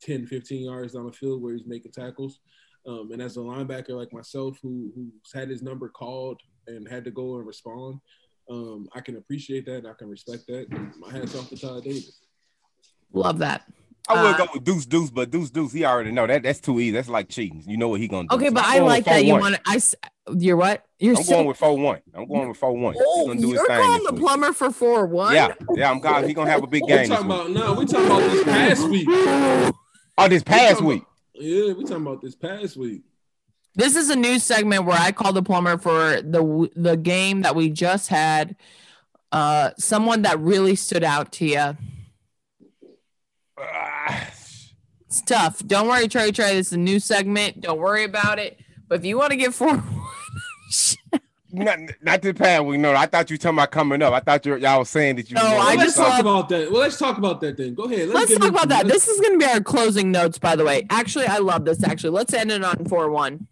[0.02, 2.40] 10, 15 yards down the field where he's making tackles.
[2.86, 7.04] Um, and as a linebacker like myself, who who's had his number called and had
[7.04, 8.00] to go and respond,
[8.50, 10.66] um, I can appreciate that and I can respect that.
[10.98, 12.21] My hats off to Todd Davis.
[13.12, 13.62] Love that.
[14.08, 16.60] I would Uh, go with Deuce Deuce, but Deuce Deuce, he already know that that's
[16.60, 16.90] too easy.
[16.90, 17.62] That's like cheating.
[17.66, 18.34] You know what he gonna do.
[18.36, 19.60] Okay, So but I'm I like that you want to.
[19.66, 19.76] I.
[19.76, 19.94] s-
[20.36, 20.84] You're what?
[20.98, 21.34] You're I'm so.
[21.34, 22.00] going with four one.
[22.14, 22.94] I'm going with four one.
[22.98, 24.22] oh, gonna do his you're thing calling this the week.
[24.22, 25.34] plumber for four one.
[25.34, 25.90] Yeah, yeah.
[25.90, 26.26] I'm calling.
[26.28, 26.98] He gonna have a big game.
[26.98, 29.08] This talking about no, we talking about this past week.
[30.18, 31.02] Oh, this past talking week.
[31.34, 33.02] Yeah, we talking about this past week.
[33.74, 37.54] This is a new segment where I call the plumber for the the game that
[37.56, 38.56] we just had.
[39.32, 41.76] Uh, someone that really stood out to you.
[45.06, 45.58] It's tough.
[45.66, 46.32] Don't worry, Trey.
[46.32, 46.54] Trey.
[46.54, 47.60] This is a new segment.
[47.60, 48.58] Don't worry about it.
[48.88, 49.82] But if you want to get four,
[51.54, 52.80] Not, not this past week.
[52.80, 54.14] No, I thought you were talking about coming up.
[54.14, 55.34] I thought you y'all was saying that you.
[55.36, 56.72] No, were I let's just talk love- about that.
[56.72, 57.74] Well, let's talk about that then.
[57.74, 58.08] Go ahead.
[58.08, 58.86] let's get talk into about that.
[58.86, 58.88] it.
[58.88, 60.86] This is going to be our closing notes, by the way.
[60.88, 61.84] Actually, I love this.
[61.84, 63.46] Actually, let's end it on four one.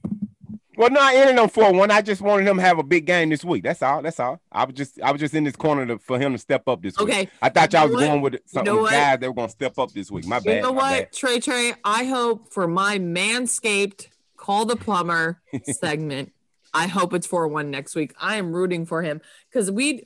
[0.81, 1.91] Well, no, I ended on four one.
[1.91, 3.65] I just wanted him to have a big game this week.
[3.65, 4.01] That's all.
[4.01, 4.41] That's all.
[4.51, 6.81] I was just I was just in this corner to, for him to step up
[6.81, 7.07] this week.
[7.07, 7.29] Okay.
[7.43, 8.07] I thought y'all was what?
[8.07, 10.27] going with some You know guys that were gonna step up this week.
[10.27, 10.57] My bad.
[10.57, 11.01] You know my bad.
[11.01, 11.75] what, Trey Trey?
[11.85, 14.07] I hope for my manscaped
[14.39, 16.33] call the plumber segment.
[16.73, 18.15] I hope it's 4-1 next week.
[18.19, 19.21] I am rooting for him
[19.51, 20.05] because we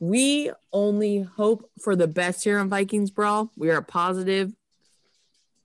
[0.00, 3.52] we only hope for the best here on Vikings Brawl.
[3.56, 4.52] We are positive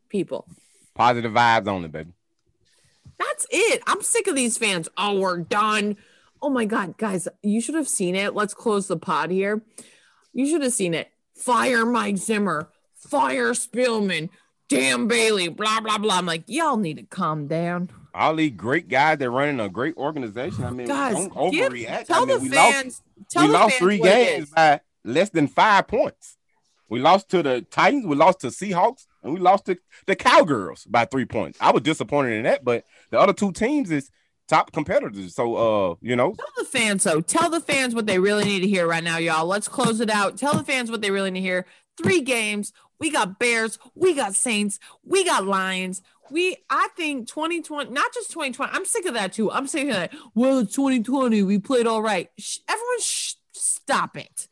[0.07, 0.45] people.
[0.93, 2.11] Positive vibes only, baby.
[3.22, 3.84] That's it.
[3.88, 4.89] I'm sick of these fans.
[4.98, 5.98] Oh, we're done.
[6.41, 8.34] Oh my God, guys, you should have seen it.
[8.34, 9.61] Let's close the pod here.
[10.34, 11.10] You should have seen it.
[11.35, 14.30] Fire Mike Zimmer, fire Spielman,
[14.69, 16.18] Dan Bailey, blah, blah, blah.
[16.18, 17.89] I'm like, y'all need to calm down.
[18.14, 20.64] All these great guys that running a great organization.
[20.64, 22.07] I mean, Guys, don't overreact.
[22.07, 23.02] tell I mean, the we fans-
[23.35, 26.38] lost, we lost three games by less than five points.
[26.89, 29.77] We lost to the Titans, we lost to Seahawks, and we lost to
[30.07, 31.57] the Cowgirls by three points.
[31.61, 34.10] I was disappointed in that, but the other two teams is
[34.48, 35.35] top competitors.
[35.35, 38.61] So uh, you know, Tell the fans, so tell the fans what they really need
[38.61, 39.45] to hear right now, y'all.
[39.45, 40.38] Let's close it out.
[40.38, 41.65] Tell the fans what they really need to hear.
[42.02, 42.73] Three games.
[42.99, 43.80] We got Bears.
[43.95, 44.80] We got Saints.
[45.03, 46.02] We got Lions.
[46.30, 48.72] We, I think 2020, not just 2020.
[48.72, 49.52] I'm sick of that too.
[49.52, 50.14] I'm sick of that.
[50.34, 51.43] Well, it's 2020.
[51.43, 52.30] We played all right.
[52.69, 54.48] Everyone, stop it.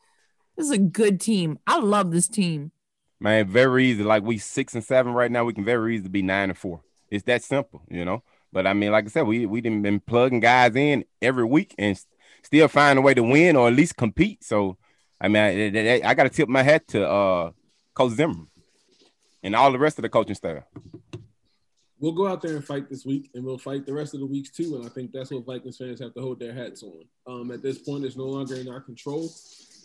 [0.58, 1.58] This is a good team.
[1.66, 2.72] I love this team.
[3.20, 4.04] Man, very easy.
[4.04, 6.82] Like we six and seven right now, we can very easily be nine and four.
[7.10, 8.24] It's that simple, you know.
[8.52, 11.76] But I mean, like I said, we we done been plugging guys in every week
[11.78, 12.00] and
[12.44, 14.44] still find a way to win or at least compete.
[14.44, 14.78] So
[15.22, 17.52] I mean, I, I, got to tip my hat to uh,
[17.94, 18.46] Coach Zimmer
[19.44, 20.64] and all the rest of the coaching staff.
[22.00, 24.26] We'll go out there and fight this week, and we'll fight the rest of the
[24.26, 24.78] weeks too.
[24.78, 27.04] And I think that's what Vikings fans have to hold their hats on.
[27.28, 29.30] Um, at this point, it's no longer in our control,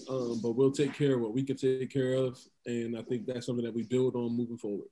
[0.08, 3.26] um, but we'll take care of what we can take care of, and I think
[3.26, 4.88] that's something that we build on moving forward.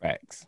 [0.00, 0.46] Facts.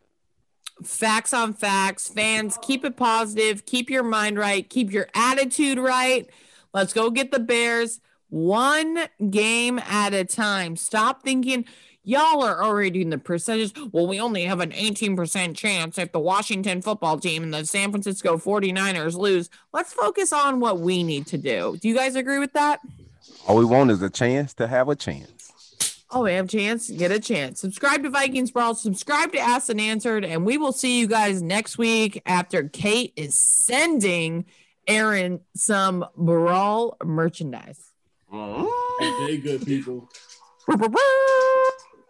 [0.85, 2.09] facts on facts.
[2.09, 6.29] Fans, keep it positive, keep your mind right, keep your attitude right.
[6.75, 10.77] Let's go get the Bears one game at a time.
[10.77, 11.65] Stop thinking
[12.03, 13.73] y'all are already in the percentages.
[13.93, 17.91] Well, we only have an 18% chance if the Washington football team and the San
[17.91, 19.49] Francisco 49ers lose.
[19.73, 21.77] Let's focus on what we need to do.
[21.81, 22.81] Do you guys agree with that?
[23.47, 25.33] All we want is a chance to have a chance.
[26.11, 26.89] Oh, we have a chance.
[26.91, 27.61] Get a chance.
[27.61, 28.75] Subscribe to Vikings Brawl.
[28.75, 30.25] Subscribe to Asked and Answered.
[30.25, 34.47] And we will see you guys next week after Kate is sending
[34.87, 37.93] Aaron some Brawl merchandise.
[38.33, 40.09] Okay, good people.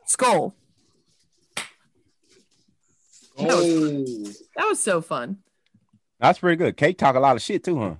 [0.06, 0.54] Skull.
[3.38, 4.04] That was, Oh,
[4.56, 5.38] that was so fun.
[6.20, 6.76] That's pretty good.
[6.76, 7.94] Kate talk a lot of shit too, huh?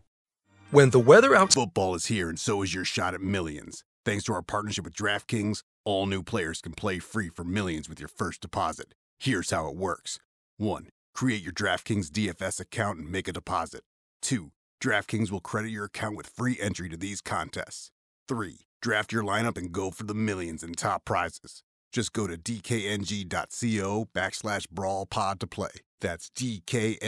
[0.76, 3.82] When the weather out Football is here, and so is your shot at millions.
[4.04, 7.98] Thanks to our partnership with DraftKings, all new players can play free for millions with
[7.98, 8.92] your first deposit.
[9.18, 10.18] Here's how it works
[10.58, 10.90] 1.
[11.14, 13.84] Create your DraftKings DFS account and make a deposit.
[14.20, 14.50] 2.
[14.84, 17.90] DraftKings will credit your account with free entry to these contests.
[18.28, 18.66] 3.
[18.82, 21.62] Draft your lineup and go for the millions in top prizes.
[21.90, 25.70] Just go to dkng.co backslash brawl pod to play.
[26.02, 26.98] That's dkng.co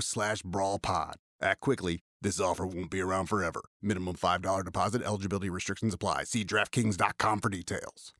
[0.00, 1.14] slash brawl pod.
[1.40, 2.00] Act quickly.
[2.20, 3.60] This offer won't be around forever.
[3.80, 5.02] Minimum $5 deposit.
[5.02, 6.24] Eligibility restrictions apply.
[6.24, 8.12] See DraftKings.com for details.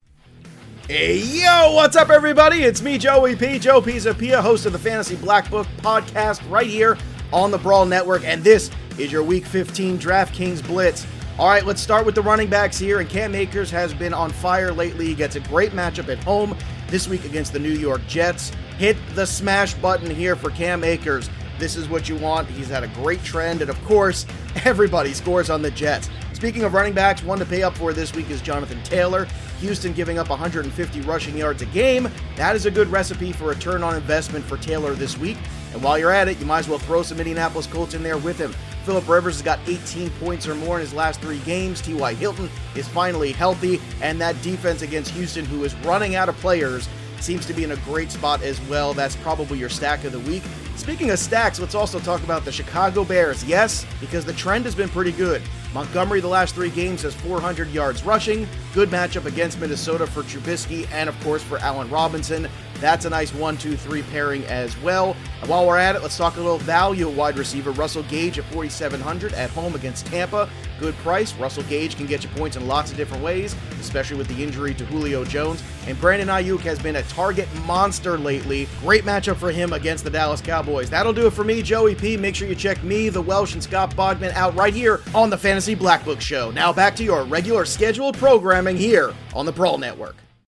[0.87, 2.63] Hey yo, what's up, everybody?
[2.63, 3.59] It's me, Joey P.
[3.59, 6.97] Joe Pisapia, host of the Fantasy Black Book podcast, right here
[7.31, 8.25] on the Brawl Network.
[8.25, 11.07] And this is your Week 15 DraftKings Blitz.
[11.39, 13.01] All right, let's start with the running backs here.
[13.01, 15.07] And Cam Akers has been on fire lately.
[15.07, 16.57] He gets a great matchup at home
[16.87, 18.53] this week against the New York Jets.
[18.79, 21.29] Hit the smash button here for Cam Akers.
[21.59, 22.49] This is what you want.
[22.49, 24.27] He's had a great trend, and of course,
[24.65, 26.09] everybody scores on the Jets.
[26.33, 29.27] Speaking of running backs, one to pay up for this week is Jonathan Taylor.
[29.59, 32.09] Houston giving up 150 rushing yards a game.
[32.37, 35.37] That is a good recipe for a return on investment for Taylor this week.
[35.73, 38.19] And while you're at it, you might as well throw some Indianapolis Colts in there
[38.19, 38.55] with him.
[38.85, 41.83] Philip Rivers has got 18 points or more in his last three games.
[41.83, 42.15] T.Y.
[42.15, 46.89] Hilton is finally healthy, and that defense against Houston, who is running out of players,
[47.23, 48.95] seems to be in a great spot as well.
[48.95, 50.43] That's probably your stack of the week.
[50.77, 53.45] Speaking of stacks, let's also talk about the Chicago Bears.
[53.45, 55.43] Yes, because the trend has been pretty good.
[55.75, 58.49] Montgomery, the last three games, has 400 yards rushing.
[58.75, 62.49] Good matchup against Minnesota for Trubisky and, of course, for Allen Robinson.
[62.81, 65.17] That's a nice one, two, three pairing as well.
[65.41, 67.73] And while we're at it, let's talk a little value wide receiver.
[67.73, 70.49] Russell Gage at 4,700 at home against Tampa.
[70.79, 71.35] Good price.
[71.35, 74.75] Russell Gage can get you points in lots of different ways, especially with the injury
[74.75, 75.63] to Julio Jones.
[75.87, 78.69] And Brandon Aiyuk has been a target monster lately.
[78.81, 80.89] Great matchup for him against the Dallas Cowboys.
[80.89, 82.17] That'll do it for me, Joey P.
[82.17, 85.39] Make sure you check me, the Welsh, and Scott Bogman out right here on the
[85.39, 86.51] Fantasy Black Book Show.
[86.53, 90.17] Now back to your regular scheduled programming here on the Brawl Network.